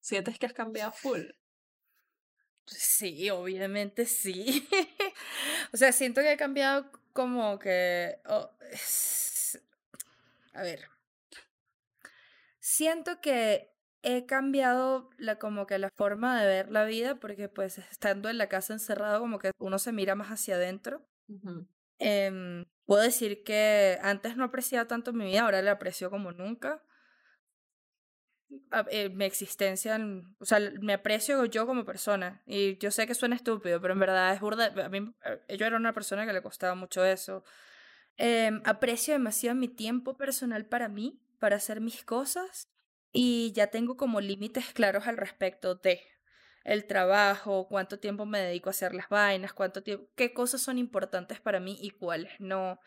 ¿Sientes 0.00 0.38
que 0.38 0.46
has 0.46 0.52
cambiado 0.52 0.92
full? 0.92 1.22
Sí, 2.66 3.28
obviamente 3.30 4.06
sí. 4.06 4.68
o 5.72 5.76
sea, 5.76 5.90
siento 5.90 6.20
que 6.20 6.32
he 6.32 6.36
cambiado 6.36 6.92
como 7.12 7.58
que... 7.58 8.20
Oh, 8.26 8.50
a 10.54 10.62
ver, 10.62 10.93
Siento 12.66 13.20
que 13.20 13.70
he 14.00 14.24
cambiado 14.24 15.10
la, 15.18 15.38
como 15.38 15.66
que 15.66 15.76
la 15.78 15.90
forma 15.90 16.40
de 16.40 16.46
ver 16.46 16.72
la 16.72 16.86
vida 16.86 17.16
porque 17.16 17.50
pues 17.50 17.76
estando 17.76 18.30
en 18.30 18.38
la 18.38 18.48
casa 18.48 18.72
encerrado 18.72 19.20
como 19.20 19.38
que 19.38 19.50
uno 19.58 19.78
se 19.78 19.92
mira 19.92 20.14
más 20.14 20.28
hacia 20.28 20.54
adentro. 20.54 21.06
Em, 21.98 22.64
puedo 22.86 23.02
decir 23.02 23.44
que 23.44 23.98
antes 24.00 24.38
no 24.38 24.44
apreciaba 24.44 24.88
tanto 24.88 25.12
mi 25.12 25.26
vida, 25.26 25.42
ahora 25.42 25.60
la 25.60 25.72
aprecio 25.72 26.08
como 26.08 26.32
nunca. 26.32 26.82
Eh, 28.90 29.10
mi 29.10 29.26
existencia, 29.26 30.00
o 30.38 30.46
sea, 30.46 30.58
me 30.80 30.94
aprecio 30.94 31.44
yo 31.44 31.66
como 31.66 31.84
persona. 31.84 32.42
Y 32.46 32.78
yo 32.78 32.90
sé 32.90 33.06
que 33.06 33.14
suena 33.14 33.36
estúpido, 33.36 33.78
pero 33.78 33.92
en 33.92 34.00
verdad 34.00 34.32
es 34.32 34.40
burda. 34.40 34.72
A 34.82 34.88
mí, 34.88 35.14
eh, 35.26 35.58
yo 35.58 35.66
era 35.66 35.76
una 35.76 35.92
persona 35.92 36.24
que 36.24 36.32
le 36.32 36.40
costaba 36.40 36.74
mucho 36.74 37.04
eso. 37.04 37.44
Em, 38.16 38.62
aprecio 38.64 39.12
demasiado 39.12 39.54
mi 39.54 39.68
tiempo 39.68 40.16
personal 40.16 40.64
para 40.64 40.88
mí 40.88 41.20
para 41.44 41.56
hacer 41.56 41.82
mis 41.82 42.02
cosas 42.04 42.70
y 43.12 43.52
ya 43.52 43.66
tengo 43.66 43.98
como 43.98 44.22
límites 44.22 44.72
claros 44.72 45.06
al 45.06 45.18
respecto 45.18 45.74
de 45.74 46.00
el 46.64 46.86
trabajo, 46.86 47.68
cuánto 47.68 47.98
tiempo 47.98 48.24
me 48.24 48.40
dedico 48.40 48.70
a 48.70 48.72
hacer 48.72 48.94
las 48.94 49.10
vainas, 49.10 49.52
cuánto 49.52 49.82
tiempo, 49.82 50.08
qué 50.16 50.32
cosas 50.32 50.62
son 50.62 50.78
importantes 50.78 51.42
para 51.42 51.60
mí 51.60 51.76
y 51.78 51.90
cuáles 51.90 52.32
no, 52.40 52.80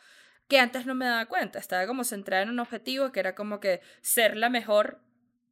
que 0.47 0.57
antes 0.57 0.87
no 0.87 0.95
me 0.95 1.05
daba 1.05 1.27
cuenta, 1.27 1.59
estaba 1.59 1.85
como 1.85 2.03
centrada 2.03 2.41
en 2.41 2.49
un 2.49 2.59
objetivo 2.59 3.11
que 3.11 3.19
era 3.19 3.35
como 3.35 3.59
que 3.59 3.81
ser 4.01 4.35
la 4.35 4.49
mejor 4.49 5.03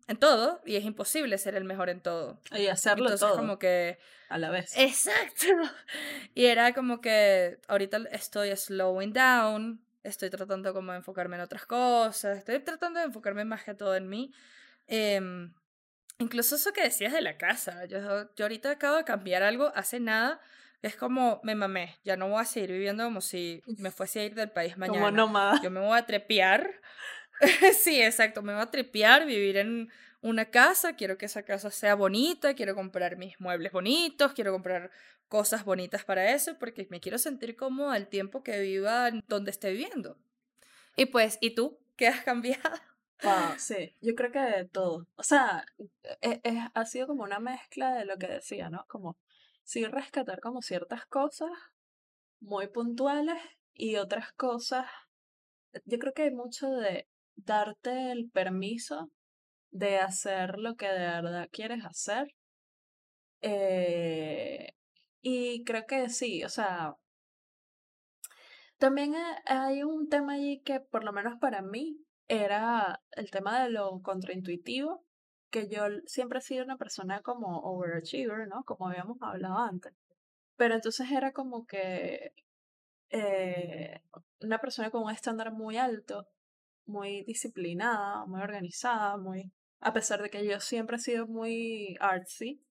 en 0.08 0.18
todo 0.18 0.64
y 0.66 0.76
es 0.76 0.84
imposible 0.84 1.38
ser 1.38 1.54
el 1.54 1.64
mejor 1.64 1.90
en 1.90 2.02
todo. 2.02 2.42
Y 2.54 2.66
hacerlo 2.66 3.06
Entonces, 3.06 3.28
todo. 3.28 3.38
como 3.38 3.60
que 3.60 4.00
a 4.30 4.40
la 4.40 4.50
vez. 4.50 4.76
Exacto. 4.76 5.46
Y 6.34 6.46
era 6.46 6.74
como 6.74 7.02
que 7.02 7.60
ahorita 7.68 8.00
estoy 8.12 8.56
slowing 8.58 9.14
down, 9.14 9.85
estoy 10.06 10.30
tratando 10.30 10.74
como 10.74 10.92
de 10.92 11.00
enfocarme 11.00 11.36
en 11.36 11.42
otras 11.42 11.66
cosas, 11.66 12.38
estoy 12.38 12.60
tratando 12.60 13.00
de 13.00 13.08
enfocarme 13.08 13.46
más 13.46 13.64
que 13.64 13.74
todo 13.74 13.96
en 13.96 14.08
mí. 14.08 14.32
Em, 14.88 15.54
incluso 16.20 16.56
eso 16.56 16.72
que 16.74 16.84
decías 16.84 17.14
de 17.14 17.22
la 17.22 17.38
casa, 17.38 17.86
yo, 17.86 18.00
yo 18.36 18.46
ahorita 18.46 18.72
acabo 18.72 18.98
de 18.98 19.04
cambiar 19.04 19.44
algo 19.44 19.72
hace 19.76 20.00
nada, 20.00 20.40
es 20.82 20.96
como 20.96 21.42
me 21.44 21.56
mamé, 21.56 21.98
ya 22.04 22.16
no 22.16 22.30
voy 22.30 22.42
a 22.42 22.46
seguir 22.46 22.72
viviendo 22.72 23.04
como 23.04 23.22
si 23.22 23.64
me 23.78 23.92
fuese 23.92 24.20
a 24.20 24.26
ir 24.26 24.36
del 24.36 24.52
país 24.52 24.78
mañana. 24.78 25.00
Como 25.00 25.12
nómada. 25.12 25.60
Yo 25.64 25.72
me 25.72 25.80
voy 25.80 25.98
a 25.98 26.06
trepear. 26.06 26.82
sí, 27.78 28.02
exacto, 28.02 28.42
me 28.42 28.54
voy 28.54 28.62
a 28.62 28.72
trepear, 28.72 29.26
vivir 29.26 29.58
en 29.58 29.90
una 30.26 30.50
casa, 30.50 30.96
quiero 30.96 31.20
que 31.20 31.28
esa 31.28 31.44
casa 31.44 31.70
sea 31.70 31.94
bonita, 31.94 32.56
quiero 32.56 32.74
comprar 32.74 33.16
mis 33.16 33.40
muebles 33.40 33.72
bonitos, 33.72 34.34
quiero 34.34 34.52
comprar 34.52 34.90
cosas 35.28 35.64
bonitas 35.66 36.04
para 36.04 36.34
eso, 36.34 36.58
porque 36.58 36.88
me 36.90 37.00
quiero 37.00 37.20
sentir 37.20 37.56
como 37.56 37.92
al 37.92 38.08
tiempo 38.08 38.42
que 38.42 38.60
viva 38.60 39.12
donde 39.28 39.52
esté 39.52 39.70
viviendo. 39.70 40.18
Y 40.96 41.06
pues, 41.06 41.38
¿y 41.42 41.54
tú? 41.54 41.78
¿Qué 41.96 42.08
has 42.08 42.24
cambiado? 42.24 42.76
Wow, 43.22 43.34
sí, 43.60 43.96
yo 44.02 44.16
creo 44.16 44.32
que 44.32 44.40
de 44.40 44.66
todo. 44.66 45.08
O 45.16 45.22
sea, 45.22 45.64
e, 46.22 46.42
e, 46.44 46.70
ha 46.74 46.86
sido 46.86 47.06
como 47.06 47.24
una 47.24 47.40
mezcla 47.40 47.94
de 47.94 48.06
lo 48.06 48.18
que 48.18 48.28
decía, 48.28 48.72
¿no? 48.72 48.84
Como 48.88 49.18
sí 49.64 49.86
rescatar 49.86 50.42
como 50.42 50.64
ciertas 50.64 51.06
cosas 51.06 51.52
muy 52.40 52.68
puntuales 52.68 53.38
y 53.76 53.98
otras 53.98 54.34
cosas. 54.34 54.88
Yo 55.86 56.00
creo 56.00 56.14
que 56.14 56.24
hay 56.24 56.32
mucho 56.32 56.72
de 56.72 57.08
darte 57.36 58.12
el 58.12 58.32
permiso 58.32 59.12
de 59.76 59.98
hacer 60.00 60.58
lo 60.58 60.76
que 60.76 60.88
de 60.88 61.00
verdad 61.00 61.50
quieres 61.52 61.84
hacer. 61.86 62.34
Eh, 63.42 64.74
y 65.22 65.64
creo 65.66 65.86
que 65.86 66.10
sí, 66.10 66.44
o 66.46 66.50
sea, 66.50 66.96
también 68.78 69.14
hay 69.46 69.84
un 69.84 70.08
tema 70.10 70.34
allí 70.34 70.62
que 70.62 70.80
por 70.80 71.04
lo 71.04 71.12
menos 71.12 71.38
para 71.40 71.62
mí 71.62 71.98
era 72.28 73.02
el 73.12 73.30
tema 73.32 73.64
de 73.64 73.70
lo 73.70 74.02
contraintuitivo, 74.02 75.04
que 75.52 75.68
yo 75.70 75.84
siempre 76.06 76.40
he 76.40 76.42
sido 76.42 76.64
una 76.64 76.78
persona 76.78 77.22
como 77.22 77.60
overachiever, 77.60 78.48
¿no? 78.48 78.64
Como 78.64 78.88
habíamos 78.88 79.18
hablado 79.22 79.58
antes. 79.60 79.94
Pero 80.58 80.76
entonces 80.76 81.12
era 81.12 81.34
como 81.34 81.66
que 81.66 82.32
eh, 83.10 84.02
una 84.42 84.60
persona 84.60 84.90
con 84.90 85.04
un 85.04 85.12
estándar 85.12 85.52
muy 85.52 85.78
alto, 85.78 86.28
muy 86.86 87.24
disciplinada, 87.26 88.26
muy 88.26 88.42
organizada, 88.42 89.18
muy... 89.18 89.52
A 89.80 89.94
pesar 89.94 90.22
de 90.22 90.30
que 90.30 90.46
yo 90.46 90.60
siempre 90.60 90.98
he 90.98 91.00
sido 91.00 91.28
muy 91.28 91.98
artsy, 92.00 92.64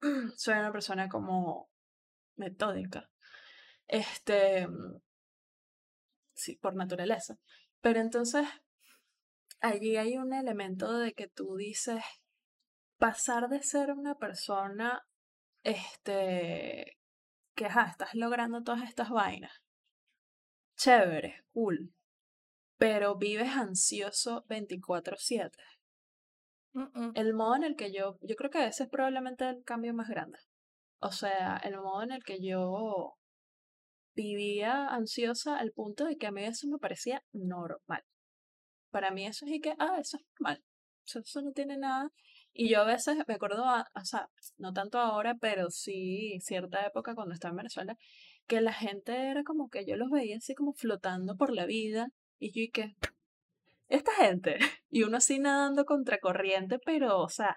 soy 0.36 0.54
una 0.54 0.72
persona 0.72 1.08
como 1.08 1.70
metódica. 2.36 3.10
Este, 3.88 4.68
sí, 6.34 6.56
por 6.56 6.74
naturaleza. 6.74 7.36
Pero 7.80 8.00
entonces, 8.00 8.46
allí 9.60 9.96
hay 9.96 10.16
un 10.16 10.32
elemento 10.32 10.98
de 10.98 11.12
que 11.12 11.28
tú 11.28 11.56
dices, 11.56 12.02
pasar 12.98 13.48
de 13.48 13.62
ser 13.62 13.90
una 13.90 14.14
persona 14.14 15.04
este, 15.64 16.98
que 17.54 17.66
ajá, 17.66 17.86
estás 17.90 18.14
logrando 18.14 18.62
todas 18.62 18.88
estas 18.88 19.10
vainas. 19.10 19.52
Chévere, 20.76 21.44
cool. 21.52 21.92
Pero 22.78 23.16
vives 23.16 23.50
ansioso 23.50 24.44
24/7. 24.48 25.50
El 27.14 27.34
modo 27.34 27.56
en 27.56 27.64
el 27.64 27.76
que 27.76 27.92
yo, 27.92 28.16
yo 28.22 28.34
creo 28.36 28.50
que 28.50 28.66
ese 28.66 28.84
es 28.84 28.88
probablemente 28.88 29.48
el 29.48 29.62
cambio 29.64 29.92
más 29.92 30.08
grande. 30.08 30.38
O 31.00 31.12
sea, 31.12 31.56
el 31.64 31.76
modo 31.76 32.02
en 32.02 32.12
el 32.12 32.22
que 32.22 32.38
yo 32.40 33.14
vivía 34.14 34.88
ansiosa 34.88 35.58
al 35.58 35.72
punto 35.72 36.04
de 36.04 36.16
que 36.16 36.26
a 36.26 36.32
mí 36.32 36.44
eso 36.44 36.66
me 36.68 36.78
parecía 36.78 37.22
normal. 37.32 38.02
Para 38.90 39.10
mí 39.10 39.26
eso 39.26 39.46
es 39.46 39.52
y 39.52 39.60
que, 39.60 39.74
ah, 39.78 39.96
eso 40.00 40.16
es 40.16 40.22
normal. 40.38 40.62
Eso, 41.04 41.42
no 41.42 41.52
tiene 41.52 41.76
nada. 41.78 42.10
Y 42.52 42.70
yo 42.70 42.82
a 42.82 42.84
veces 42.84 43.16
me 43.26 43.34
acuerdo, 43.34 43.64
o 43.64 44.04
sea, 44.04 44.28
no 44.58 44.72
tanto 44.72 44.98
ahora, 44.98 45.34
pero 45.40 45.70
sí 45.70 46.38
cierta 46.40 46.86
época 46.86 47.14
cuando 47.14 47.34
estaba 47.34 47.50
en 47.50 47.56
Venezuela, 47.56 47.96
que 48.46 48.60
la 48.60 48.72
gente 48.72 49.30
era 49.30 49.42
como 49.44 49.68
que 49.68 49.84
yo 49.86 49.96
los 49.96 50.10
veía 50.10 50.36
así 50.36 50.54
como 50.54 50.72
flotando 50.74 51.36
por 51.36 51.52
la 51.52 51.66
vida. 51.66 52.08
Y 52.38 52.52
yo 52.52 52.62
y 52.62 52.70
que, 52.70 52.94
esta 53.96 54.12
gente, 54.12 54.58
y 54.90 55.02
uno 55.02 55.18
así 55.18 55.38
nadando 55.38 55.84
contra 55.84 56.18
corriente, 56.18 56.78
pero, 56.84 57.18
o 57.20 57.28
sea, 57.28 57.56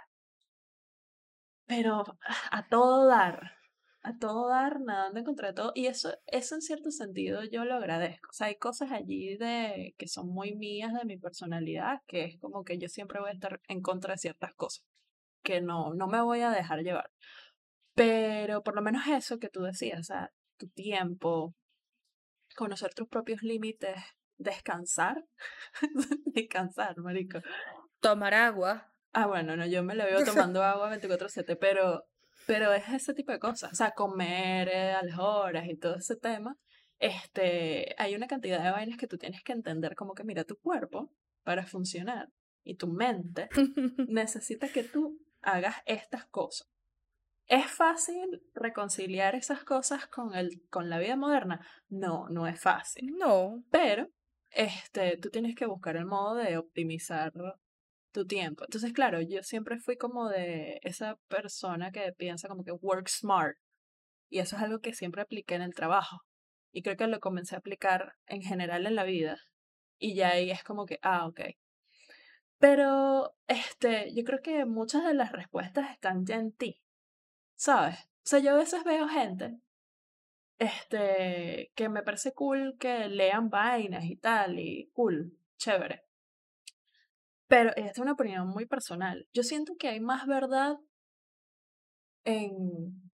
pero 1.65 2.03
a 2.51 2.67
todo 2.67 3.07
dar, 3.07 3.53
a 4.01 4.17
todo 4.19 4.49
dar, 4.49 4.81
nadando 4.81 5.19
en 5.19 5.25
contra 5.25 5.47
de 5.47 5.53
todo. 5.53 5.71
Y 5.73 5.87
eso, 5.87 6.13
eso 6.27 6.55
en 6.55 6.61
cierto 6.61 6.91
sentido 6.91 7.43
yo 7.43 7.65
lo 7.65 7.75
agradezco. 7.75 8.29
O 8.29 8.33
sea, 8.33 8.47
hay 8.47 8.57
cosas 8.57 8.91
allí 8.91 9.37
de 9.37 9.95
que 9.97 10.07
son 10.07 10.29
muy 10.29 10.55
mías 10.55 10.93
de 10.93 11.05
mi 11.05 11.17
personalidad, 11.17 12.01
que 12.07 12.25
es 12.25 12.39
como 12.39 12.63
que 12.63 12.77
yo 12.77 12.87
siempre 12.89 13.19
voy 13.19 13.29
a 13.29 13.33
estar 13.33 13.61
en 13.67 13.81
contra 13.81 14.13
de 14.13 14.19
ciertas 14.19 14.53
cosas, 14.55 14.85
que 15.43 15.61
no, 15.61 15.93
no 15.95 16.07
me 16.07 16.21
voy 16.21 16.41
a 16.41 16.51
dejar 16.51 16.81
llevar. 16.81 17.11
Pero 17.95 18.61
por 18.61 18.75
lo 18.75 18.81
menos 18.81 19.07
eso 19.07 19.39
que 19.39 19.49
tú 19.49 19.63
decías, 19.63 19.99
o 20.01 20.03
sea, 20.03 20.31
tu 20.57 20.67
tiempo, 20.69 21.55
conocer 22.55 22.93
tus 22.93 23.07
propios 23.07 23.41
límites, 23.41 23.95
descansar, 24.37 25.23
descansar, 26.33 26.97
marico. 26.97 27.41
Tomar 27.99 28.33
agua. 28.33 28.91
Ah, 29.13 29.27
bueno, 29.27 29.55
no, 29.55 29.65
yo 29.65 29.83
me 29.83 29.95
lo 29.95 30.03
veo 30.05 30.23
tomando 30.25 30.63
agua 30.63 30.95
24/7, 30.97 31.57
pero 31.59 32.05
pero 32.45 32.73
es 32.73 32.87
ese 32.89 33.13
tipo 33.13 33.31
de 33.31 33.39
cosas, 33.39 33.71
o 33.71 33.75
sea, 33.75 33.91
comer 33.91 34.69
eh, 34.69 34.91
a 34.91 35.03
las 35.03 35.17
horas 35.17 35.67
y 35.67 35.75
todo 35.75 35.95
ese 35.95 36.15
tema. 36.15 36.57
Este, 36.99 37.95
hay 37.97 38.15
una 38.15 38.27
cantidad 38.27 38.63
de 38.63 38.71
vainas 38.71 38.97
que 38.97 39.07
tú 39.07 39.17
tienes 39.17 39.43
que 39.43 39.51
entender 39.51 39.95
como 39.95 40.13
que 40.13 40.23
mira 40.23 40.43
tu 40.43 40.57
cuerpo 40.57 41.11
para 41.43 41.65
funcionar 41.65 42.29
y 42.63 42.75
tu 42.75 42.87
mente 42.87 43.49
necesita 44.07 44.67
que 44.69 44.83
tú 44.83 45.19
hagas 45.41 45.75
estas 45.85 46.25
cosas. 46.25 46.67
¿Es 47.47 47.67
fácil 47.67 48.41
reconciliar 48.55 49.35
esas 49.35 49.63
cosas 49.63 50.07
con, 50.07 50.33
el, 50.33 50.63
con 50.69 50.89
la 50.89 50.97
vida 50.97 51.15
moderna? 51.15 51.65
No, 51.89 52.27
no 52.29 52.47
es 52.47 52.59
fácil. 52.59 53.15
No. 53.17 53.63
Pero 53.69 54.09
este, 54.55 55.17
tú 55.17 55.29
tienes 55.29 55.53
que 55.55 55.65
buscar 55.65 55.97
el 55.97 56.05
modo 56.05 56.35
de 56.35 56.57
optimizar 56.57 57.33
tu 58.11 58.25
tiempo. 58.25 58.63
Entonces, 58.63 58.93
claro, 58.93 59.21
yo 59.21 59.43
siempre 59.43 59.77
fui 59.79 59.97
como 59.97 60.29
de 60.29 60.79
esa 60.83 61.17
persona 61.27 61.91
que 61.91 62.13
piensa 62.13 62.47
como 62.47 62.63
que 62.63 62.71
work 62.71 63.09
smart. 63.09 63.57
Y 64.29 64.39
eso 64.39 64.55
es 64.55 64.63
algo 64.63 64.79
que 64.79 64.93
siempre 64.93 65.21
apliqué 65.21 65.55
en 65.55 65.61
el 65.61 65.75
trabajo. 65.75 66.21
Y 66.71 66.81
creo 66.81 66.97
que 66.97 67.07
lo 67.07 67.19
comencé 67.19 67.55
a 67.55 67.59
aplicar 67.59 68.13
en 68.27 68.41
general 68.41 68.87
en 68.87 68.95
la 68.95 69.03
vida. 69.03 69.37
Y 69.99 70.15
ya 70.15 70.29
ahí 70.29 70.51
es 70.51 70.63
como 70.63 70.85
que, 70.85 70.99
ah, 71.01 71.27
ok. 71.27 71.41
Pero, 72.57 73.35
este, 73.47 74.13
yo 74.15 74.23
creo 74.23 74.41
que 74.41 74.65
muchas 74.65 75.05
de 75.05 75.13
las 75.13 75.31
respuestas 75.31 75.91
están 75.91 76.25
ya 76.25 76.35
en 76.37 76.53
ti. 76.53 76.81
¿Sabes? 77.55 77.97
O 77.99 78.27
sea, 78.27 78.39
yo 78.39 78.51
a 78.51 78.57
veces 78.57 78.83
veo 78.83 79.07
gente, 79.07 79.59
este, 80.59 81.71
que 81.75 81.89
me 81.89 82.03
parece 82.03 82.33
cool 82.33 82.77
que 82.79 83.07
lean 83.09 83.49
vainas 83.49 84.05
y 84.05 84.15
tal, 84.17 84.59
y 84.59 84.89
cool, 84.93 85.37
chévere. 85.57 86.03
Pero 87.47 87.69
esta 87.75 87.91
es 87.91 87.99
una 87.99 88.13
opinión 88.13 88.47
muy 88.47 88.65
personal. 88.65 89.27
Yo 89.33 89.43
siento 89.43 89.75
que 89.77 89.89
hay 89.89 89.99
más 89.99 90.25
verdad 90.25 90.77
en, 92.23 93.11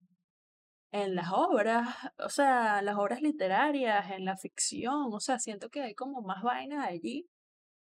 en 0.92 1.14
las 1.14 1.32
obras, 1.32 1.88
o 2.18 2.28
sea, 2.28 2.82
las 2.82 2.96
obras 2.96 3.22
literarias, 3.22 4.10
en 4.10 4.24
la 4.24 4.36
ficción, 4.36 5.08
o 5.12 5.20
sea, 5.20 5.38
siento 5.38 5.68
que 5.70 5.82
hay 5.82 5.94
como 5.94 6.22
más 6.22 6.42
vainas 6.42 6.86
allí, 6.86 7.28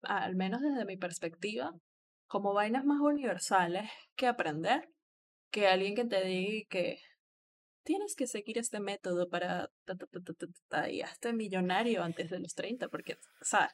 al 0.03 0.35
menos 0.35 0.61
desde 0.61 0.85
mi 0.85 0.97
perspectiva, 0.97 1.71
como 2.27 2.53
vainas 2.53 2.85
más 2.85 2.99
universales 3.01 3.89
que 4.15 4.27
aprender, 4.27 4.89
que 5.51 5.67
alguien 5.67 5.95
que 5.95 6.05
te 6.05 6.23
diga 6.25 6.67
que 6.69 6.99
tienes 7.85 8.15
que 8.15 8.27
seguir 8.27 8.57
este 8.57 8.81
método 8.81 9.29
para 9.29 9.71
y 10.89 11.01
hasta 11.01 11.31
millonario 11.31 12.03
antes 12.03 12.29
de 12.29 12.39
los 12.39 12.53
30, 12.55 12.89
porque, 12.89 13.13
o 13.13 13.45
sea, 13.45 13.71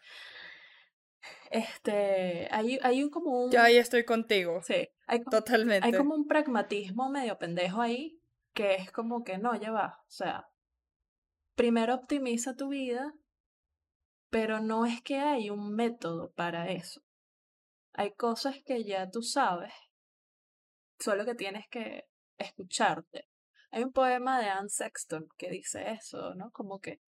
este, 1.50 2.48
hay, 2.52 2.78
hay 2.84 3.04
un 3.04 3.10
como 3.10 3.46
un... 3.46 3.52
Ya 3.52 3.64
ahí 3.64 3.78
estoy 3.78 4.04
contigo. 4.04 4.62
Sí, 4.64 4.88
hay, 5.08 5.24
totalmente. 5.24 5.88
Hay 5.88 5.94
como 5.94 6.14
un 6.14 6.28
pragmatismo 6.28 7.10
medio 7.10 7.38
pendejo 7.38 7.82
ahí, 7.82 8.20
que 8.54 8.76
es 8.76 8.92
como 8.92 9.24
que 9.24 9.38
no, 9.38 9.56
ya 9.60 9.72
va, 9.72 10.04
o 10.06 10.12
sea, 10.12 10.48
primero 11.56 11.96
optimiza 11.96 12.56
tu 12.56 12.70
vida, 12.70 13.14
pero 14.30 14.60
no 14.60 14.86
es 14.86 15.02
que 15.02 15.18
hay 15.20 15.50
un 15.50 15.74
método 15.74 16.32
para 16.34 16.70
eso. 16.70 17.02
Hay 17.94 18.14
cosas 18.14 18.58
que 18.66 18.84
ya 18.84 19.10
tú 19.10 19.22
sabes, 19.22 19.74
solo 21.00 21.26
que 21.26 21.36
tienes 21.36 21.68
que 21.70 22.06
escucharte. 22.38 23.31
Hay 23.72 23.84
un 23.84 23.92
poema 23.92 24.40
de 24.40 24.50
Anne 24.50 24.70
Sexton 24.70 25.28
que 25.38 25.50
dice 25.50 25.92
eso, 25.92 26.36
¿no? 26.36 26.52
Como 26.52 26.80
que 26.80 27.02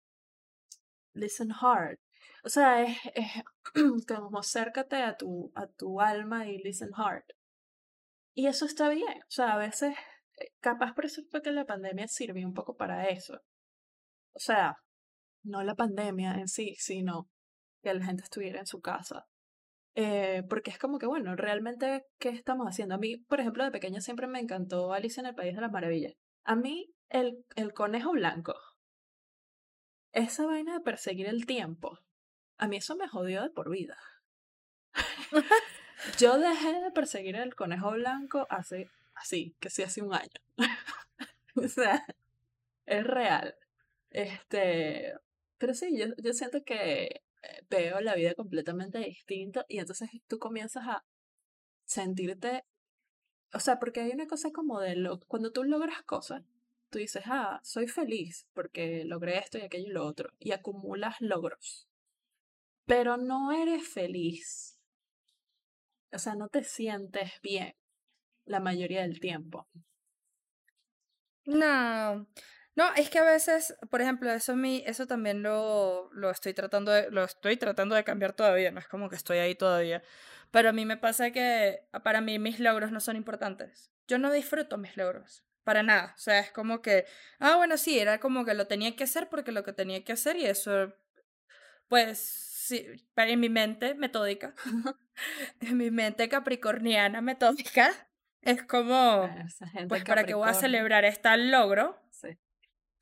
listen 1.14 1.52
hard, 1.52 2.00
o 2.44 2.50
sea, 2.50 2.84
es, 2.84 2.98
como 4.08 4.40
acércate 4.40 4.98
a 4.98 5.16
tu, 5.16 5.52
a 5.56 5.68
tu 5.68 6.02
alma 6.02 6.48
y 6.48 6.58
listen 6.60 6.92
hard. 6.96 7.24
Y 8.36 8.48
eso 8.48 8.66
está 8.66 8.90
bien. 8.90 9.22
O 9.22 9.32
sea, 9.32 9.54
a 9.54 9.58
veces, 9.58 9.96
eh, 10.40 10.52
capaz 10.60 10.94
por 10.94 11.06
eso 11.06 11.22
fue 11.32 11.42
que 11.42 11.52
la 11.52 11.66
pandemia 11.66 12.08
sirvió 12.08 12.46
un 12.48 12.54
poco 12.54 12.76
para 12.76 13.08
eso. 13.10 13.40
O 14.34 14.40
sea, 14.40 14.78
no 15.44 15.64
la 15.64 15.76
pandemia 15.76 16.34
en 16.36 16.48
sí, 16.48 16.76
sino 16.78 17.30
que 17.84 17.94
la 17.94 18.06
gente 18.06 18.24
estuviera 18.24 18.60
en 18.60 18.68
su 18.68 18.82
casa. 18.82 19.26
Eh, 19.96 20.44
porque 20.50 20.72
es 20.72 20.80
como 20.80 21.00
que, 21.00 21.06
bueno, 21.08 21.36
realmente, 21.36 22.06
¿qué 22.20 22.30
estamos 22.30 22.68
haciendo? 22.68 22.96
A 22.96 22.98
mí, 22.98 23.18
por 23.18 23.40
ejemplo, 23.40 23.64
de 23.64 23.72
pequeña 23.72 24.02
siempre 24.02 24.28
me 24.28 24.40
encantó 24.40 24.94
Alice 24.94 25.20
en 25.20 25.28
el 25.28 25.36
País 25.36 25.56
de 25.56 25.62
las 25.62 25.72
Maravillas. 25.72 26.14
A 26.44 26.56
mí, 26.56 26.94
el, 27.10 27.46
el 27.56 27.74
conejo 27.74 28.12
blanco, 28.12 28.56
esa 30.12 30.46
vaina 30.46 30.74
de 30.74 30.80
perseguir 30.82 31.28
el 31.28 31.46
tiempo, 31.46 32.00
a 32.58 32.68
mí 32.68 32.78
eso 32.78 32.96
me 32.96 33.08
jodió 33.08 33.42
de 33.42 33.50
por 33.50 33.70
vida. 33.70 33.98
Yo 36.20 36.38
dejé 36.38 36.82
de 36.82 36.92
perseguir 36.92 37.36
el 37.36 37.56
conejo 37.56 37.92
blanco 37.92 38.46
hace, 38.50 38.90
así, 39.16 39.56
que 39.60 39.70
sí, 39.70 39.84
hace 39.84 40.02
un 40.02 40.14
año. 40.14 40.30
o 41.56 41.68
sea, 41.68 42.06
es 42.86 43.04
real. 43.06 43.56
Este, 44.10 45.14
pero 45.58 45.74
sí, 45.74 45.98
yo, 45.98 46.08
yo 46.18 46.34
siento 46.34 46.64
que 46.64 47.24
eh, 47.42 47.66
veo 47.70 48.02
la 48.02 48.16
vida 48.16 48.36
completamente 48.36 49.00
distinta 49.00 49.66
y 49.68 49.80
entonces 49.80 50.10
tú 50.28 50.40
comienzas 50.40 50.88
a 50.88 51.06
sentirte, 51.86 52.66
o 53.54 53.60
sea, 53.60 53.80
porque 53.80 54.02
hay 54.02 54.12
una 54.12 54.28
cosa 54.28 54.52
como 54.52 54.80
de 54.80 54.96
lo, 54.96 55.20
cuando 55.28 55.52
tú 55.52 55.64
logras 55.64 56.04
cosas, 56.04 56.44
tú 56.90 57.00
dices, 57.00 57.24
ah, 57.28 57.60
soy 57.64 57.88
feliz 57.88 58.48
porque 58.54 59.04
logré 59.06 59.40
esto 59.40 59.58
y 59.58 59.62
aquello 59.62 59.88
y 59.88 59.94
lo 59.94 60.06
otro, 60.06 60.32
y 60.40 60.52
acumulas 60.52 61.16
logros 61.20 61.88
pero 62.86 63.18
no 63.18 63.52
eres 63.52 63.88
feliz. 63.88 64.78
O 66.12 66.20
sea, 66.20 66.36
no 66.36 66.48
te 66.48 66.64
sientes 66.64 67.32
bien 67.42 67.76
la 68.46 68.60
mayoría 68.60 69.02
del 69.02 69.20
tiempo. 69.20 69.68
No, 71.46 72.28
no, 72.76 72.94
es 72.96 73.10
que 73.10 73.20
a 73.20 73.24
veces, 73.24 73.76
por 73.90 74.02
ejemplo, 74.02 74.32
eso, 74.32 74.56
mí, 74.56 74.84
eso 74.86 75.08
también 75.08 75.44
lo, 75.44 76.10
lo, 76.14 76.30
estoy 76.30 76.54
tratando 76.54 76.92
lo 77.10 77.24
estoy 77.24 77.58
tratando 77.58 77.96
de 77.96 78.04
cambiar 78.04 78.34
todavía, 78.34 78.72
no 78.72 78.80
es 78.80 78.88
como 78.88 79.10
que 79.10 79.16
estoy 79.16 79.40
ahí 79.40 79.56
todavía. 79.56 80.04
Pero 80.54 80.70
a 80.70 80.72
mí 80.72 80.86
me 80.86 80.98
pasa 80.98 81.32
que 81.32 81.82
para 82.04 82.22
mí 82.22 82.38
mis 82.38 82.60
logros 82.60 82.92
no 82.92 83.00
son 83.00 83.16
importantes. 83.16 83.90
Yo 84.08 84.20
no 84.20 84.32
disfruto 84.32 84.78
mis 84.78 84.96
logros, 84.96 85.44
para 85.64 85.82
nada. 85.82 86.14
O 86.16 86.20
sea, 86.20 86.38
es 86.38 86.52
como 86.52 86.84
que, 86.84 87.08
ah, 87.40 87.56
bueno, 87.56 87.76
sí, 87.76 87.98
era 87.98 88.20
como 88.20 88.46
que 88.46 88.54
lo 88.54 88.68
tenía 88.68 88.96
que 88.96 89.06
hacer 89.06 89.30
porque 89.30 89.52
lo 89.52 89.64
que 89.64 89.74
tenía 89.74 90.04
que 90.04 90.14
hacer 90.14 90.36
y 90.38 90.46
eso, 90.46 90.94
pues 91.88 92.20
sí, 92.20 92.86
en 93.16 93.40
mi 93.40 93.50
mente 93.50 93.96
metódica, 93.96 94.54
en 95.60 95.76
mi 95.76 95.90
mente 95.90 96.30
capricorniana 96.30 97.22
metódica, 97.22 97.92
es 98.44 98.62
como, 98.62 99.28
pues 99.90 100.04
para 100.04 100.24
que 100.24 100.36
voy 100.36 100.48
a 100.48 100.54
celebrar 100.54 101.04
este 101.04 101.36
logro. 101.36 102.00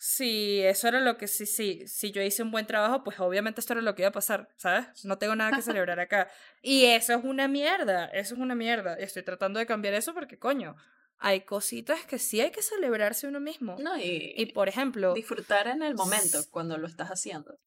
Si 0.04 0.64
eso 0.64 0.88
era 0.88 1.00
lo 1.00 1.16
que, 1.16 1.28
sí, 1.28 1.46
sí, 1.46 1.84
si 1.86 2.12
yo 2.12 2.24
hice 2.24 2.42
un 2.42 2.50
buen 2.50 2.66
trabajo, 2.66 3.04
pues 3.04 3.20
obviamente 3.20 3.62
esto 3.62 3.74
era 3.74 3.84
lo 3.84 3.94
que 3.94 4.02
iba 4.02 4.10
a 4.10 4.12
pasar, 4.12 4.50
¿sabes? 4.58 5.06
No 5.06 5.20
tengo 5.20 5.36
nada 5.36 5.56
que 5.56 5.62
celebrar 5.62 6.00
acá. 6.00 6.28
Y 6.64 6.86
eso 6.86 7.14
es 7.14 7.24
una 7.24 7.48
mierda, 7.48 8.08
eso 8.08 8.34
es 8.34 8.40
una 8.40 8.56
mierda. 8.56 8.96
Estoy 8.96 9.22
tratando 9.22 9.60
de 9.60 9.68
cambiar 9.68 9.94
eso 9.94 10.16
porque, 10.16 10.40
coño, 10.40 10.76
hay 11.20 11.42
cositas 11.42 12.04
que 12.06 12.18
sí 12.18 12.42
hay 12.42 12.50
que 12.50 12.64
celebrarse 12.64 13.28
uno 13.28 13.40
mismo. 13.40 13.78
No, 13.80 13.96
y, 13.96 14.34
y 14.36 14.48
por 14.48 14.68
ejemplo... 14.68 15.14
Disfrutar 15.14 15.68
en 15.68 15.84
el 15.84 15.94
momento 15.94 16.40
cuando 16.50 16.80
lo 16.80 16.88
estás 16.88 17.10
haciendo. 17.10 17.60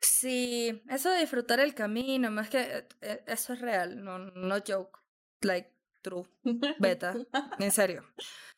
Sí, 0.00 0.82
eso 0.90 1.08
de 1.08 1.20
disfrutar 1.20 1.60
el 1.60 1.74
camino, 1.74 2.30
más 2.30 2.50
que 2.50 2.60
eh, 2.60 2.88
eh, 3.00 3.24
eso 3.26 3.54
es 3.54 3.60
real, 3.62 4.04
no, 4.04 4.18
no 4.18 4.56
joke, 4.58 4.98
like 5.40 5.70
true, 6.02 6.24
beta, 6.78 7.16
en 7.58 7.70
serio. 7.70 8.04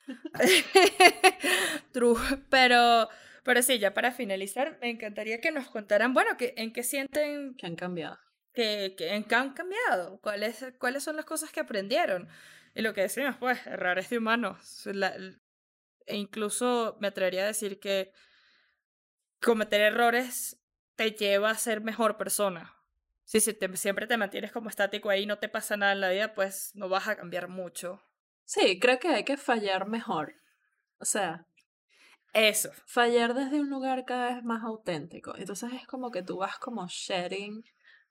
true, 1.93 2.17
pero, 2.51 3.09
pero 3.43 3.63
sí, 3.63 3.79
ya 3.79 3.95
para 3.95 4.13
finalizar, 4.13 4.79
me 4.81 4.91
encantaría 4.91 5.41
que 5.41 5.53
nos 5.53 5.69
contaran, 5.69 6.13
bueno, 6.15 6.37
que, 6.37 6.55
en 6.57 6.73
qué 6.73 6.83
sienten... 6.83 7.55
Que 7.57 7.67
han 7.67 7.77
cambiado. 7.77 8.19
Que, 8.53 8.95
que, 8.97 9.15
en 9.15 9.25
qué 9.25 9.35
han 9.35 9.53
cambiado, 9.53 10.21
cuáles, 10.21 10.65
cuáles 10.79 11.03
son 11.05 11.17
las 11.17 11.25
cosas 11.25 11.51
que 11.51 11.61
aprendieron. 11.61 12.29
Y 12.75 12.83
lo 12.83 12.93
que 12.93 13.03
decimos, 13.03 13.37
pues, 13.39 13.65
errores 13.67 14.11
de 14.11 14.19
humanos. 14.19 14.87
e 14.87 16.17
incluso 16.17 16.97
me 17.01 17.09
atrevería 17.09 17.45
a 17.45 17.49
decir 17.49 17.79
que 17.79 18.13
cometer 19.41 19.81
errores 19.81 20.61
te 20.97 21.13
lleva 21.13 21.51
a 21.51 21.55
ser 21.55 21.81
mejor 21.81 22.17
persona. 22.17 22.74
Si, 23.25 23.41
siempre 23.41 24.07
te 24.07 24.17
mantienes 24.17 24.53
como 24.53 24.69
estático 24.69 25.11
ahí 25.11 25.23
y 25.23 25.27
no 25.27 25.39
te 25.39 25.49
pasa 25.49 25.77
nada 25.77 25.93
en 25.93 26.01
la 26.01 26.11
vida, 26.11 26.35
pues 26.35 26.73
no 26.75 26.89
vas 26.89 27.09
a 27.09 27.17
cambiar 27.17 27.49
mucho. 27.49 28.03
Sí, 28.45 28.79
creo 28.79 28.99
que 28.99 29.09
hay 29.09 29.25
que 29.25 29.37
fallar 29.37 29.89
mejor. 29.89 30.35
O 30.99 31.05
sea, 31.05 31.47
eso. 32.33 32.71
Fallar 32.87 33.35
desde 33.35 33.61
un 33.61 33.71
lugar 33.71 34.05
cada 34.05 34.35
vez 34.35 34.45
más 34.45 34.63
auténtico. 34.63 35.35
Entonces 35.37 35.73
es 35.73 35.87
como 35.87 36.11
que 36.11 36.23
tú 36.23 36.39
vas 36.39 36.59
como 36.59 36.87
sharing 36.89 37.65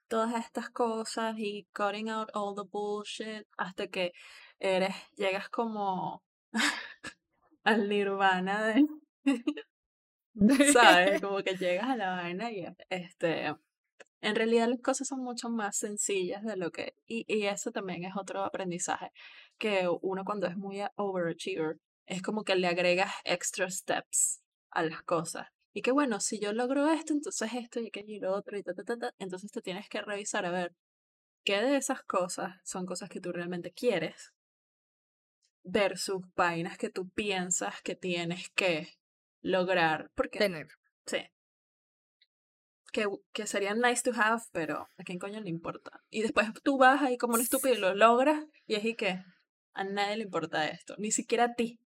todas 0.08 0.34
estas 0.44 0.70
cosas 0.70 1.36
y 1.38 1.68
cutting 1.74 2.10
out 2.10 2.30
all 2.34 2.54
the 2.54 2.68
bullshit 2.70 3.46
hasta 3.56 3.86
que 3.86 4.12
eres, 4.58 4.94
llegas 5.16 5.48
como 5.48 6.22
al 7.64 7.88
nirvana 7.88 8.66
de 8.66 8.86
¿Sabes? 10.72 11.20
Como 11.22 11.42
que 11.42 11.56
llegas 11.56 11.88
a 11.88 11.96
la 11.96 12.10
vaina 12.10 12.50
y 12.50 12.66
este. 12.90 13.54
En 14.24 14.36
realidad 14.36 14.68
las 14.68 14.80
cosas 14.80 15.08
son 15.08 15.20
mucho 15.20 15.50
más 15.50 15.76
sencillas 15.76 16.42
de 16.44 16.56
lo 16.56 16.70
que. 16.70 16.94
Y, 17.06 17.24
y 17.28 17.46
eso 17.46 17.70
también 17.72 18.04
es 18.04 18.16
otro 18.16 18.42
aprendizaje. 18.42 19.10
Que 19.58 19.86
uno 20.00 20.24
cuando 20.24 20.46
es 20.46 20.56
muy 20.56 20.80
overachiever, 20.96 21.76
es 22.06 22.22
como 22.22 22.42
que 22.42 22.56
le 22.56 22.66
agregas 22.66 23.12
extra 23.24 23.70
steps 23.70 24.40
a 24.70 24.82
las 24.82 25.02
cosas. 25.02 25.48
Y 25.74 25.82
que 25.82 25.92
bueno, 25.92 26.20
si 26.20 26.38
yo 26.40 26.52
logro 26.52 26.90
esto, 26.90 27.12
entonces 27.12 27.52
esto 27.52 27.80
y 27.80 27.88
aquello 27.88 28.14
y 28.14 28.20
lo 28.20 28.32
otro 28.32 28.56
y 28.56 28.62
ta, 28.62 28.72
ta, 28.72 28.84
ta, 28.84 28.96
ta, 28.96 29.14
entonces 29.18 29.50
te 29.50 29.60
tienes 29.60 29.88
que 29.90 30.00
revisar 30.00 30.46
a 30.46 30.50
ver 30.50 30.72
qué 31.44 31.60
de 31.60 31.76
esas 31.76 32.02
cosas 32.02 32.54
son 32.64 32.86
cosas 32.86 33.10
que 33.10 33.20
tú 33.20 33.30
realmente 33.30 33.72
quieres 33.72 34.32
versus 35.64 36.22
vainas 36.34 36.78
que 36.78 36.88
tú 36.90 37.10
piensas 37.10 37.82
que 37.82 37.94
tienes 37.94 38.48
que 38.54 38.88
lograr. 39.42 40.10
Porque, 40.14 40.38
Tener. 40.38 40.68
Sí. 41.06 41.18
Que, 42.94 43.08
que 43.32 43.48
serían 43.48 43.80
nice 43.80 44.04
to 44.04 44.12
have, 44.14 44.40
pero 44.52 44.88
a 44.96 45.02
quién 45.02 45.18
coño 45.18 45.40
le 45.40 45.50
importa. 45.50 46.04
Y 46.10 46.22
después 46.22 46.46
tú 46.62 46.78
vas 46.78 47.02
ahí 47.02 47.18
como 47.18 47.34
un 47.34 47.40
estúpido 47.40 47.74
y 47.74 47.78
lo 47.78 47.92
logras 47.92 48.44
y 48.68 48.76
es 48.76 48.84
y 48.84 48.94
que 48.94 49.20
a 49.72 49.82
nadie 49.82 50.18
le 50.18 50.22
importa 50.22 50.68
esto, 50.68 50.94
ni 50.98 51.10
siquiera 51.10 51.46
a 51.46 51.54
ti. 51.54 51.80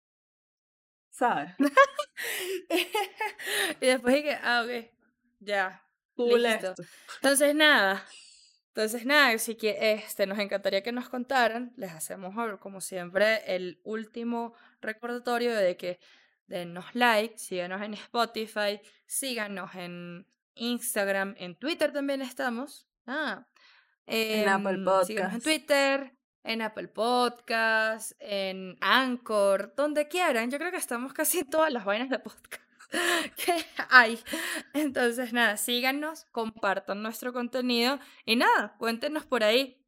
¿Sabes? 1.09 1.53
y 3.81 3.85
después 3.85 4.15
es 4.15 4.23
que, 4.23 4.33
ah, 4.33 4.65
ok, 4.65 4.91
ya. 5.39 5.81
Listo. 6.17 6.75
Entonces, 7.21 7.55
nada. 7.55 8.05
Entonces, 8.67 9.05
nada, 9.05 9.29
así 9.29 9.55
que 9.55 9.93
este, 9.93 10.27
nos 10.27 10.39
encantaría 10.39 10.83
que 10.83 10.91
nos 10.91 11.07
contaran. 11.07 11.71
Les 11.77 11.93
hacemos, 11.93 12.35
como 12.59 12.81
siempre, 12.81 13.55
el 13.55 13.79
último 13.85 14.55
recordatorio 14.81 15.55
de 15.55 15.77
que 15.77 15.99
denos 16.47 16.93
like, 16.93 17.37
síganos 17.37 17.81
en 17.81 17.93
Spotify, 17.93 18.81
síganos 19.05 19.73
en 19.75 20.27
Instagram, 20.57 21.35
en 21.37 21.55
Twitter 21.55 21.91
también 21.91 22.21
estamos. 22.21 22.87
Ah, 23.05 23.47
en 24.05 24.47
Apple 24.47 24.83
Podcast. 24.83 25.33
En 25.35 25.41
Twitter, 25.41 26.17
en 26.43 26.61
Apple 26.61 26.87
Podcast, 26.87 28.13
en 28.19 28.77
Anchor, 28.79 29.73
donde 29.75 30.07
quieran. 30.07 30.49
Yo 30.49 30.57
creo 30.57 30.71
que 30.71 30.77
estamos 30.77 31.13
casi 31.13 31.39
en 31.39 31.49
todas 31.49 31.71
las 31.71 31.85
vainas 31.85 32.09
de 32.09 32.19
podcast 32.19 32.63
que 33.45 33.65
hay. 33.89 34.19
Entonces, 34.73 35.33
nada, 35.33 35.57
síganos, 35.57 36.25
compartan 36.31 37.03
nuestro 37.03 37.33
contenido 37.33 37.99
y 38.25 38.37
nada, 38.37 38.75
cuéntenos 38.79 39.25
por 39.25 39.43
ahí 39.43 39.83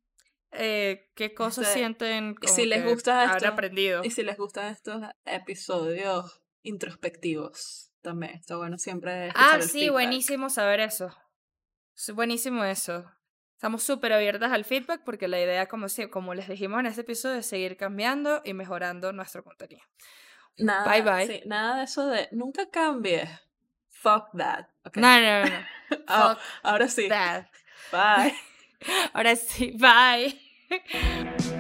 eh, 0.52 1.10
qué 1.16 1.34
cosas 1.34 1.68
este, 1.68 1.80
sienten 1.80 2.36
como 2.36 2.54
si 2.54 2.66
les 2.66 2.84
gusta 2.84 3.36
aprendido. 3.36 4.04
Y 4.04 4.12
si 4.12 4.24
les 4.24 4.38
gustan 4.38 4.68
estos 4.68 5.02
episodios 5.26 6.42
introspectivos 6.64 7.89
también. 8.02 8.36
Está 8.36 8.58
bueno 8.58 8.78
siempre. 8.78 9.32
Ah, 9.36 9.60
sí, 9.62 9.90
buenísimo 9.90 10.50
saber 10.50 10.80
eso. 10.80 11.16
buenísimo 12.14 12.64
eso. 12.64 13.06
Estamos 13.54 13.84
súper 13.84 14.14
abiertas 14.14 14.52
al 14.52 14.64
feedback 14.64 15.04
porque 15.04 15.28
la 15.28 15.40
idea, 15.40 15.68
como, 15.68 15.88
como 16.12 16.34
les 16.34 16.48
dijimos 16.48 16.80
en 16.80 16.86
este 16.86 17.02
episodio, 17.02 17.40
es 17.40 17.46
seguir 17.46 17.76
cambiando 17.76 18.42
y 18.46 18.54
mejorando 18.54 19.12
nuestro 19.12 19.44
contenido. 19.44 19.82
Nada, 20.58 20.90
bye 20.90 21.02
bye. 21.02 21.44
nada 21.46 21.78
de 21.78 21.84
eso 21.84 22.08
de 22.08 22.30
nunca 22.32 22.70
cambie. 22.70 23.28
Fuck 23.90 24.30
that. 24.38 24.68
No, 24.96 25.20
no, 25.20 25.46
no. 25.46 25.66
Oh, 26.08 26.38
ahora 26.64 26.88
sí. 26.88 27.10
That. 27.10 27.48
Bye. 27.92 28.34
ahora 29.14 29.36
sí, 29.36 29.76
bye. 29.78 30.40